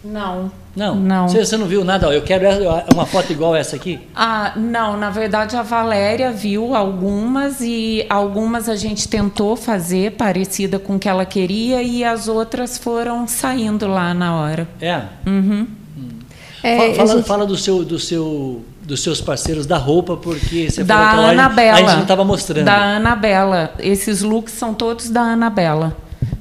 não. 0.07 0.51
Não? 0.77 0.95
Não. 0.95 1.29
Você, 1.29 1.45
você, 1.45 1.57
não 1.57 1.67
viu 1.67 1.83
nada? 1.83 2.07
Eu 2.09 2.23
quero 2.23 2.47
uma 2.93 3.07
foto 3.07 3.33
igual 3.33 3.57
essa 3.57 3.77
aqui? 3.77 3.99
Ah, 4.15 4.53
não. 4.57 4.97
Na 4.97 5.09
verdade, 5.09 5.57
a 5.57 5.63
Valéria 5.63 6.31
viu 6.31 6.75
algumas 6.75 7.61
e 7.61 8.05
algumas 8.11 8.69
a 8.69 8.77
gente 8.77 9.09
tentou 9.09 9.57
fazer 9.57 10.13
parecida 10.13 10.79
com 10.79 10.97
o 10.97 10.99
que 10.99 11.09
ela 11.09 11.25
queria 11.25 11.83
e 11.83 12.05
as 12.05 12.29
outras 12.29 12.77
foram 12.77 13.27
saindo 13.27 13.87
lá 13.87 14.13
na 14.13 14.37
hora. 14.37 14.69
É? 14.81 15.03
Uhum. 15.27 15.67
Hum. 15.97 16.09
É, 16.63 16.95
fala, 16.95 17.17
gente... 17.17 17.27
fala 17.27 17.47
do 17.47 17.57
seu... 17.57 17.85
Do 17.85 17.99
seu 17.99 18.63
dos 18.87 19.03
seus 19.03 19.21
parceiros 19.21 19.67
da 19.67 19.77
roupa, 19.77 20.17
porque 20.17 20.71
você 20.71 20.85
da 20.85 21.11
falou 21.11 21.25
que 21.25 21.31
Anabela, 21.33 21.73
a 21.73 21.81
gente 21.81 21.95
não 21.95 22.03
estava 22.03 22.25
mostrando. 22.25 22.65
Da 22.65 22.97
Anabela. 22.97 23.73
Esses 23.81 24.23
looks 24.23 24.55
são 24.55 24.73
todos 24.73 25.11
da 25.11 25.23
Anabela. 25.23 25.97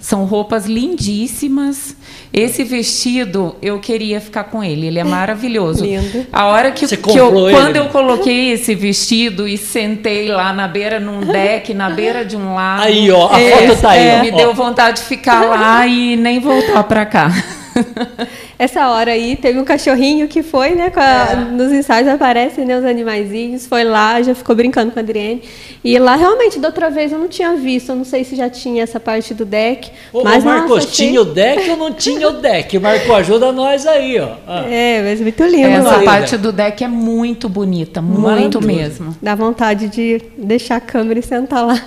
São 0.05 0.23
roupas 0.25 0.67
lindíssimas. 0.67 1.95
Esse 2.31 2.63
vestido, 2.63 3.55
eu 3.59 3.79
queria 3.79 4.21
ficar 4.21 4.43
com 4.43 4.63
ele. 4.63 4.85
Ele 4.85 4.99
é 4.99 5.03
maravilhoso. 5.03 5.81
Lindo. 5.83 6.27
A 6.31 6.45
hora 6.45 6.71
que, 6.71 6.85
Você 6.85 6.95
que 6.95 7.17
eu, 7.17 7.49
ele? 7.49 7.57
quando 7.57 7.75
eu 7.77 7.87
coloquei 7.87 8.51
esse 8.51 8.75
vestido 8.75 9.47
e 9.47 9.57
sentei 9.57 10.27
lá 10.27 10.53
na 10.53 10.67
beira, 10.67 10.99
num 10.99 11.21
deck, 11.21 11.73
na 11.73 11.89
beira 11.89 12.23
de 12.23 12.37
um 12.37 12.53
lago. 12.53 12.83
Aí, 12.83 13.09
ó, 13.09 13.33
a 13.33 13.41
é, 13.41 13.67
foto 13.67 13.81
tá 13.81 13.89
aí. 13.89 14.07
É, 14.07 14.19
ó. 14.19 14.21
Me 14.21 14.31
deu 14.31 14.53
vontade 14.53 14.99
de 14.99 15.07
ficar 15.07 15.43
lá 15.43 15.87
e 15.89 16.15
nem 16.15 16.39
voltar 16.39 16.83
para 16.83 17.03
cá. 17.07 17.31
Essa 18.57 18.89
hora 18.89 19.11
aí 19.11 19.35
teve 19.35 19.59
um 19.59 19.65
cachorrinho 19.65 20.27
que 20.27 20.41
foi, 20.41 20.75
né? 20.75 20.91
A, 20.95 21.31
é. 21.31 21.35
Nos 21.35 21.71
ensaios 21.71 22.07
aparecem 22.07 22.65
né, 22.65 22.77
os 22.77 22.85
animaizinhos, 22.85 23.67
foi 23.67 23.83
lá, 23.83 24.21
já 24.21 24.33
ficou 24.33 24.55
brincando 24.55 24.91
com 24.91 24.99
a 24.99 25.01
Adriane. 25.01 25.41
E 25.83 25.99
lá 25.99 26.15
realmente, 26.15 26.59
da 26.59 26.69
outra 26.69 26.89
vez 26.89 27.11
eu 27.11 27.19
não 27.19 27.27
tinha 27.27 27.55
visto, 27.55 27.89
eu 27.89 27.95
não 27.95 28.05
sei 28.05 28.23
se 28.23 28.35
já 28.35 28.49
tinha 28.49 28.83
essa 28.83 28.99
parte 28.99 29.33
do 29.33 29.45
deck. 29.45 29.91
Ô, 30.11 30.23
mas 30.23 30.43
Marcos, 30.43 30.69
nossa, 30.69 30.87
tinha 30.87 31.21
o 31.21 31.25
deck 31.25 31.69
ou 31.69 31.77
não 31.77 31.93
tinha 31.93 32.29
o 32.29 32.33
deck? 32.33 32.79
Marco, 32.79 33.13
ajuda 33.13 33.51
nós 33.51 33.85
aí, 33.85 34.19
ó. 34.19 34.35
Ah. 34.47 34.65
É, 34.69 35.03
mas 35.03 35.21
muito 35.21 35.43
lindo. 35.43 35.67
Essa 35.67 35.99
parte 35.99 36.37
do 36.37 36.51
deck 36.51 36.83
é 36.83 36.87
muito 36.87 37.47
bonita, 37.49 38.01
muito 38.01 38.61
mesmo. 38.61 39.15
Dá 39.21 39.35
vontade 39.35 39.87
de 39.89 40.21
deixar 40.37 40.77
a 40.77 40.81
câmera 40.81 41.19
e 41.19 41.23
sentar 41.23 41.65
lá. 41.65 41.79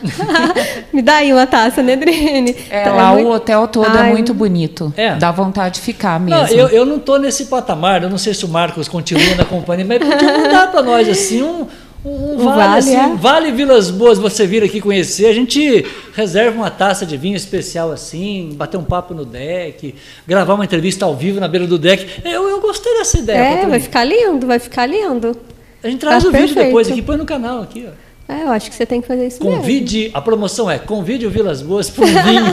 Me 0.92 1.02
dá 1.02 1.16
aí 1.16 1.32
uma 1.32 1.46
taça, 1.46 1.82
né, 1.82 1.94
Adriane? 1.94 2.54
É, 2.70 2.84
tá, 2.84 2.92
lá 2.92 3.10
é 3.10 3.14
muito... 3.14 3.28
o 3.28 3.32
hotel 3.32 3.68
todo 3.68 3.96
é 3.96 4.00
Ai, 4.00 4.10
é 4.10 4.12
muito 4.12 4.34
bonito. 4.34 4.92
É. 4.96 5.16
Dá 5.16 5.30
vontade 5.30 5.77
ficar 5.80 6.18
mesmo. 6.18 6.40
Não, 6.40 6.48
eu, 6.48 6.68
eu 6.68 6.86
não 6.86 6.96
estou 6.96 7.18
nesse 7.18 7.46
patamar, 7.46 8.02
eu 8.02 8.10
não 8.10 8.18
sei 8.18 8.34
se 8.34 8.44
o 8.44 8.48
Marcos 8.48 8.88
continua 8.88 9.34
na 9.34 9.44
companhia, 9.44 9.84
mas 9.84 9.98
podia 9.98 10.38
mandar 10.38 10.70
para 10.70 10.82
nós 10.82 11.08
assim 11.08 11.42
um, 11.42 11.66
um, 12.04 12.34
um 12.34 12.36
vale, 12.36 12.56
vale, 12.56 12.78
assim, 12.78 12.96
é? 12.96 13.16
vale 13.16 13.52
Vilas 13.52 13.90
Boas 13.90 14.18
você 14.18 14.46
vir 14.46 14.62
aqui 14.62 14.80
conhecer. 14.80 15.26
A 15.26 15.32
gente 15.32 15.84
reserva 16.14 16.56
uma 16.56 16.70
taça 16.70 17.04
de 17.04 17.16
vinho 17.16 17.36
especial 17.36 17.90
assim, 17.90 18.50
bater 18.54 18.76
um 18.76 18.84
papo 18.84 19.14
no 19.14 19.24
deck, 19.24 19.94
gravar 20.26 20.54
uma 20.54 20.64
entrevista 20.64 21.04
ao 21.04 21.16
vivo 21.16 21.40
na 21.40 21.48
beira 21.48 21.66
do 21.66 21.78
deck. 21.78 22.06
Eu, 22.24 22.48
eu 22.48 22.60
gostei 22.60 22.94
dessa 22.98 23.18
ideia. 23.18 23.62
É, 23.62 23.66
vai 23.66 23.80
ficar 23.80 24.04
lindo, 24.04 24.46
vai 24.46 24.58
ficar 24.58 24.86
lindo. 24.86 25.36
A 25.82 25.88
gente 25.88 26.00
traz 26.00 26.16
Acho 26.16 26.28
o 26.28 26.32
vídeo 26.32 26.46
perfeito. 26.46 26.66
depois 26.66 26.90
aqui, 26.90 27.02
põe 27.02 27.16
no 27.16 27.24
canal 27.24 27.62
aqui, 27.62 27.86
ó. 27.88 28.07
É, 28.28 28.42
eu 28.42 28.50
acho 28.50 28.68
que 28.68 28.76
você 28.76 28.84
tem 28.84 29.00
que 29.00 29.08
fazer 29.08 29.26
isso 29.26 29.38
convide, 29.38 30.00
mesmo. 30.00 30.16
A 30.16 30.20
promoção 30.20 30.70
é 30.70 30.78
convide 30.78 31.26
o 31.26 31.30
Vilas 31.30 31.62
Boas 31.62 31.88
para 31.88 32.04
um 32.04 32.08
vinho. 32.08 32.44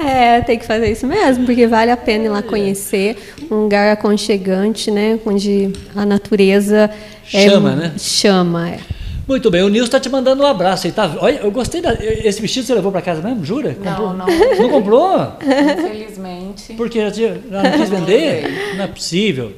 é, 0.04 0.40
tem 0.40 0.58
que 0.58 0.66
fazer 0.66 0.90
isso 0.90 1.06
mesmo, 1.06 1.46
porque 1.46 1.68
vale 1.68 1.92
a 1.92 1.96
pena 1.96 2.24
ir 2.24 2.28
lá 2.28 2.42
conhecer 2.42 3.16
um 3.48 3.62
lugar 3.62 3.92
aconchegante, 3.92 4.90
né? 4.90 5.20
Onde 5.24 5.72
a 5.94 6.04
natureza 6.04 6.90
chama, 7.24 7.72
é, 7.72 7.76
né? 7.76 7.92
Chama, 7.96 8.70
é. 8.70 8.80
Muito 9.28 9.48
bem, 9.52 9.62
o 9.62 9.68
Nilson 9.68 9.86
está 9.86 10.00
te 10.00 10.08
mandando 10.08 10.42
um 10.42 10.46
abraço 10.46 10.90
tá? 10.90 11.16
Olha, 11.20 11.36
eu 11.36 11.50
gostei 11.52 11.80
da, 11.80 11.94
esse 11.94 12.42
vestido 12.42 12.66
você 12.66 12.74
levou 12.74 12.90
para 12.90 13.00
casa 13.00 13.22
mesmo, 13.22 13.44
jura? 13.44 13.76
Não, 13.80 13.94
comprou? 13.94 14.14
não. 14.14 14.26
Não 14.58 14.68
comprou? 14.68 15.32
Infelizmente. 15.78 16.74
Porque 16.74 16.98
já 16.98 17.62
não 17.62 17.78
quis 17.78 17.88
vender? 17.88 18.74
Não 18.76 18.84
é 18.84 18.88
possível. 18.88 19.52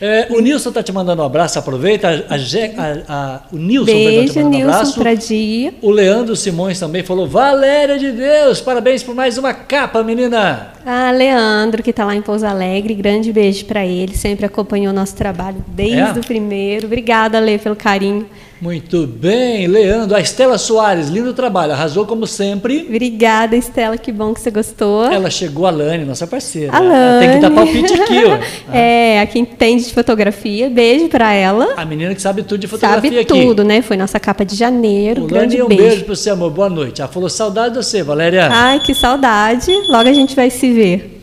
É, 0.00 0.26
o 0.30 0.40
Nilson 0.40 0.68
está 0.70 0.82
te 0.82 0.92
mandando 0.92 1.22
um 1.22 1.24
abraço, 1.24 1.58
aproveita. 1.58 2.08
A, 2.08 2.34
a, 2.34 2.92
a, 3.08 3.40
o 3.52 3.56
Nilson 3.56 3.86
Beijo, 3.86 4.26
tá 4.26 4.32
te 4.32 4.44
mandando 4.44 4.58
um 4.58 4.70
abraço. 4.70 5.00
Pra 5.00 5.14
dia. 5.14 5.74
O 5.80 5.90
Leandro 5.90 6.36
Simões 6.36 6.78
também 6.78 7.02
falou: 7.02 7.26
Valéria 7.26 7.98
de 7.98 8.12
Deus, 8.12 8.60
parabéns 8.60 9.02
por 9.02 9.14
mais 9.14 9.38
uma 9.38 9.54
capa, 9.54 10.02
menina. 10.02 10.73
Ah, 10.86 11.10
Leandro, 11.10 11.82
que 11.82 11.90
está 11.90 12.04
lá 12.04 12.14
em 12.14 12.20
Pouso 12.20 12.46
Alegre, 12.46 12.94
grande 12.94 13.32
beijo 13.32 13.64
para 13.64 13.86
ele, 13.86 14.14
sempre 14.14 14.44
acompanhou 14.44 14.92
o 14.92 14.94
nosso 14.94 15.16
trabalho 15.16 15.64
desde 15.68 16.18
é? 16.18 16.20
o 16.20 16.24
primeiro. 16.24 16.86
Obrigada, 16.86 17.40
Lê, 17.40 17.58
pelo 17.58 17.74
carinho. 17.74 18.26
Muito 18.64 19.06
bem, 19.06 19.66
Leandro. 19.66 20.16
A 20.16 20.20
Estela 20.20 20.56
Soares, 20.56 21.08
lindo 21.08 21.34
trabalho, 21.34 21.72
arrasou 21.72 22.06
como 22.06 22.26
sempre. 22.26 22.86
Obrigada, 22.88 23.54
Estela, 23.54 23.98
que 23.98 24.10
bom 24.10 24.32
que 24.32 24.40
você 24.40 24.50
gostou. 24.50 25.04
Ela 25.04 25.28
chegou, 25.28 25.66
a 25.66 25.70
Lani, 25.70 26.06
nossa 26.06 26.26
parceira. 26.26 26.74
A 26.74 26.80
Lani. 26.80 27.26
Tem 27.26 27.34
que 27.34 27.40
dar 27.40 27.50
palpite 27.50 27.92
aqui, 27.92 28.24
ó. 28.24 28.38
É, 28.74 29.20
a 29.20 29.26
quem 29.26 29.42
entende 29.42 29.84
de 29.84 29.92
fotografia, 29.92 30.70
beijo 30.70 31.08
para 31.08 31.32
ela. 31.32 31.74
A 31.76 31.84
menina 31.84 32.14
que 32.14 32.22
sabe 32.22 32.42
tudo 32.42 32.60
de 32.60 32.66
fotografia 32.66 33.10
sabe 33.10 33.20
aqui. 33.20 33.28
Sabe 33.34 33.46
tudo, 33.46 33.64
né? 33.64 33.82
Foi 33.82 33.96
nossa 33.96 34.18
capa 34.18 34.44
de 34.44 34.56
janeiro, 34.56 35.24
o 35.24 35.26
grande 35.26 35.58
Lani, 35.58 35.62
um 35.62 35.68
beijo. 35.68 35.82
beijo 35.82 36.04
para 36.04 36.14
você, 36.14 36.30
amor, 36.30 36.50
boa 36.50 36.70
noite. 36.70 37.02
Ela 37.02 37.10
falou 37.10 37.28
saudade 37.28 37.74
de 37.74 37.84
você, 37.84 38.02
Valéria. 38.02 38.48
Ai, 38.50 38.80
que 38.80 38.94
saudade. 38.94 39.70
Logo 39.88 40.08
a 40.08 40.12
gente 40.12 40.34
vai 40.34 40.48
se 40.48 40.72
ver. 40.74 41.20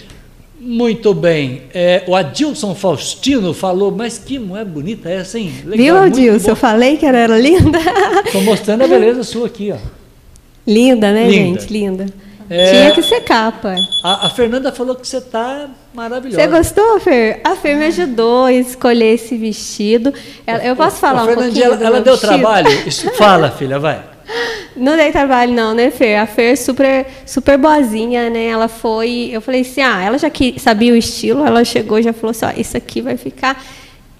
Muito 0.60 1.14
bem. 1.14 1.64
É, 1.74 2.04
o 2.08 2.16
Adilson 2.16 2.76
Faustino 2.76 3.52
falou, 3.54 3.92
mas 3.92 4.20
que 4.20 4.38
mulher 4.38 4.64
bonita 4.64 5.10
essa, 5.10 5.40
hein? 5.40 5.52
Legal, 5.66 5.78
Viu, 5.78 5.98
Adilson? 5.98 6.50
Eu 6.52 6.56
falei 6.56 6.98
que 6.98 7.06
ela 7.06 7.18
era 7.18 7.40
linda. 7.40 7.80
Estou 8.24 8.42
mostrando 8.42 8.84
a 8.84 8.88
beleza 8.88 9.24
sua 9.24 9.48
aqui, 9.48 9.72
ó. 9.72 9.78
Linda, 10.68 11.12
né, 11.12 11.28
linda. 11.28 11.60
gente? 11.62 11.74
Linda. 11.74 12.06
É, 12.48 12.70
Tinha 12.70 12.92
que 12.92 13.02
ser 13.02 13.22
capa. 13.22 13.74
A, 14.04 14.28
a 14.28 14.30
Fernanda 14.30 14.72
falou 14.72 14.94
que 14.94 15.08
você 15.08 15.18
está 15.18 15.70
maravilhosa. 15.94 16.42
Você 16.42 16.48
gostou, 16.48 17.00
Fer? 17.00 17.40
A 17.44 17.56
Fer 17.56 17.78
me 17.78 17.86
ajudou 17.86 18.46
a 18.46 18.54
escolher 18.54 19.14
esse 19.14 19.38
vestido. 19.38 20.14
Eu 20.64 20.76
posso 20.76 20.98
falar 20.98 21.24
um 21.24 21.34
pouquinho 21.34 21.64
ela, 21.64 21.84
ela 21.84 22.02
deu 22.02 22.18
trabalho? 22.18 22.70
Isso, 22.86 23.10
fala, 23.12 23.50
filha, 23.50 23.80
vai. 23.80 24.04
Não 24.76 24.96
dei 24.96 25.12
trabalho 25.12 25.54
não, 25.54 25.74
né, 25.74 25.92
Fer? 25.92 26.18
A 26.18 26.26
Fer 26.26 26.58
super, 26.58 27.06
super 27.26 27.58
boazinha, 27.58 28.30
né? 28.30 28.48
Ela 28.48 28.68
foi, 28.68 29.30
eu 29.32 29.42
falei 29.42 29.62
assim, 29.62 29.82
ah, 29.82 30.02
ela 30.02 30.18
já 30.18 30.30
que 30.30 30.60
sabia 30.60 30.94
o 30.94 30.96
estilo, 30.96 31.46
ela 31.46 31.64
chegou 31.64 32.00
e 32.00 32.04
já 32.04 32.14
falou 32.14 32.32
assim, 32.32 32.46
ó, 32.46 32.52
isso 32.56 32.78
aqui 32.78 33.02
vai 33.02 33.18
ficar 33.18 33.64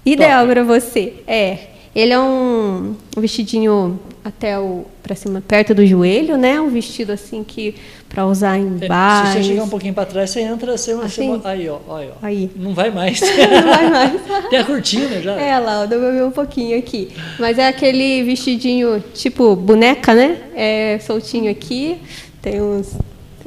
ideal 0.04 0.46
para 0.46 0.62
você. 0.62 1.14
É, 1.26 1.58
ele 1.94 2.12
é 2.12 2.18
um, 2.18 2.94
um 3.16 3.20
vestidinho 3.20 3.98
até 4.24 4.58
o 4.58 4.84
para 5.02 5.16
cima, 5.16 5.42
perto 5.46 5.74
do 5.74 5.84
joelho, 5.84 6.38
né? 6.38 6.60
Um 6.60 6.68
vestido 6.68 7.10
assim 7.10 7.42
que 7.42 7.74
para 8.12 8.26
usar 8.26 8.58
embaixo. 8.58 9.30
É, 9.30 9.32
se 9.32 9.38
você 9.38 9.48
chegar 9.50 9.62
um 9.64 9.68
pouquinho 9.68 9.94
para 9.94 10.04
trás, 10.04 10.30
você 10.30 10.40
entra, 10.40 10.76
você, 10.76 10.92
assim? 10.92 11.30
você 11.30 11.48
aí, 11.48 11.68
ó, 11.68 11.78
aí, 11.96 12.08
ó. 12.10 12.26
Aí. 12.26 12.50
Não 12.54 12.74
vai 12.74 12.90
mais. 12.90 13.20
Não 13.24 13.62
vai 13.72 13.90
mais. 13.90 14.20
Tem 14.50 14.58
a 14.58 14.64
cortina 14.64 15.20
já. 15.20 15.32
É, 15.40 15.58
lá, 15.58 15.86
pra 15.88 15.96
ver 15.98 16.22
um 16.22 16.30
pouquinho 16.30 16.78
aqui. 16.78 17.08
Mas 17.38 17.58
é 17.58 17.66
aquele 17.68 18.22
vestidinho 18.22 19.02
tipo 19.14 19.56
boneca, 19.56 20.14
né? 20.14 20.36
É 20.54 20.98
soltinho 21.00 21.50
aqui, 21.50 21.96
tem 22.42 22.60
uns 22.60 22.88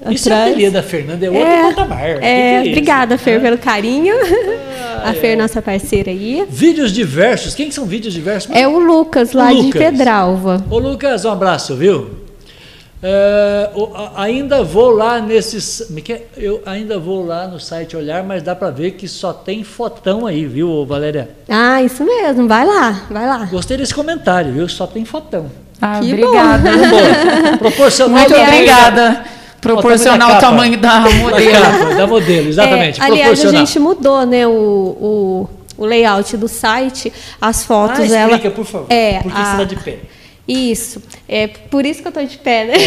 Isso 0.10 0.30
é 0.30 0.34
atrás. 0.34 0.52
ateliê 0.52 0.72
da 0.72 0.82
Fernanda, 0.82 1.26
é 1.26 1.30
outro 1.30 1.46
É, 1.46 1.74
patamar. 1.74 2.00
Que 2.16 2.20
que 2.20 2.26
é, 2.26 2.60
isso? 2.62 2.70
obrigada, 2.70 3.18
Fer, 3.20 3.38
É. 3.38 3.40
pelo 3.40 3.58
carinho. 3.60 4.16
a 5.04 5.14
Fer, 5.14 5.38
nossa 5.38 5.62
parceira 5.62 6.10
aí. 6.10 6.44
Vídeos 6.50 6.92
diversos. 6.92 7.54
Quem 7.54 7.68
que 7.70 7.76
são 7.76 7.86
vídeos 7.86 8.14
diversos? 8.16 8.50
É 8.52 8.68
o 8.68 8.80
Lucas, 8.80 9.32
lá 9.34 9.54
de 9.54 9.62
Lucas. 9.62 9.82
Pedralva. 9.82 10.66
Ô 10.72 10.80
Lucas, 10.80 11.24
um 11.24 11.30
abraço, 11.32 11.76
viu? 11.76 12.25
É, 13.08 13.70
ainda 14.16 14.64
vou 14.64 14.90
lá 14.90 15.20
nesses. 15.22 15.86
me 15.92 16.02
que- 16.02 16.24
Eu 16.36 16.60
ainda 16.66 16.98
vou 16.98 17.24
lá 17.24 17.48
no 17.48 17.60
site 17.60 17.96
olhar, 17.96 18.24
mas 18.24 18.42
dá 18.42 18.56
pra 18.56 18.72
ver 18.72 18.92
que 18.92 19.08
só 19.08 19.32
tem 19.32 19.64
fotão 19.64 20.26
aí, 20.26 20.44
viu, 20.48 20.84
Valéria? 20.88 21.30
Ah, 21.48 21.84
isso 21.84 22.04
mesmo, 22.04 22.48
vai 22.48 22.66
lá, 22.66 23.02
vai 23.12 23.28
lá. 23.28 23.46
Gostei 23.52 23.78
desse 23.78 23.94
comentário, 23.94 24.52
viu? 24.54 24.68
Só 24.68 24.88
tem 24.88 25.06
fotão. 25.06 25.52
Ah, 25.80 26.00
Que 26.00 26.14
obrigada. 26.14 26.72
Boa. 26.72 27.58
Proporcional 27.60 28.18
Muito 28.20 28.36
obrigada. 28.36 29.24
Proporcional 29.62 30.32
ao 30.34 30.40
tamanho 30.40 30.78
da 30.78 30.90
tamanho 30.90 31.22
da 31.22 31.28
Da 31.30 31.40
modelo. 31.40 31.52
capa, 31.62 31.96
da 31.96 32.08
modelo, 32.08 32.48
exatamente. 32.50 33.02
É, 33.02 33.04
aliás, 33.04 33.46
a 33.46 33.52
gente 33.52 33.80
mudou, 33.80 34.26
né, 34.26 34.46
o, 34.48 34.52
o, 34.52 35.50
o 35.78 35.86
layout 35.86 36.38
do 36.38 36.48
site, 36.48 37.12
as 37.42 37.64
fotos, 37.66 38.00
ah, 38.12 38.16
ela... 38.18 38.32
explica, 38.34 38.52
por 38.56 38.66
favor. 38.66 38.88
É, 38.90 39.20
Por 39.22 39.32
que 39.32 39.38
a- 39.38 39.44
você 39.46 39.52
está 39.52 39.64
de 39.64 39.76
pé? 39.78 40.00
Isso, 40.48 41.02
é 41.28 41.48
por 41.48 41.86
isso 41.88 42.04
que 42.04 42.08
eu 42.08 42.12
tô 42.12 42.24
de 42.24 42.38
pé, 42.38 42.66
né? 42.66 42.74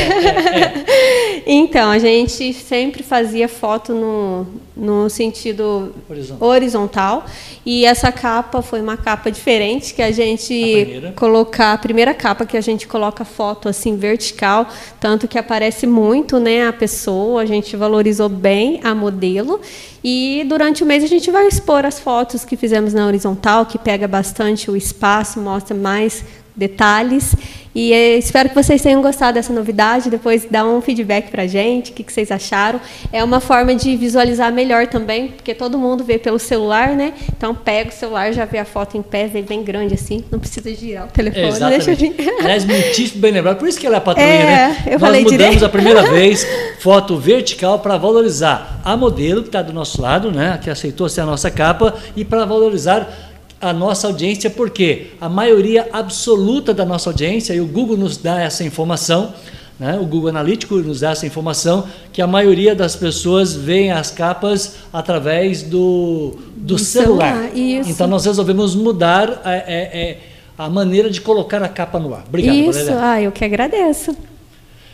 É, 0.59 1.43
então, 1.47 1.91
a 1.91 1.99
gente 1.99 2.53
sempre 2.53 3.03
fazia 3.03 3.49
foto 3.49 3.93
no, 3.95 4.47
no 4.77 5.09
sentido 5.09 5.95
Horizontal. 6.09 6.49
horizontal. 6.49 7.27
E 7.65 7.85
essa 7.85 8.13
capa 8.13 8.61
foi 8.63 8.81
uma 8.81 8.97
capa 8.97 9.31
diferente 9.31 9.95
que 9.95 10.03
a 10.03 10.07
A 10.07 10.11
gente 10.11 10.47
primeira? 10.55 11.13
colocar 11.13 11.73
a 11.73 11.79
primeira 11.79 12.15
capa 12.15 12.45
que 12.47 12.57
a 12.57 12.61
gente 12.61 12.87
coloca 12.87 13.25
foto 13.25 13.69
assim 13.69 13.97
vertical, 13.97 14.69
tanto 15.01 15.27
que 15.27 15.39
aparece 15.39 15.87
muito, 15.87 16.39
né, 16.39 16.67
a 16.67 16.73
pessoa, 16.73 17.43
a 17.43 17.47
gente 17.47 17.77
valorizou 17.77 18.29
bem 18.29 18.81
a 18.85 18.95
modelo. 18.95 19.61
E 20.05 20.45
durante 20.49 20.83
o 20.83 20.87
mês 20.87 21.03
a 21.03 21.09
gente 21.09 21.31
vai 21.31 21.47
expor 21.49 21.85
as 21.85 21.99
fotos 21.99 22.45
que 22.45 22.57
fizemos 22.57 22.93
na 22.95 23.07
horizontal, 23.07 23.67
que 23.67 23.79
pega 23.79 24.07
bastante 24.07 24.71
o 24.71 24.77
espaço, 24.77 25.41
mostra 25.41 25.77
mais 25.77 26.25
detalhes. 26.59 27.35
E 27.75 27.93
eh, 27.93 28.19
espero 28.19 28.49
que 28.49 28.55
vocês 28.57 28.83
tenham 28.83 29.01
gostado 29.01 29.35
dessa 29.35 29.53
novidade. 29.53 30.11
Depois 30.11 30.47
dá 30.51 30.65
um 30.67 30.81
feedback 30.81 31.31
pra 31.31 31.47
gente, 31.47 31.93
o 31.93 31.95
que, 31.95 32.03
que 32.03 32.13
vocês 32.13 32.33
acharam. 32.33 32.81
É 33.13 33.23
uma 33.23 33.39
forma 33.39 33.73
de 33.75 33.95
visualizar 33.95 34.53
melhor 34.53 34.89
também, 34.89 35.29
porque 35.29 35.55
todo 35.55 35.79
mundo 35.79 36.03
vê 36.03 36.19
pelo 36.19 36.39
celular, 36.41 36.89
né? 36.97 37.13
Então 37.37 37.55
pega 37.55 37.91
o 37.91 37.93
celular, 37.93 38.33
já 38.33 38.45
vê 38.45 38.59
a 38.59 38.65
foto 38.65 38.97
em 38.97 39.03
pé, 39.03 39.29
vê 39.29 39.43
bem 39.43 39.63
grande 39.63 39.95
assim. 39.95 40.25
Não 40.31 40.41
precisa 40.41 40.75
girar 40.75 41.07
o 41.07 41.09
telefone, 41.11 41.47
É, 41.47 41.69
deixa 41.69 41.91
eu 41.91 41.95
exatamente. 41.95 42.31
Aliás, 42.41 42.65
muitíssimo 42.65 43.21
bem 43.21 43.31
lembrado. 43.33 43.59
Por 43.59 43.69
isso 43.69 43.79
que 43.79 43.87
ela 43.87 43.97
é 43.97 43.99
a 43.99 44.03
patroinha, 44.03 44.29
É, 44.33 44.45
né? 44.69 44.83
eu 44.87 44.93
Nós 44.93 45.01
falei 45.01 45.23
mudamos 45.23 45.45
direito. 45.45 45.65
a 45.65 45.69
primeira 45.69 46.03
vez 46.11 46.45
foto 46.81 47.17
vertical 47.17 47.79
para 47.79 47.97
valorizar 47.97 48.81
a 48.85 48.97
modelo 48.97 49.43
que 49.43 49.49
está 49.49 49.63
do 49.63 49.73
nosso 49.73 50.03
lado, 50.03 50.33
né? 50.33 50.59
Que 50.61 50.69
aceitou 50.71 51.09
ser 51.09 51.21
a 51.21 51.27
nossa 51.27 51.49
capa 51.51 51.95
e 52.17 52.25
para 52.25 52.45
valorizar 52.45 53.28
a 53.61 53.73
nossa 53.73 54.07
audiência, 54.07 54.49
porque 54.51 55.09
a 55.21 55.29
maioria 55.29 55.89
absoluta 55.93 56.73
da 56.73 56.85
nossa 56.85 57.11
audiência, 57.11 57.53
e 57.55 57.61
o 57.61 57.67
Google 57.67 57.97
nos 57.97 58.17
dá 58.17 58.41
essa 58.41 58.63
informação, 58.63 59.35
né? 59.79 59.99
o 60.01 60.05
Google 60.07 60.29
Analítico 60.31 60.77
nos 60.77 61.01
dá 61.01 61.11
essa 61.11 61.27
informação, 61.27 61.87
que 62.13 62.23
a 62.23 62.27
maioria 62.27 62.75
das 62.75 62.95
pessoas 62.97 63.55
veem 63.55 63.91
as 63.91 64.11
capas 64.11 64.77
através 64.93 65.63
do, 65.63 66.37
do, 66.57 66.75
Do 66.75 66.79
celular. 66.79 67.49
celular. 67.53 67.89
Então 67.89 68.07
nós 68.07 68.25
resolvemos 68.25 68.75
mudar 68.75 69.43
é, 69.45 69.57
é, 69.67 70.01
é, 70.11 70.19
a 70.57 70.69
maneira 70.69 71.11
de 71.11 71.21
colocar 71.21 71.63
a 71.63 71.69
capa 71.69 71.99
no 71.99 72.15
ar. 72.15 72.25
Obrigado, 72.29 72.55
Isso, 72.55 72.91
ah, 72.99 73.21
eu 73.21 73.33
que 73.33 73.45
agradeço. 73.45 74.17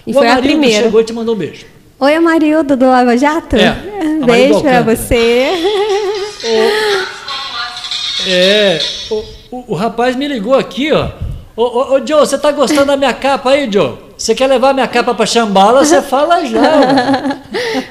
E 0.06 0.10
O 0.10 0.14
foi 0.14 0.28
a 0.28 0.36
primeira. 0.36 0.84
chegou 0.84 1.00
e 1.00 1.04
te 1.04 1.12
mandou 1.12 1.34
um 1.34 1.38
beijo. 1.38 1.64
Oi, 1.98 2.14
Amarildo 2.14 2.76
do 2.76 2.84
Lava 2.86 3.16
Jato. 3.16 3.56
É, 3.56 3.74
Beijo 4.26 4.60
pra 4.60 4.78
Alcântara. 4.78 4.96
você. 4.96 5.48
É, 8.26 8.78
o, 9.10 9.24
o, 9.50 9.64
o 9.68 9.74
rapaz 9.74 10.16
me 10.16 10.26
ligou 10.28 10.54
aqui, 10.58 10.92
ó. 10.92 11.08
Ô, 11.56 11.62
ô, 11.62 11.94
ô, 11.94 11.98
Joe, 12.06 12.20
você 12.20 12.36
tá 12.36 12.50
gostando 12.50 12.86
da 12.86 12.96
minha 12.96 13.12
capa 13.14 13.50
aí, 13.50 13.70
Joe? 13.72 13.96
Você 14.18 14.34
quer 14.34 14.46
levar 14.48 14.74
minha 14.74 14.88
capa 14.88 15.14
pra 15.14 15.24
Chambala? 15.26 15.84
Você 15.84 16.02
fala 16.02 16.44
já. 16.44 17.40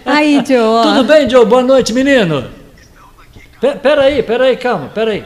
Aí, 0.06 0.44
Joe, 0.46 0.58
ó. 0.60 0.82
Tudo 0.84 1.04
bem, 1.06 1.30
Joe? 1.30 1.46
Boa 1.46 1.62
noite, 1.64 1.94
menino. 1.94 2.50
Pe- 3.62 3.76
Pera 3.76 4.04
aí, 4.04 4.22
pera 4.22 4.46
aí, 4.46 4.58
calma, 4.58 4.90
pera 4.94 5.12
aí. 5.12 5.26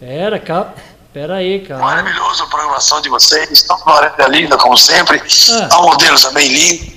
Pera, 0.00 0.38
calma. 0.40 0.74
Pera 1.12 1.34
aí, 1.36 1.60
calma. 1.60 1.84
Maravilhoso 1.84 2.42
a 2.42 2.46
programação 2.46 3.00
de 3.00 3.08
vocês. 3.08 3.62
Com 3.62 3.90
uma 3.90 4.26
linda, 4.28 4.56
como 4.56 4.76
sempre. 4.76 5.22
Ah. 5.52 5.68
Há 5.70 5.80
um 5.82 5.84
modelo 5.90 6.18
também 6.20 6.48
lindo. 6.48 6.92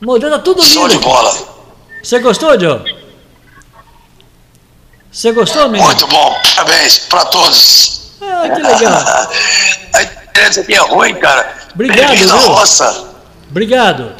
Modelo 0.00 0.32
tá 0.36 0.38
tudo 0.40 0.62
Show 0.62 0.86
de 0.88 0.94
lindo. 0.96 1.06
bola. 1.08 1.32
Você 2.02 2.18
gostou, 2.20 2.58
Joe? 2.60 3.01
Você 5.12 5.30
gostou, 5.32 5.68
menino? 5.68 5.84
Muito 5.84 6.06
bom. 6.06 6.34
Parabéns 6.56 6.98
para 7.00 7.26
todos. 7.26 8.12
Ah, 8.22 8.48
que 8.48 8.62
legal. 8.62 8.92
A 9.94 10.02
internet 10.02 10.60
aqui 10.60 10.74
é 10.74 10.78
ruim, 10.78 11.14
cara. 11.16 11.52
Obrigado, 11.74 12.14
viu? 12.16 12.36
roça. 12.48 13.04
Obrigado. 13.50 14.12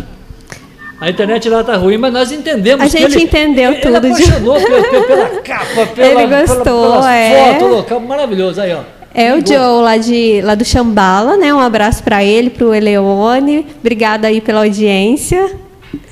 A 1.01 1.09
internet 1.09 1.49
lá 1.49 1.64
tá 1.64 1.76
ruim, 1.76 1.97
mas 1.97 2.12
nós 2.12 2.30
entendemos. 2.30 2.86
A 2.86 2.90
que 2.90 2.99
gente 2.99 3.14
ele, 3.14 3.24
entendeu 3.24 3.72
ele, 3.72 3.80
tudo, 3.80 3.97
Ele 3.97 4.14
de- 4.14 4.22
apaixonou 4.22 4.55
pela, 4.61 4.82
pela, 4.82 5.05
pela 5.05 5.28
capa, 5.40 5.86
pela, 5.95 6.22
Ele 6.22 6.26
gostou, 6.47 6.93
pela, 6.93 7.14
é. 7.16 7.55
fotos, 7.55 7.70
local 7.76 8.01
maravilhoso. 8.01 8.61
Aí, 8.61 8.74
ó. 8.74 8.82
É 9.14 9.34
o. 9.34 9.45
Joe 9.45 9.82
lá, 9.82 9.97
de, 9.97 10.40
lá 10.43 10.55
do 10.55 10.64
Chambala, 10.64 11.36
né? 11.36 11.53
Um 11.53 11.59
abraço 11.59 12.03
pra 12.03 12.22
ele, 12.22 12.51
pro 12.51 12.74
Eleone. 12.74 13.66
Obrigada 13.80 14.28
aí 14.28 14.40
pela 14.40 14.61
audiência. 14.61 15.57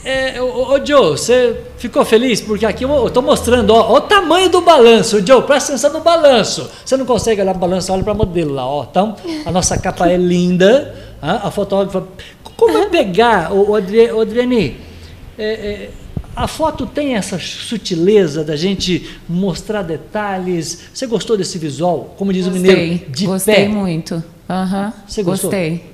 É, 0.05 0.41
ô, 0.41 0.73
ô, 0.75 0.85
Joe, 0.85 1.11
você 1.19 1.57
ficou 1.79 2.05
feliz? 2.05 2.41
Porque 2.41 2.65
aqui 2.67 2.85
eu, 2.85 3.11
tô 3.11 3.23
mostrando, 3.23 3.71
ó, 3.71 3.93
ó 3.93 3.97
o 3.97 4.01
tamanho 4.03 4.49
do 4.51 4.61
balanço. 4.61 5.25
Joe, 5.27 5.43
presta 5.43 5.73
atenção 5.73 5.93
no 5.93 6.01
balanço. 6.01 6.71
Você 6.85 6.97
não 6.97 7.07
consegue 7.07 7.41
olhar 7.41 7.53
pro 7.53 7.61
balanço, 7.61 7.93
olha 7.93 8.03
pra 8.03 8.15
modelo 8.15 8.53
lá, 8.55 8.67
ó. 8.67 8.85
Então, 8.91 9.17
a 9.45 9.51
nossa 9.51 9.79
capa 9.79 10.09
é 10.09 10.17
linda. 10.17 10.95
ah, 11.21 11.49
A 11.49 11.51
fotógrafa. 11.51 12.05
Como 12.57 12.77
é 12.77 12.89
pegar, 12.89 13.53
ô, 13.53 13.71
ô, 13.71 13.75
Adri- 13.77 14.11
ô, 14.13 14.21
Adriane? 14.21 14.77
é, 15.39 15.45
é, 15.53 15.91
a 16.37 16.47
foto 16.47 16.87
tem 16.87 17.15
essa 17.17 17.39
sutileza 17.39 18.45
da 18.45 18.57
gente 18.57 19.19
mostrar 19.29 19.83
detalhes. 19.83 20.83
Você 20.93 21.07
gostou 21.07 21.37
desse 21.37 21.59
visual? 21.59 22.15
Como 22.19 22.33
diz 22.33 22.47
o 22.47 22.51
Gostei, 22.51 22.77
mineiro, 22.77 23.05
de 23.11 23.27
gostei 23.27 23.55
pé. 23.55 23.69
muito. 23.69 24.23
Aham, 24.49 24.93
Você 25.07 25.23
gostou? 25.23 25.51
Gostei. 25.51 25.90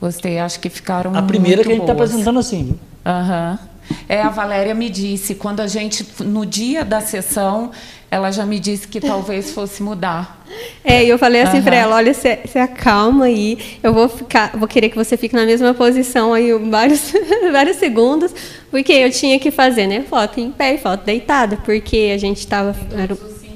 Gostei, 0.00 0.38
acho 0.38 0.60
que 0.60 0.68
ficaram 0.68 1.14
A 1.14 1.22
primeira 1.22 1.56
muito 1.56 1.66
que 1.66 1.72
a 1.72 1.74
gente 1.74 1.82
está 1.82 1.92
apresentando 1.92 2.38
assim. 2.38 2.78
Aham. 3.04 3.58
É, 4.08 4.20
a 4.20 4.28
Valéria 4.28 4.74
me 4.74 4.90
disse, 4.90 5.34
quando 5.34 5.60
a 5.60 5.66
gente, 5.66 6.06
no 6.20 6.44
dia 6.44 6.84
da 6.84 7.00
sessão, 7.00 7.70
ela 8.10 8.30
já 8.30 8.44
me 8.44 8.60
disse 8.60 8.86
que 8.86 9.00
talvez 9.00 9.50
fosse 9.52 9.82
mudar. 9.82 10.44
É, 10.84 11.04
e 11.04 11.08
eu 11.08 11.18
falei 11.18 11.42
assim 11.42 11.62
pra 11.62 11.76
Aham. 11.76 11.82
ela, 11.82 11.96
olha, 11.96 12.14
se, 12.14 12.38
se 12.46 12.58
acalma 12.58 13.26
aí, 13.26 13.58
eu 13.82 13.92
vou 13.92 14.08
ficar, 14.08 14.52
vou 14.56 14.68
querer 14.68 14.88
que 14.90 14.96
você 14.96 15.16
fique 15.16 15.34
na 15.34 15.44
mesma 15.44 15.74
posição 15.74 16.32
aí 16.32 16.52
vários, 16.52 17.12
vários 17.52 17.76
segundos, 17.76 18.32
porque 18.70 18.92
eu 18.92 19.10
tinha 19.10 19.38
que 19.38 19.50
fazer, 19.50 19.86
né, 19.86 20.04
foto 20.08 20.40
em 20.40 20.50
pé 20.50 20.74
e 20.74 20.78
foto 20.78 21.04
deitada, 21.04 21.56
porque 21.64 22.12
a 22.14 22.18
gente 22.18 22.38
estava 22.38 22.74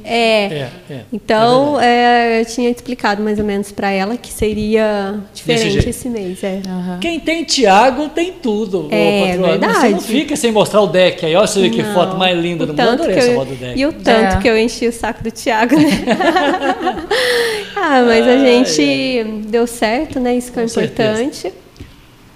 é, 0.04 0.44
É, 0.44 0.70
é, 0.90 1.00
então 1.12 1.80
é, 1.80 2.40
eu 2.40 2.44
tinha 2.46 2.68
explicado 2.70 3.22
mais 3.22 3.38
ou 3.38 3.44
menos 3.44 3.70
pra 3.72 3.90
ela 3.90 4.16
que 4.16 4.32
seria 4.32 5.14
diferente 5.34 5.88
esse 5.88 6.08
mês, 6.08 6.42
é. 6.42 6.60
Aham. 6.66 6.98
Quem 7.00 7.18
tem 7.20 7.44
Thiago 7.44 8.08
tem 8.08 8.32
tudo. 8.32 8.86
ô, 8.86 8.88
É, 8.90 9.28
patroa. 9.28 9.48
Você 9.52 9.58
não 9.58 9.80
verdade. 9.80 10.04
fica 10.04 10.36
sem 10.36 10.52
mostrar 10.52 10.80
o 10.82 10.86
deck 10.86 11.24
aí. 11.26 11.34
Olha 11.34 11.46
você 11.46 11.60
vê 11.60 11.70
que 11.70 11.82
Não. 11.82 11.94
foto 11.94 12.16
mais 12.16 12.38
linda 12.38 12.64
O 12.64 12.66
do 12.66 12.72
mundo. 12.72 12.80
Adorei 12.88 13.12
que 13.14 13.18
essa 13.20 13.30
eu- 13.30 13.34
foto 13.36 13.48
do 13.48 13.54
deck. 13.56 13.78
E 13.80 13.86
o 13.86 13.92
tanto 13.92 14.36
É. 14.36 14.40
que 14.40 14.48
eu 14.48 14.58
enchi 14.58 14.86
o 14.88 14.92
saco 14.92 15.22
do 15.22 15.30
Thiago, 15.30 15.76
né? 15.76 15.88
ah, 17.76 18.02
mas 18.06 18.26
a 18.26 18.36
gente 18.38 19.24
deu 19.48 19.66
certo, 19.66 20.18
né? 20.20 20.34
Isso 20.36 20.52
que 20.52 20.58
é 20.58 20.62
Com 20.62 20.68
certeza. 20.68 21.22
importante. 21.22 21.52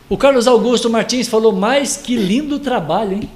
O 0.09 0.17
Carlos 0.17 0.47
Augusto 0.47 0.89
Martins 0.89 1.27
falou 1.27 1.53
mais 1.53 1.97
que 1.97 2.14
lindo 2.17 2.59
trabalho, 2.61 3.14
hein? 3.14 3.31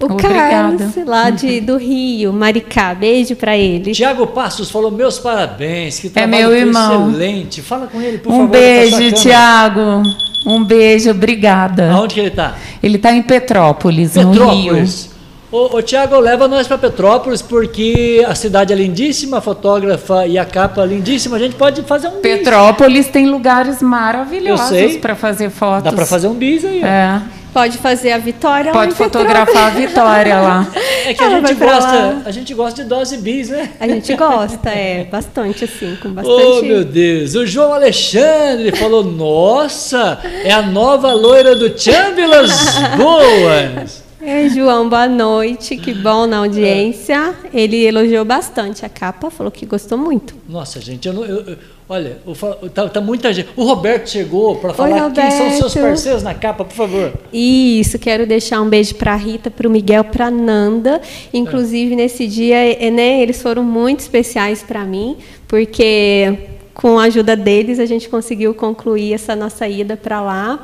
O 0.00 0.04
Obrigada. 0.04 0.78
Carlos, 0.78 1.06
lá 1.06 1.28
de, 1.30 1.60
do 1.60 1.76
Rio, 1.76 2.32
Maricá, 2.32 2.94
beijo 2.94 3.34
pra 3.34 3.56
ele. 3.56 3.90
Tiago 3.92 4.28
Passos 4.28 4.70
falou 4.70 4.92
meus 4.92 5.18
parabéns. 5.18 5.98
Que 5.98 6.06
É 6.06 6.10
trabalho 6.10 6.48
meu 6.48 6.56
irmão. 6.56 7.08
excelente. 7.10 7.62
Fala 7.62 7.88
com 7.88 8.00
ele, 8.00 8.18
por 8.18 8.32
um 8.32 8.36
favor. 8.36 8.46
tá 8.52 8.58
beijo. 8.58 9.12
Tiago. 9.12 10.02
Um 10.46 10.62
beijo, 10.64 11.10
obrigada. 11.10 11.90
Aonde 11.90 12.14
que 12.14 12.20
ele 12.20 12.30
tá? 12.30 12.54
Ele 12.80 12.94
está 12.96 13.12
em 13.12 13.22
Petrópolis, 13.22 14.14
no 14.14 14.30
Rio. 14.30 14.40
Petrópolis. 14.40 15.10
Ô, 15.50 15.76
ô 15.78 15.82
Tiago, 15.82 16.20
leva 16.20 16.46
nós 16.46 16.68
para 16.68 16.78
Petrópolis 16.78 17.42
porque 17.42 18.24
a 18.28 18.34
cidade 18.36 18.72
é 18.72 18.76
lindíssima, 18.76 19.38
a 19.38 19.40
fotógrafa 19.40 20.26
e 20.26 20.38
a 20.38 20.44
capa 20.44 20.84
lindíssima. 20.84 21.36
A 21.36 21.40
gente 21.40 21.56
pode 21.56 21.82
fazer 21.82 22.06
um 22.08 22.20
bis. 22.20 22.20
Petrópolis 22.20 23.08
tem 23.08 23.26
lugares 23.26 23.82
maravilhosos 23.82 24.96
para 24.98 25.16
fazer 25.16 25.50
fotos. 25.50 25.84
Dá 25.84 25.92
para 25.92 26.06
fazer 26.06 26.28
um 26.28 26.34
bis 26.34 26.64
aí. 26.64 26.82
ó. 26.84 27.38
Pode 27.58 27.78
fazer 27.78 28.12
a 28.12 28.18
Vitória 28.18 28.70
Pode 28.70 28.86
lá 28.86 28.92
em 28.92 28.94
fotografar 28.96 29.66
a 29.66 29.70
Vitória 29.70 30.40
lá. 30.40 30.68
É 31.04 31.12
que 31.12 31.24
a 31.24 31.28
gente 31.30 31.54
gosta, 31.54 32.22
a 32.24 32.30
gente 32.30 32.54
gosta 32.54 32.82
de 32.84 32.88
dose 32.88 33.16
bis, 33.16 33.48
né? 33.48 33.70
A 33.80 33.88
gente 33.88 34.14
gosta, 34.14 34.70
é, 34.70 35.02
bastante 35.10 35.64
assim, 35.64 35.96
com 36.00 36.06
Oh, 36.10 36.12
bastante. 36.12 36.66
meu 36.66 36.84
Deus. 36.84 37.34
O 37.34 37.44
João 37.44 37.72
Alexandre 37.74 38.70
falou: 38.76 39.02
Nossa, 39.02 40.20
é 40.44 40.52
a 40.52 40.62
nova 40.62 41.12
loira 41.12 41.56
do 41.56 41.76
Chamberlains. 41.76 42.52
Boas. 42.96 44.04
É, 44.22 44.48
João, 44.48 44.88
boa 44.88 45.08
noite, 45.08 45.76
que 45.76 45.92
bom 45.94 46.26
na 46.26 46.38
audiência. 46.38 47.34
Ele 47.52 47.84
elogiou 47.86 48.24
bastante 48.24 48.84
a 48.86 48.88
capa, 48.88 49.30
falou 49.30 49.50
que 49.50 49.66
gostou 49.66 49.98
muito. 49.98 50.36
Nossa, 50.48 50.80
gente, 50.80 51.08
eu 51.08 51.12
não. 51.14 51.24
eu- 51.24 51.40
eu- 51.44 51.56
olha, 51.88 52.18
falo- 52.34 52.68
tá, 52.70 52.88
tá 52.88 53.00
muita 53.00 53.32
gente. 53.32 53.48
O 53.56 53.64
Roberto 53.64 54.08
chegou 54.10 54.56
para 54.56 54.72
falar 54.74 55.10
quem 55.12 55.30
são 55.30 55.50
seus 55.58 55.72
parceiros 55.74 56.22
na 56.22 56.34
capa, 56.34 56.64
por 56.64 56.74
favor. 56.74 57.12
Isso, 57.32 57.98
quero 57.98 58.26
deixar 58.26 58.60
um 58.60 58.68
beijo 58.68 58.94
para 58.94 59.14
Rita, 59.16 59.50
para 59.50 59.66
o 59.66 59.70
Miguel, 59.70 60.04
para 60.04 60.30
Nanda. 60.30 61.00
Inclusive 61.32 61.96
nesse 61.96 62.26
dia, 62.26 62.56
é, 62.56 62.90
né, 62.90 63.20
eles 63.22 63.40
foram 63.40 63.62
muito 63.64 64.00
especiais 64.00 64.62
para 64.62 64.84
mim, 64.84 65.16
porque 65.46 66.34
com 66.78 66.96
a 66.96 67.04
ajuda 67.04 67.34
deles 67.34 67.80
a 67.80 67.86
gente 67.86 68.08
conseguiu 68.08 68.54
concluir 68.54 69.12
essa 69.12 69.34
nossa 69.34 69.66
ida 69.66 69.96
para 69.96 70.20
lá, 70.20 70.62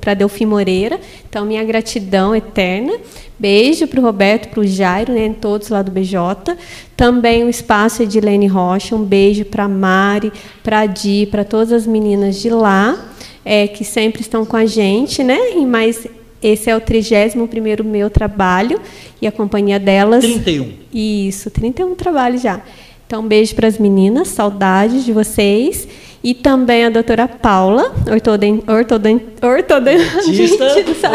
para 0.00 0.14
Delfim 0.14 0.46
Moreira. 0.46 0.98
Então 1.28 1.44
minha 1.44 1.62
gratidão 1.62 2.34
eterna. 2.34 2.94
Beijo 3.38 3.86
para 3.86 4.00
o 4.00 4.02
Roberto, 4.02 4.48
para 4.48 4.60
o 4.60 4.66
Jairo, 4.66 5.12
né, 5.12 5.34
todos 5.38 5.68
lá 5.68 5.82
do 5.82 5.90
BJ. 5.90 6.56
Também 6.96 7.44
o 7.44 7.48
espaço 7.50 8.02
Edilene 8.02 8.46
Rocha. 8.46 8.96
Um 8.96 9.04
beijo 9.04 9.44
para 9.44 9.68
Mari, 9.68 10.32
para 10.62 10.86
Di, 10.86 11.28
para 11.30 11.44
todas 11.44 11.72
as 11.72 11.86
meninas 11.86 12.40
de 12.40 12.48
lá 12.48 13.10
é, 13.44 13.66
que 13.66 13.84
sempre 13.84 14.22
estão 14.22 14.46
com 14.46 14.56
a 14.56 14.64
gente, 14.64 15.22
né? 15.22 15.38
E 15.56 15.66
Mas 15.66 16.06
esse 16.42 16.70
é 16.70 16.76
o 16.76 16.80
31º 16.80 17.84
meu 17.84 18.08
trabalho 18.08 18.80
e 19.20 19.26
a 19.26 19.32
companhia 19.32 19.78
delas... 19.78 20.24
31. 20.24 20.72
Isso, 20.92 21.50
31 21.50 21.94
trabalhos 21.94 22.40
já. 22.40 22.62
Então, 23.10 23.22
um 23.22 23.26
beijo 23.26 23.56
para 23.56 23.66
as 23.66 23.76
meninas, 23.76 24.28
saudades 24.28 25.04
de 25.04 25.12
vocês. 25.12 25.88
E 26.22 26.32
também 26.32 26.84
a 26.84 26.90
doutora 26.90 27.26
Paula, 27.26 27.92
ortoden, 28.08 28.62
ortoden, 28.68 29.20
ortodontista. 29.42 30.64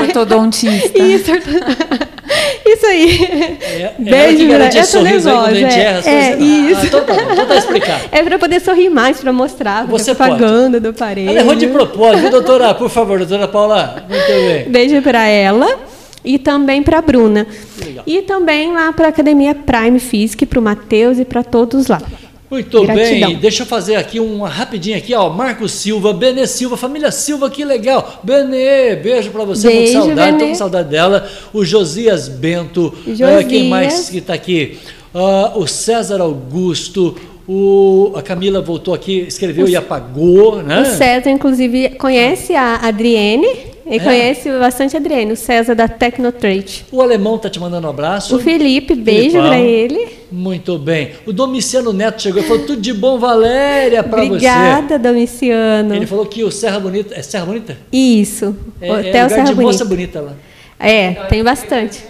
Ortodontista. 0.01 0.99
Isso, 1.01 1.31
orto- 1.31 1.47
isso 2.67 2.85
aí. 2.85 3.23
É, 3.23 3.81
é 3.81 3.93
Beijo, 3.97 4.45
garante 4.45 4.75
Eu 4.77 4.83
tô 4.83 4.89
sorriso 4.89 5.29
aí 5.29 5.35
quando 5.35 5.47
a 5.47 5.53
gente 5.53 5.61
nervosa, 5.77 5.79
erra. 5.79 5.99
as 5.99 6.07
é, 6.07 6.11
coisas- 6.11 6.41
é, 6.41 6.43
isso. 6.43 6.79
Ah, 6.81 6.85
então 6.85 7.03
tá 7.05 7.13
então 7.31 7.45
tá 7.45 7.55
explicado. 7.55 8.03
É 8.11 8.23
para 8.23 8.39
poder 8.39 8.59
sorrir 8.59 8.89
mais, 8.89 9.21
para 9.21 9.31
mostrar 9.31 9.87
Você 9.87 10.11
a 10.11 10.15
propaganda 10.15 10.81
do 10.81 10.89
aparelho. 10.89 11.29
Ela 11.29 11.39
errou 11.39 11.55
de 11.55 11.67
propósito, 11.67 12.23
viu, 12.23 12.31
doutora? 12.31 12.73
Por 12.73 12.89
favor, 12.89 13.19
doutora 13.19 13.47
Paula. 13.47 14.03
Muito 14.09 14.27
bem. 14.27 14.65
Beijo 14.69 15.01
para 15.01 15.25
ela 15.27 15.94
e 16.25 16.37
também 16.39 16.81
para 16.83 16.97
a 16.99 17.01
Bruna. 17.01 17.47
Legal. 17.83 18.03
E 18.07 18.21
também 18.23 18.73
lá 18.73 18.91
para 18.91 19.05
a 19.07 19.09
Academia 19.09 19.53
Prime 19.55 19.99
Physique, 19.99 20.45
para 20.45 20.59
o 20.59 20.61
Matheus 20.61 21.19
e 21.19 21.25
para 21.25 21.43
todos 21.43 21.87
lá. 21.87 22.01
Muito 22.49 22.83
Gratidão. 22.83 23.29
bem, 23.31 23.37
deixa 23.39 23.63
eu 23.63 23.67
fazer 23.67 23.95
aqui 23.95 24.19
uma 24.19 24.47
rapidinha 24.47 24.97
aqui, 24.97 25.13
ó. 25.15 25.29
Marcos 25.29 25.71
Silva, 25.71 26.13
Benê 26.13 26.45
Silva, 26.45 26.77
família 26.77 27.11
Silva, 27.11 27.49
que 27.49 27.65
legal. 27.65 28.21
Benê, 28.23 28.95
beijo 28.95 29.31
pra 29.31 29.43
você, 29.43 29.67
Beijo, 29.67 29.93
muito 29.97 30.05
saudade, 30.07 30.31
tô 30.33 30.37
Benê. 30.37 30.49
com 30.51 30.55
saudade 30.55 30.89
dela. 30.89 31.27
O 31.51 31.65
Josias 31.65 32.27
Bento, 32.27 32.93
Josias. 33.07 33.39
ah, 33.39 33.43
quem 33.43 33.67
mais 33.67 34.09
que 34.09 34.21
tá 34.21 34.33
aqui? 34.35 34.77
Ah, 35.13 35.53
o 35.55 35.65
César 35.65 36.21
Augusto, 36.21 37.15
o, 37.47 38.11
a 38.15 38.21
Camila 38.21 38.61
voltou 38.61 38.93
aqui, 38.93 39.21
escreveu 39.27 39.67
e 39.67 39.75
apagou, 39.75 40.61
né? 40.61 40.81
O 40.81 40.85
César, 40.85 41.31
inclusive, 41.31 41.89
conhece 41.97 42.53
a 42.55 42.75
Adriene. 42.75 43.74
Ele 43.85 43.97
É? 43.97 43.99
conhece 43.99 44.49
bastante 44.57 44.95
a 44.95 44.99
Adriene, 44.99 45.31
o 45.31 45.35
César 45.35 45.75
da 45.75 45.87
Tecnotrade. 45.87 46.85
O 46.91 47.01
alemão 47.01 47.37
tá 47.37 47.49
te 47.49 47.59
mandando 47.59 47.85
um 47.85 47.89
abraço. 47.91 48.35
O 48.35 48.39
Felipe, 48.39 48.95
beijo 48.95 49.37
para 49.37 49.59
ele. 49.59 50.07
Muito 50.31 50.77
bem. 50.79 51.11
O 51.25 51.31
Domiciano 51.31 51.93
Neto 51.93 52.21
chegou 52.21 52.41
e 52.41 52.45
falou 52.45 52.65
tudo 52.65 52.81
de 52.81 52.91
bom, 52.93 53.19
Valéria, 53.19 54.01
pra 54.03 54.21
você. 54.23 54.27
Obrigada, 54.31 54.97
Domiciano. 54.97 55.93
Ele 55.95 56.07
falou 56.07 56.25
que 56.25 56.43
o 56.43 56.49
Serra 56.51 56.79
Bonita. 56.79 57.13
É 57.15 57.21
Serra 57.21 57.45
Bonita? 57.45 57.77
Isso, 57.93 58.55
É, 58.81 58.91
Hotel 58.91 59.05
é 59.05 59.23
lugar 59.23 59.29
Serra 59.29 59.43
de 59.45 59.55
moça 59.55 59.85
Bonita. 59.85 60.19
bonita 60.19 60.21
lá. 60.21 60.33
É, 60.79 61.11
tem 61.29 61.43
bastante. 61.43 62.03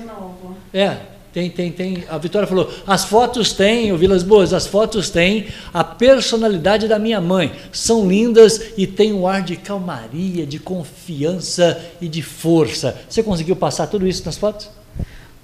É, 0.73 0.91
tem, 1.35 1.49
tem, 1.49 1.69
tem. 1.69 2.05
A 2.07 2.17
Vitória 2.17 2.47
falou: 2.47 2.71
as 2.87 3.03
fotos 3.03 3.51
têm, 3.51 3.91
o 3.91 3.97
Vilas 3.97 4.23
Boas, 4.23 4.53
as 4.53 4.65
fotos 4.65 5.09
têm 5.09 5.47
a 5.73 5.83
personalidade 5.83 6.87
da 6.87 6.97
minha 6.97 7.19
mãe. 7.19 7.51
São 7.73 8.07
lindas 8.07 8.71
e 8.77 8.87
têm 8.87 9.11
um 9.11 9.27
ar 9.27 9.41
de 9.41 9.57
calmaria, 9.57 10.45
de 10.45 10.57
confiança 10.59 11.77
e 11.99 12.07
de 12.07 12.21
força. 12.21 12.97
Você 13.09 13.21
conseguiu 13.21 13.53
passar 13.57 13.87
tudo 13.87 14.07
isso 14.07 14.23
nas 14.25 14.37
fotos? 14.37 14.69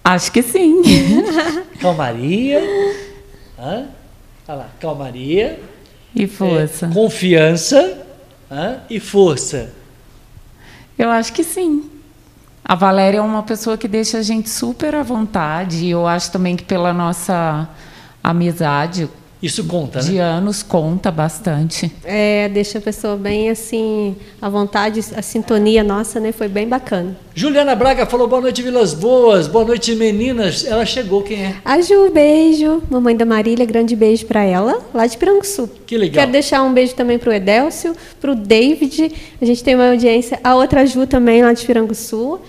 Acho 0.02 0.32
que 0.32 0.42
sim. 0.42 0.82
Calmaria. 1.82 2.62
Hã? 3.60 3.88
Olha 4.48 4.58
lá, 4.58 4.70
calmaria. 4.80 5.60
E 6.16 6.26
força. 6.26 6.86
é, 6.86 6.94
confiança 6.94 7.98
hã? 8.50 8.80
e 8.89 8.98
força. 8.98 9.74
Eu 10.98 11.10
acho 11.10 11.34
que 11.34 11.44
sim. 11.44 11.89
A 12.64 12.76
Valéria 12.76 13.18
é 13.18 13.22
uma 13.22 13.43
pessoa 13.43 13.78
que 13.78 13.88
deixa 13.88 14.20
a 14.20 14.22
gente 14.22 14.49
super 14.49 14.95
à 14.95 15.03
vontade. 15.03 15.86
E 15.86 15.91
eu 15.91 16.07
acho 16.07 16.32
também 16.32 16.55
que 16.55 16.64
pela 16.64 16.93
nossa 16.93 17.68
amizade 18.24 19.09
Isso 19.42 19.64
conta, 19.64 20.00
de 20.00 20.14
né? 20.14 20.20
anos 20.20 20.62
conta 20.62 21.10
bastante. 21.10 21.92
É, 22.04 22.48
deixa 22.50 22.78
a 22.78 22.82
pessoa 22.82 23.18
bem 23.18 23.50
assim, 23.50 24.16
à 24.39 24.48
vontade, 24.48 25.00
a 25.16 25.22
sintonia 25.22 25.84
nossa, 25.84 26.20
né? 26.20 26.32
Foi 26.32 26.48
bem 26.48 26.68
bacana. 26.68 27.18
Juliana 27.34 27.74
Braga 27.74 28.06
falou: 28.06 28.28
boa 28.28 28.42
noite, 28.42 28.62
Vilas 28.62 28.94
Boas. 28.94 29.48
Boa 29.48 29.66
noite, 29.66 29.96
meninas. 29.96 30.64
Ela 30.64 30.86
chegou, 30.86 31.24
quem 31.24 31.44
é? 31.44 31.56
A 31.66 31.82
Ju, 31.82 32.12
beijo. 32.12 32.84
Mamãe 32.89 33.16
da 33.16 33.26
Marília, 33.26 33.66
grande 33.66 33.96
beijo 33.96 34.28
para 34.28 34.44
ela, 34.44 34.80
lá 34.94 35.08
de 35.08 35.18
Piranguçu. 35.18 35.68
Que 35.88 35.98
legal. 35.98 36.22
Quero 36.22 36.32
deixar 36.32 36.62
um 36.62 36.72
beijo 36.72 36.94
também 36.94 37.18
para 37.18 37.32
o 37.32 37.34
Edélcio, 37.34 37.96
para 38.20 38.32
o 38.32 38.36
David. 38.36 39.12
A 39.42 39.46
gente 39.46 39.64
tem 39.64 39.74
uma 39.74 39.89
audiência. 39.89 40.39
A 40.44 40.56
outra 40.56 40.86
Ju 40.86 41.08
também, 41.08 41.42
lá 41.42 41.52
de 41.52 41.66
Piranguçu. 41.66 42.39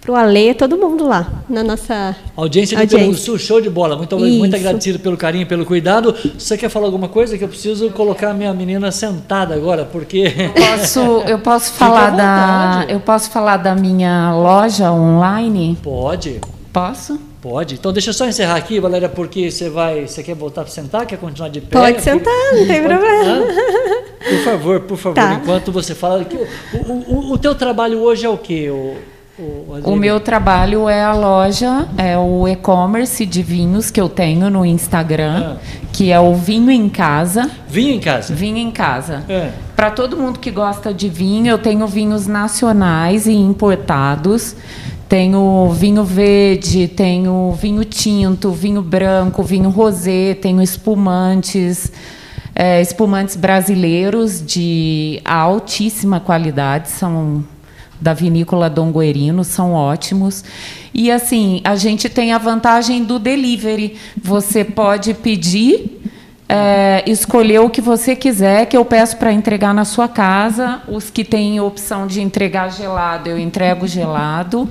Para 0.00 0.12
o 0.12 0.14
Ale, 0.16 0.54
todo 0.54 0.76
mundo 0.78 1.04
lá, 1.08 1.26
na 1.48 1.64
nossa 1.64 2.14
Audiência 2.36 2.76
de 2.86 2.94
Audiência. 2.94 3.24
Sul, 3.24 3.38
show 3.38 3.60
de 3.60 3.68
bola. 3.68 3.96
Muito, 3.96 4.16
muito 4.16 4.54
agradecido 4.54 5.00
pelo 5.00 5.16
carinho, 5.16 5.46
pelo 5.48 5.66
cuidado. 5.66 6.14
Você 6.38 6.56
quer 6.56 6.68
falar 6.68 6.86
alguma 6.86 7.08
coisa? 7.08 7.36
Que 7.36 7.42
eu 7.42 7.48
preciso 7.48 7.90
colocar 7.90 8.30
a 8.30 8.34
minha 8.34 8.52
menina 8.54 8.92
sentada 8.92 9.52
agora, 9.54 9.84
porque. 9.84 10.32
Posso, 10.54 11.00
eu 11.26 11.40
posso 11.40 11.72
Fica 11.74 11.84
à 11.84 11.88
falar 11.88 12.10
da 12.10 12.84
eu 12.88 13.00
posso 13.00 13.30
falar 13.30 13.56
da 13.56 13.74
minha 13.74 14.32
loja 14.34 14.92
online? 14.92 15.76
Pode, 15.82 16.40
Posso? 16.72 17.18
pode. 17.42 17.74
Então 17.74 17.92
deixa 17.92 18.10
eu 18.10 18.14
só 18.14 18.26
encerrar 18.28 18.54
aqui, 18.56 18.78
Valéria, 18.78 19.08
porque 19.08 19.50
você 19.50 19.68
vai. 19.68 20.06
Você 20.06 20.22
quer 20.22 20.36
voltar 20.36 20.62
para 20.62 20.70
sentar? 20.70 21.04
Quer 21.06 21.18
continuar 21.18 21.48
de 21.48 21.60
pé? 21.60 21.80
Pode 21.80 22.00
sentar, 22.00 22.32
não 22.54 22.64
tem 22.66 22.80
problema. 22.82 23.44
Por 24.28 24.38
favor, 24.44 24.80
por 24.82 24.96
favor, 24.98 25.14
Tá. 25.16 25.34
enquanto 25.34 25.72
você 25.72 25.96
fala. 25.96 26.24
O, 26.74 26.92
o, 26.92 27.14
o- 27.14 27.32
o 27.32 27.38
teu 27.38 27.56
trabalho 27.56 27.98
hoje 28.00 28.24
é 28.24 28.28
o 28.28 28.38
quê? 28.38 28.70
O, 28.70 28.94
o, 29.38 29.96
meu 29.96 30.18
trabalho 30.18 30.88
é 30.88 31.02
a 31.02 31.12
loja, 31.12 31.86
é 31.98 32.16
o 32.16 32.48
e-commerce 32.48 33.26
de 33.26 33.42
vinhos 33.42 33.90
que 33.90 34.00
eu 34.00 34.08
tenho 34.08 34.48
no 34.48 34.64
Instagram, 34.64 35.56
Ah. 35.56 35.56
que 35.92 36.10
é 36.10 36.18
o 36.18 36.34
Vinho 36.34 36.70
em 36.70 36.88
Casa. 36.88 37.50
Vinho 37.68 37.94
em 37.94 38.00
casa. 38.00 38.34
Vinho 38.34 38.56
em 38.56 38.70
Casa. 38.70 39.24
É. 39.28 39.50
Para 39.74 39.90
todo 39.90 40.16
mundo 40.16 40.38
que 40.38 40.50
gosta 40.50 40.92
de 40.94 41.08
vinho, 41.08 41.48
eu 41.48 41.58
tenho 41.58 41.86
vinhos 41.86 42.26
nacionais 42.26 43.26
e 43.26 43.32
importados. 43.34 44.56
Tenho 45.08 45.70
vinho 45.70 46.02
verde, 46.02 46.88
tenho 46.88 47.52
vinho 47.52 47.84
tinto, 47.84 48.50
vinho 48.50 48.82
branco, 48.82 49.42
vinho 49.42 49.68
rosé, 49.70 50.34
tenho 50.34 50.60
espumantes, 50.60 51.92
é, 52.54 52.80
espumantes 52.80 53.36
brasileiros 53.36 54.44
de 54.44 55.20
altíssima 55.24 56.18
qualidade, 56.18 56.88
são 56.88 57.44
da 58.00 58.12
vinícola 58.14 58.68
Dom 58.70 58.92
Guerino, 58.92 59.42
são 59.44 59.72
ótimos. 59.72 60.44
E 60.92 61.10
assim, 61.10 61.60
a 61.64 61.76
gente 61.76 62.08
tem 62.08 62.32
a 62.32 62.38
vantagem 62.38 63.04
do 63.04 63.18
delivery. 63.18 63.96
Você 64.22 64.64
pode 64.64 65.14
pedir 65.14 66.00
é, 66.48 67.02
escolher 67.06 67.58
o 67.60 67.68
que 67.70 67.80
você 67.80 68.14
quiser, 68.14 68.66
que 68.66 68.76
eu 68.76 68.84
peço 68.84 69.16
para 69.16 69.32
entregar 69.32 69.74
na 69.74 69.84
sua 69.84 70.08
casa. 70.08 70.80
Os 70.88 71.10
que 71.10 71.24
têm 71.24 71.58
opção 71.60 72.06
de 72.06 72.20
entregar 72.20 72.70
gelado, 72.70 73.28
eu 73.28 73.38
entrego 73.38 73.86
gelado. 73.86 74.68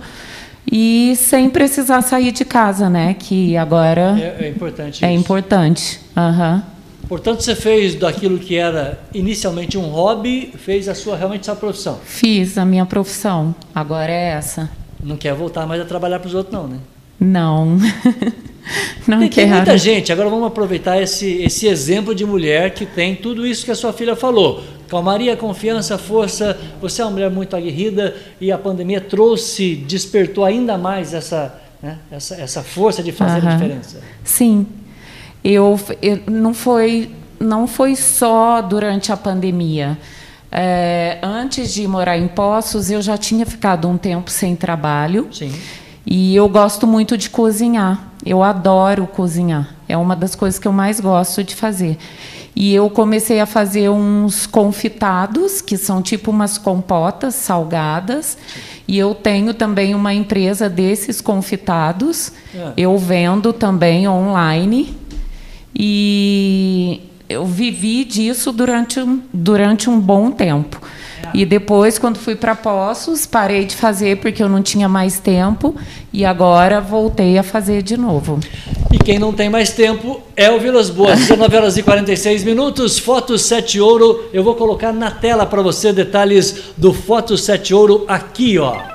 E 0.71 1.13
sem 1.17 1.47
precisar 1.49 2.01
sair 2.01 2.31
de 2.31 2.43
casa, 2.43 2.89
né? 2.89 3.15
Que 3.19 3.55
agora 3.55 4.17
É, 4.19 4.45
é 4.45 4.49
importante. 4.49 5.05
é 5.05 5.11
isso. 5.11 5.21
importante. 5.21 5.99
Aham. 6.17 6.63
Portanto, 7.07 7.41
você 7.41 7.55
fez 7.55 7.95
daquilo 7.95 8.39
que 8.39 8.55
era 8.55 8.99
inicialmente 9.13 9.77
um 9.77 9.89
hobby, 9.89 10.53
fez 10.57 10.89
a 10.89 10.95
sua 10.95 11.15
realmente 11.15 11.45
sua 11.45 11.55
profissão. 11.55 11.99
Fiz 12.03 12.57
a 12.57 12.65
minha 12.65 12.85
profissão. 12.85 13.53
Agora 13.73 14.11
é 14.11 14.29
essa. 14.31 14.69
Não 15.03 15.15
quer 15.15 15.33
voltar 15.33 15.67
mais 15.67 15.81
a 15.81 15.85
trabalhar 15.85 16.19
para 16.19 16.27
os 16.27 16.33
outros, 16.33 16.53
não, 16.53 16.67
né? 16.67 16.77
Não. 17.19 17.77
Não 19.07 19.19
tem, 19.19 19.29
tem 19.29 19.45
quero. 19.45 19.55
muita 19.57 19.77
gente. 19.77 20.11
Agora 20.11 20.27
vamos 20.27 20.47
aproveitar 20.47 20.99
esse, 20.99 21.43
esse 21.43 21.67
exemplo 21.67 22.15
de 22.15 22.25
mulher 22.25 22.73
que 22.73 22.83
tem 22.83 23.15
tudo 23.15 23.45
isso 23.45 23.63
que 23.63 23.69
a 23.69 23.75
sua 23.75 23.93
filha 23.93 24.15
falou. 24.15 24.63
Calmaria, 24.87 25.37
confiança, 25.37 25.99
força. 25.99 26.57
Você 26.81 27.01
é 27.01 27.05
uma 27.05 27.11
mulher 27.11 27.29
muito 27.29 27.55
aguerrida 27.55 28.15
e 28.41 28.51
a 28.51 28.57
pandemia 28.57 28.99
trouxe, 28.99 29.75
despertou 29.75 30.43
ainda 30.43 30.79
mais 30.79 31.13
essa, 31.13 31.61
né, 31.81 31.99
essa, 32.11 32.35
essa 32.35 32.63
força 32.63 33.03
de 33.03 33.11
fazer 33.11 33.43
uhum. 33.43 33.49
a 33.49 33.53
diferença. 33.53 34.01
Sim. 34.23 34.65
Eu, 35.47 35.79
eu, 36.01 36.21
não, 36.25 36.55
foi, 36.55 37.11
não 37.39 37.67
foi 37.67 37.95
só 37.95 38.63
durante 38.63 39.11
a 39.11 39.17
pandemia. 39.17 39.95
É, 40.51 41.19
antes 41.21 41.71
de 41.71 41.87
morar 41.87 42.17
em 42.17 42.27
Poços, 42.27 42.89
eu 42.89 42.99
já 42.99 43.15
tinha 43.15 43.45
ficado 43.45 43.87
um 43.87 43.95
tempo 43.95 44.31
sem 44.31 44.55
trabalho. 44.55 45.27
Sim. 45.31 45.53
E 46.03 46.35
eu 46.35 46.49
gosto 46.49 46.87
muito 46.87 47.15
de 47.15 47.29
cozinhar. 47.29 48.09
Eu 48.25 48.41
adoro 48.41 49.05
cozinhar. 49.05 49.75
É 49.87 49.95
uma 49.95 50.15
das 50.15 50.33
coisas 50.33 50.59
que 50.59 50.67
eu 50.67 50.73
mais 50.73 50.99
gosto 50.99 51.43
de 51.43 51.53
fazer. 51.53 51.99
E 52.55 52.73
eu 52.73 52.89
comecei 52.89 53.39
a 53.39 53.45
fazer 53.45 53.89
uns 53.89 54.47
confitados, 54.47 55.61
que 55.61 55.77
são 55.77 56.01
tipo 56.01 56.31
umas 56.31 56.57
compotas 56.57 57.35
salgadas. 57.35 58.35
E 58.87 58.97
eu 58.97 59.13
tenho 59.13 59.53
também 59.53 59.93
uma 59.93 60.13
empresa 60.13 60.67
desses 60.69 61.21
confitados. 61.21 62.31
É. 62.53 62.73
Eu 62.77 62.97
vendo 62.97 63.53
também 63.53 64.07
online. 64.07 65.04
E 65.77 67.01
eu 67.27 67.45
vivi 67.45 68.05
disso 68.05 68.51
durante, 68.51 68.99
durante 69.33 69.89
um 69.89 69.99
bom 69.99 70.31
tempo. 70.31 70.79
E 71.33 71.45
depois, 71.45 71.99
quando 71.99 72.17
fui 72.17 72.35
para 72.35 72.55
Poços, 72.55 73.25
parei 73.25 73.65
de 73.65 73.75
fazer 73.75 74.17
porque 74.17 74.41
eu 74.41 74.47
não 74.47 74.61
tinha 74.61 74.87
mais 74.87 75.19
tempo 75.19 75.75
e 76.13 76.23
agora 76.23 76.79
voltei 76.79 77.37
a 77.37 77.43
fazer 77.43 77.81
de 77.81 77.97
novo. 77.97 78.39
E 78.91 78.97
quem 78.97 79.19
não 79.19 79.33
tem 79.33 79.49
mais 79.49 79.71
tempo 79.71 80.21
é 80.35 80.49
o 80.49 80.59
Vilas 80.59 80.89
Boas. 80.89 81.19
19 81.27 81.57
horas 81.57 81.77
e 81.77 81.83
46 81.83 82.43
minutos, 82.43 82.97
Foto 82.97 83.37
7 83.37 83.81
Ouro. 83.81 84.29
Eu 84.31 84.43
vou 84.43 84.55
colocar 84.55 84.93
na 84.93 85.11
tela 85.11 85.45
para 85.45 85.61
você 85.61 85.91
detalhes 85.91 86.73
do 86.77 86.93
Foto 86.93 87.37
7 87.37 87.73
Ouro 87.73 88.05
aqui, 88.07 88.57
ó. 88.57 88.94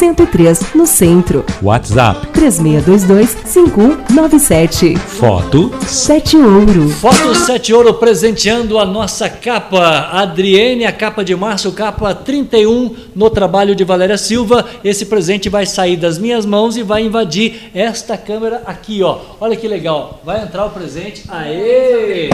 103, 0.00 0.74
no 0.74 0.86
centro. 0.86 1.44
WhatsApp 1.62 2.26
3622-5197. 2.28 4.96
Foto 4.96 5.70
7 5.86 6.38
Ouro. 6.38 6.88
Foto 6.88 7.34
7 7.34 7.74
Ouro 7.74 7.92
presenteando 7.92 8.78
a 8.78 8.86
nossa 8.86 9.28
capa. 9.28 10.08
Adriene, 10.10 10.86
a 10.86 10.92
capa 10.92 11.22
de 11.22 11.36
março, 11.36 11.70
capa 11.72 12.14
31, 12.14 12.96
no 13.14 13.28
trabalho 13.28 13.74
de 13.74 13.84
Valéria 13.84 14.16
Silva. 14.16 14.64
Esse 14.82 15.04
presente 15.04 15.50
vai 15.50 15.66
sair 15.66 15.98
das 15.98 16.18
minhas 16.18 16.46
mãos 16.46 16.78
e 16.78 16.82
vai 16.82 17.02
invadir 17.02 17.70
esta 17.74 18.16
câmera 18.16 18.62
aqui, 18.64 19.02
ó. 19.02 19.18
Olha 19.38 19.54
que 19.54 19.68
legal. 19.68 20.22
Vai 20.24 20.42
entrar 20.42 20.64
o 20.64 20.70
presente. 20.70 21.24
Aê! 21.28 22.30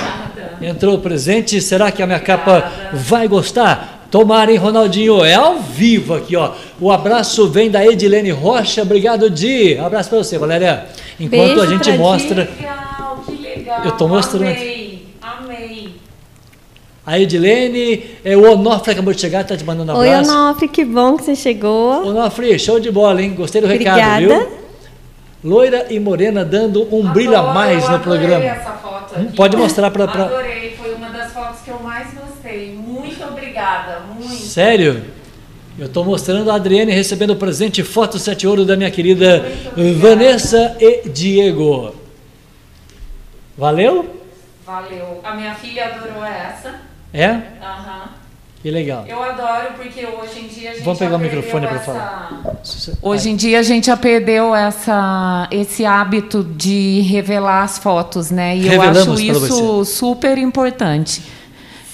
Entrou 0.63 0.95
o 0.95 1.01
presente. 1.01 1.61
Será 1.61 1.91
que 1.91 2.01
a 2.01 2.07
minha 2.07 2.21
capa 2.21 2.71
vai 2.93 3.27
gostar? 3.27 3.96
Tomara, 4.11 4.51
hein, 4.51 4.57
Ronaldinho? 4.57 5.25
É 5.25 5.35
ao 5.35 5.57
vivo 5.59 6.15
aqui, 6.15 6.37
ó. 6.37 6.53
O 6.81 6.91
abraço 6.91 7.49
vem 7.49 7.71
da 7.71 7.85
Edilene 7.85 8.31
Rocha. 8.31 8.83
Obrigado, 8.83 9.29
Di. 9.29 9.77
Abraço 9.79 10.09
para 10.11 10.19
você, 10.19 10.39
Valéria. 10.39 10.87
Enquanto 11.19 11.31
Beijo 11.57 11.61
a 11.63 11.67
gente 11.67 11.93
mostra. 11.99 12.47
Que 12.47 12.63
legal, 12.63 13.25
que 13.27 13.33
legal. 13.43 13.85
Eu 13.85 13.93
tô 13.93 14.07
mostrando. 14.09 14.45
Amei, 14.47 15.07
amei. 15.21 15.95
A 17.05 17.19
Edilene, 17.19 18.05
é, 18.25 18.37
o 18.37 18.53
Onofre 18.53 18.93
acabou 18.93 19.13
de 19.15 19.21
chegar, 19.21 19.45
tá 19.45 19.57
te 19.57 19.65
mandando 19.65 19.93
um 19.93 19.97
abraço. 20.01 20.31
Oi, 20.31 20.37
Onofre, 20.37 20.69
que 20.69 20.85
bom 20.85 21.17
que 21.17 21.25
você 21.25 21.37
chegou. 21.37 22.07
Onofre, 22.09 22.59
show 22.59 22.79
de 22.81 22.91
bola, 22.91 23.23
hein? 23.23 23.35
Gostei 23.37 23.61
do 23.61 23.67
Obrigada. 23.67 24.01
recado, 24.01 24.27
viu? 24.27 24.57
Loira 25.45 25.87
e 25.91 26.01
morena 26.01 26.45
dando 26.45 26.83
um 26.93 26.99
Adoro, 27.01 27.15
brilho 27.15 27.37
a 27.37 27.53
mais 27.55 27.89
no 27.89 28.01
programa. 28.01 28.45
Essa 28.45 28.71
foto 28.73 29.15
Hum, 29.17 29.23
aqui. 29.23 29.37
Pode 29.37 29.57
mostrar 29.57 29.91
para. 29.93 30.09
Pra... 30.09 30.25
Adorei, 30.25 30.75
foi 30.77 30.95
uma 30.95 31.09
das 31.11 31.33
fotos 31.33 31.61
que 31.65 31.71
eu 31.71 31.79
mais 31.81 32.09
gostei. 32.13 32.75
Muito 32.75 33.23
obrigada, 33.25 33.46
muito. 34.15 34.35
Sério? 34.35 35.05
Eu 35.79 35.87
estou 35.87 36.05
mostrando 36.05 36.51
a 36.51 36.55
Adriane 36.55 36.91
recebendo 36.93 37.31
o 37.31 37.37
presente 37.37 37.83
Foto 37.83 38.19
7 38.19 38.47
Ouro 38.47 38.65
da 38.65 38.77
minha 38.77 38.91
querida 38.91 39.45
Vanessa 40.01 40.75
e 40.81 41.09
Diego. 41.09 41.95
Valeu? 43.57 44.23
Valeu. 44.65 45.21
A 45.23 45.35
minha 45.35 45.55
filha 45.55 45.85
adorou 45.87 46.25
essa. 46.25 46.75
É? 47.13 47.29
Aham. 47.63 48.09
Que 48.63 48.71
legal. 48.71 49.05
Eu 49.07 49.23
adoro 49.23 49.75
porque 49.77 50.05
hoje 50.05 50.41
em 50.41 50.49
dia 50.49 50.71
a 50.71 50.75
gente 50.75 50.83
Vamos 50.83 50.99
pegar 50.99 51.11
já 51.13 51.17
o 51.17 51.21
microfone 51.21 51.67
para 51.67 51.77
essa- 51.77 51.85
falar. 51.85 52.43
Hoje 53.01 53.31
em 53.31 53.37
dia 53.37 53.61
a 53.61 53.63
gente 53.63 53.87
já 53.87 53.97
perdeu 53.97 54.55
essa, 54.55 55.47
esse 55.53 55.85
hábito 55.85 56.43
de 56.43 57.01
revelar 57.03 57.63
as 57.63 57.79
fotos, 57.79 58.31
né? 58.31 58.57
E 58.57 58.65
eu 58.67 58.71
Revelamos 58.73 59.21
acho 59.21 59.27
para 59.27 59.47
isso 59.47 59.85
super 59.85 60.37
importante. 60.39 61.23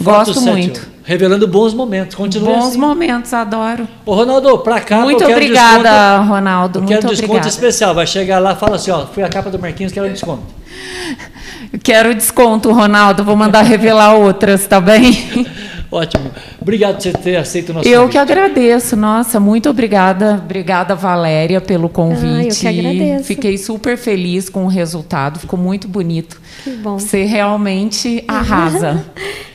Foto 0.03 0.27
Gosto 0.33 0.35
7 0.41 0.47
muito. 0.51 0.91
Revelando 1.05 1.49
bons 1.49 1.75
momentos. 1.75 2.15
Continua 2.15 2.55
Bons 2.55 2.69
assim. 2.69 2.79
momentos, 2.79 3.33
adoro. 3.33 3.89
Ô, 4.07 4.15
Ronaldo, 4.15 4.59
pra 4.59 4.81
cá 4.81 5.01
muito 5.01 5.25
obrigada, 5.25 5.83
desconto. 6.19 6.29
Ronaldo. 6.33 6.79
Eu 6.79 6.85
quero 6.85 7.03
muito 7.03 7.11
desconto 7.11 7.33
obrigada. 7.33 7.49
especial. 7.49 7.95
Vai 7.95 8.07
chegar 8.07 8.39
lá 8.39 8.53
e 8.53 8.57
fala 8.57 8.77
assim, 8.77 8.91
ó, 8.91 9.07
fui 9.07 9.23
a 9.23 9.29
capa 9.29 9.51
do 9.51 9.59
Marquinhos, 9.59 9.93
quero 9.93 10.09
desconto. 10.09 10.43
Quero 11.83 12.15
desconto, 12.15 12.71
Ronaldo. 12.73 13.25
Vou 13.25 13.35
mandar 13.35 13.63
revelar 13.63 14.15
outras, 14.15 14.67
tá 14.67 14.81
bem? 14.81 15.47
Ótimo. 15.91 16.31
Obrigado 16.61 16.95
por 16.95 17.03
você 17.03 17.13
ter 17.13 17.37
aceito 17.37 17.69
o 17.71 17.73
nosso 17.75 17.89
Eu 17.89 18.01
convite. 18.03 18.13
que 18.13 18.19
agradeço. 18.19 18.97
Nossa, 18.97 19.39
muito 19.39 19.69
obrigada. 19.69 20.41
Obrigada, 20.43 20.95
Valéria, 20.95 21.61
pelo 21.61 21.89
convite. 21.89 22.25
Ah, 22.27 22.45
eu 22.45 22.55
que 22.55 22.67
agradeço. 22.81 23.25
Fiquei 23.25 23.59
super 23.59 23.99
feliz 23.99 24.49
com 24.49 24.65
o 24.65 24.69
resultado. 24.69 25.39
Ficou 25.39 25.59
muito 25.59 25.87
bonito. 25.89 26.41
Que 26.65 26.71
bom. 26.71 26.99
Você 26.99 27.25
realmente 27.25 28.25
arrasa. 28.27 29.05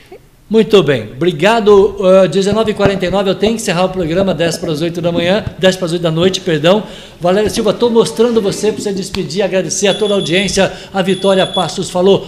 Muito 0.50 0.82
bem, 0.82 1.10
obrigado. 1.12 1.96
Uh, 1.98 2.26
19h49, 2.26 3.26
eu 3.26 3.34
tenho 3.34 3.54
que 3.54 3.60
encerrar 3.60 3.84
o 3.84 3.90
programa 3.90 4.32
10 4.32 4.56
para 4.56 4.72
as 4.72 4.80
8 4.80 4.98
da 5.02 5.12
manhã, 5.12 5.44
10 5.58 5.76
para 5.76 5.84
as 5.84 5.92
8 5.92 6.00
da 6.00 6.10
noite, 6.10 6.40
perdão. 6.40 6.84
Valéria 7.20 7.50
Silva, 7.50 7.70
estou 7.70 7.90
mostrando 7.90 8.40
você 8.40 8.72
para 8.72 8.80
você 8.80 8.92
despedir, 8.92 9.42
agradecer 9.42 9.88
a 9.88 9.94
toda 9.94 10.14
a 10.14 10.16
audiência. 10.16 10.72
A 10.94 11.02
Vitória 11.02 11.46
Passos 11.46 11.90
falou: 11.90 12.26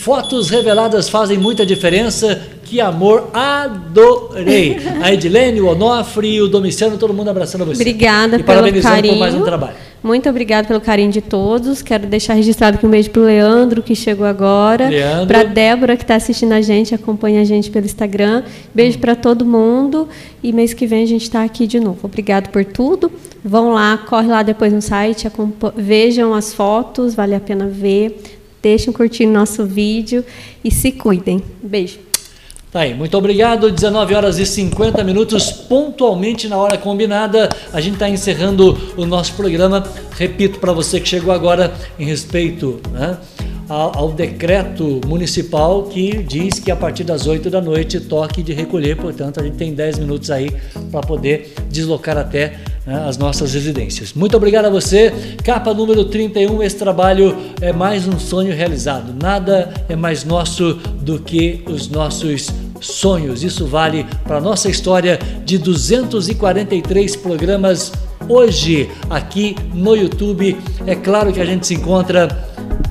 fotos 0.00 0.50
reveladas 0.50 1.08
fazem 1.08 1.38
muita 1.38 1.64
diferença. 1.64 2.42
Que 2.64 2.80
amor, 2.80 3.30
adorei. 3.32 4.76
A 5.02 5.12
Edilene, 5.12 5.60
o 5.60 5.66
Onofre, 5.66 6.40
o 6.40 6.46
Domiciano, 6.46 6.96
todo 6.96 7.12
mundo 7.12 7.28
abraçando 7.28 7.64
você. 7.64 7.82
Obrigada 7.82 8.36
e 8.36 8.42
pelo 8.42 8.44
parabenizando 8.44 8.94
carinho. 8.94 9.14
por 9.14 9.20
mais 9.20 9.34
um 9.34 9.42
trabalho. 9.42 9.74
Muito 10.02 10.28
obrigada 10.28 10.66
pelo 10.66 10.80
carinho 10.80 11.12
de 11.12 11.20
todos. 11.20 11.82
Quero 11.82 12.06
deixar 12.06 12.34
registrado 12.34 12.76
aqui 12.76 12.86
um 12.86 12.90
beijo 12.90 13.10
para 13.10 13.20
o 13.20 13.24
Leandro, 13.24 13.82
que 13.82 13.94
chegou 13.94 14.26
agora. 14.26 14.88
Para 15.26 15.40
a 15.40 15.44
Débora, 15.44 15.96
que 15.96 16.04
está 16.04 16.14
assistindo 16.14 16.52
a 16.52 16.60
gente, 16.60 16.94
acompanha 16.94 17.42
a 17.42 17.44
gente 17.44 17.70
pelo 17.70 17.84
Instagram. 17.84 18.42
Beijo 18.74 18.98
para 18.98 19.14
todo 19.14 19.44
mundo. 19.44 20.08
E 20.42 20.52
mês 20.52 20.72
que 20.72 20.86
vem 20.86 21.02
a 21.02 21.06
gente 21.06 21.22
está 21.22 21.44
aqui 21.44 21.66
de 21.66 21.78
novo. 21.78 21.98
Obrigado 22.04 22.48
por 22.48 22.64
tudo. 22.64 23.12
Vão 23.44 23.72
lá, 23.72 23.98
corre 23.98 24.28
lá 24.28 24.42
depois 24.42 24.72
no 24.72 24.82
site, 24.82 25.26
vejam 25.76 26.34
as 26.34 26.52
fotos, 26.54 27.14
vale 27.14 27.34
a 27.34 27.40
pena 27.40 27.66
ver. 27.66 28.22
Deixem 28.62 28.92
curtir 28.92 29.26
nosso 29.26 29.64
vídeo 29.64 30.24
e 30.62 30.70
se 30.70 30.92
cuidem. 30.92 31.42
Beijo. 31.62 32.09
Tá 32.70 32.82
aí, 32.82 32.94
muito 32.94 33.18
obrigado. 33.18 33.68
19 33.68 34.14
horas 34.14 34.38
e 34.38 34.46
50 34.46 35.02
minutos, 35.02 35.50
pontualmente 35.50 36.46
na 36.46 36.56
hora 36.56 36.78
combinada. 36.78 37.48
A 37.72 37.80
gente 37.80 37.94
está 37.94 38.08
encerrando 38.08 38.78
o 38.96 39.04
nosso 39.04 39.34
programa. 39.34 39.82
Repito 40.16 40.60
para 40.60 40.72
você 40.72 41.00
que 41.00 41.08
chegou 41.08 41.34
agora 41.34 41.74
em 41.98 42.04
respeito 42.04 42.80
né, 42.92 43.18
ao, 43.68 43.98
ao 43.98 44.12
decreto 44.12 45.00
municipal 45.04 45.82
que 45.82 46.22
diz 46.22 46.60
que 46.60 46.70
a 46.70 46.76
partir 46.76 47.02
das 47.02 47.26
8 47.26 47.50
da 47.50 47.60
noite 47.60 47.98
toque 47.98 48.40
de 48.40 48.52
recolher. 48.52 48.96
Portanto, 48.96 49.40
a 49.40 49.42
gente 49.42 49.56
tem 49.56 49.74
10 49.74 49.98
minutos 49.98 50.30
aí 50.30 50.48
para 50.92 51.00
poder 51.00 51.52
deslocar 51.68 52.16
até 52.16 52.56
né, 52.90 53.04
as 53.06 53.16
nossas 53.16 53.54
residências. 53.54 54.12
Muito 54.12 54.36
obrigado 54.36 54.64
a 54.64 54.70
você. 54.70 55.12
Capa 55.44 55.72
número 55.72 56.04
31, 56.06 56.60
esse 56.60 56.76
trabalho 56.76 57.36
é 57.60 57.72
mais 57.72 58.08
um 58.08 58.18
sonho 58.18 58.52
realizado. 58.52 59.14
Nada 59.22 59.72
é 59.88 59.94
mais 59.94 60.24
nosso 60.24 60.74
do 61.00 61.20
que 61.20 61.62
os 61.68 61.88
nossos 61.88 62.50
sonhos. 62.80 63.44
Isso 63.44 63.64
vale 63.64 64.04
para 64.24 64.38
a 64.38 64.40
nossa 64.40 64.68
história 64.68 65.20
de 65.44 65.56
243 65.56 67.14
programas 67.16 67.92
hoje 68.28 68.90
aqui 69.08 69.54
no 69.72 69.94
YouTube. 69.94 70.58
É 70.84 70.96
claro 70.96 71.32
que 71.32 71.40
a 71.40 71.44
gente 71.44 71.68
se 71.68 71.74
encontra 71.74 72.26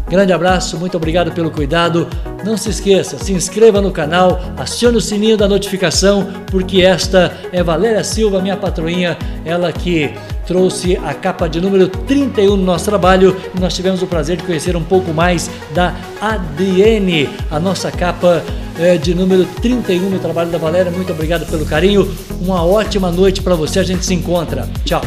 Grande 0.10 0.34
abraço, 0.34 0.78
muito 0.78 0.98
obrigado 0.98 1.32
pelo 1.32 1.52
cuidado. 1.52 2.08
Não 2.44 2.58
se 2.58 2.70
esqueça, 2.70 3.18
se 3.20 3.32
inscreva 3.32 3.80
no 3.80 3.92
canal, 3.92 4.40
acione 4.58 4.98
o 4.98 5.02
sininho 5.02 5.38
da 5.38 5.48
notificação, 5.48 6.28
porque 6.48 6.82
esta 6.82 7.32
é 7.52 7.62
Valéria 7.62 8.04
Silva, 8.04 8.42
minha 8.42 8.58
patroinha, 8.58 9.18
ela 9.46 9.72
que 9.72 10.12
trouxe 10.48 10.98
a 10.98 11.14
capa 11.14 11.48
de 11.48 11.62
número 11.62 11.88
31 11.88 12.58
no 12.58 12.64
nosso 12.64 12.86
trabalho 12.86 13.38
e 13.56 13.60
nós 13.60 13.76
tivemos 13.76 14.02
o 14.02 14.08
prazer 14.08 14.38
de 14.38 14.44
conhecer 14.44 14.76
um 14.76 14.84
pouco 14.84 15.14
mais 15.14 15.48
da 15.76 15.94
Adriene, 16.20 17.30
a 17.52 17.60
nossa 17.60 17.92
capa 17.92 18.42
é, 18.80 18.98
de 18.98 19.14
número 19.14 19.46
31 19.62 20.10
no 20.10 20.18
trabalho 20.18 20.50
da 20.50 20.58
Valéria. 20.58 20.92
Muito 20.92 21.12
obrigado 21.12 21.46
pelo 21.46 21.66
carinho. 21.66 22.12
Uma 22.42 22.66
ótima 22.66 23.12
noite 23.12 23.44
para 23.44 23.54
você. 23.54 23.80
A 23.80 23.84
gente 23.84 24.04
se 24.04 24.14
encontra. 24.14 24.68
Tchau. 24.84 25.02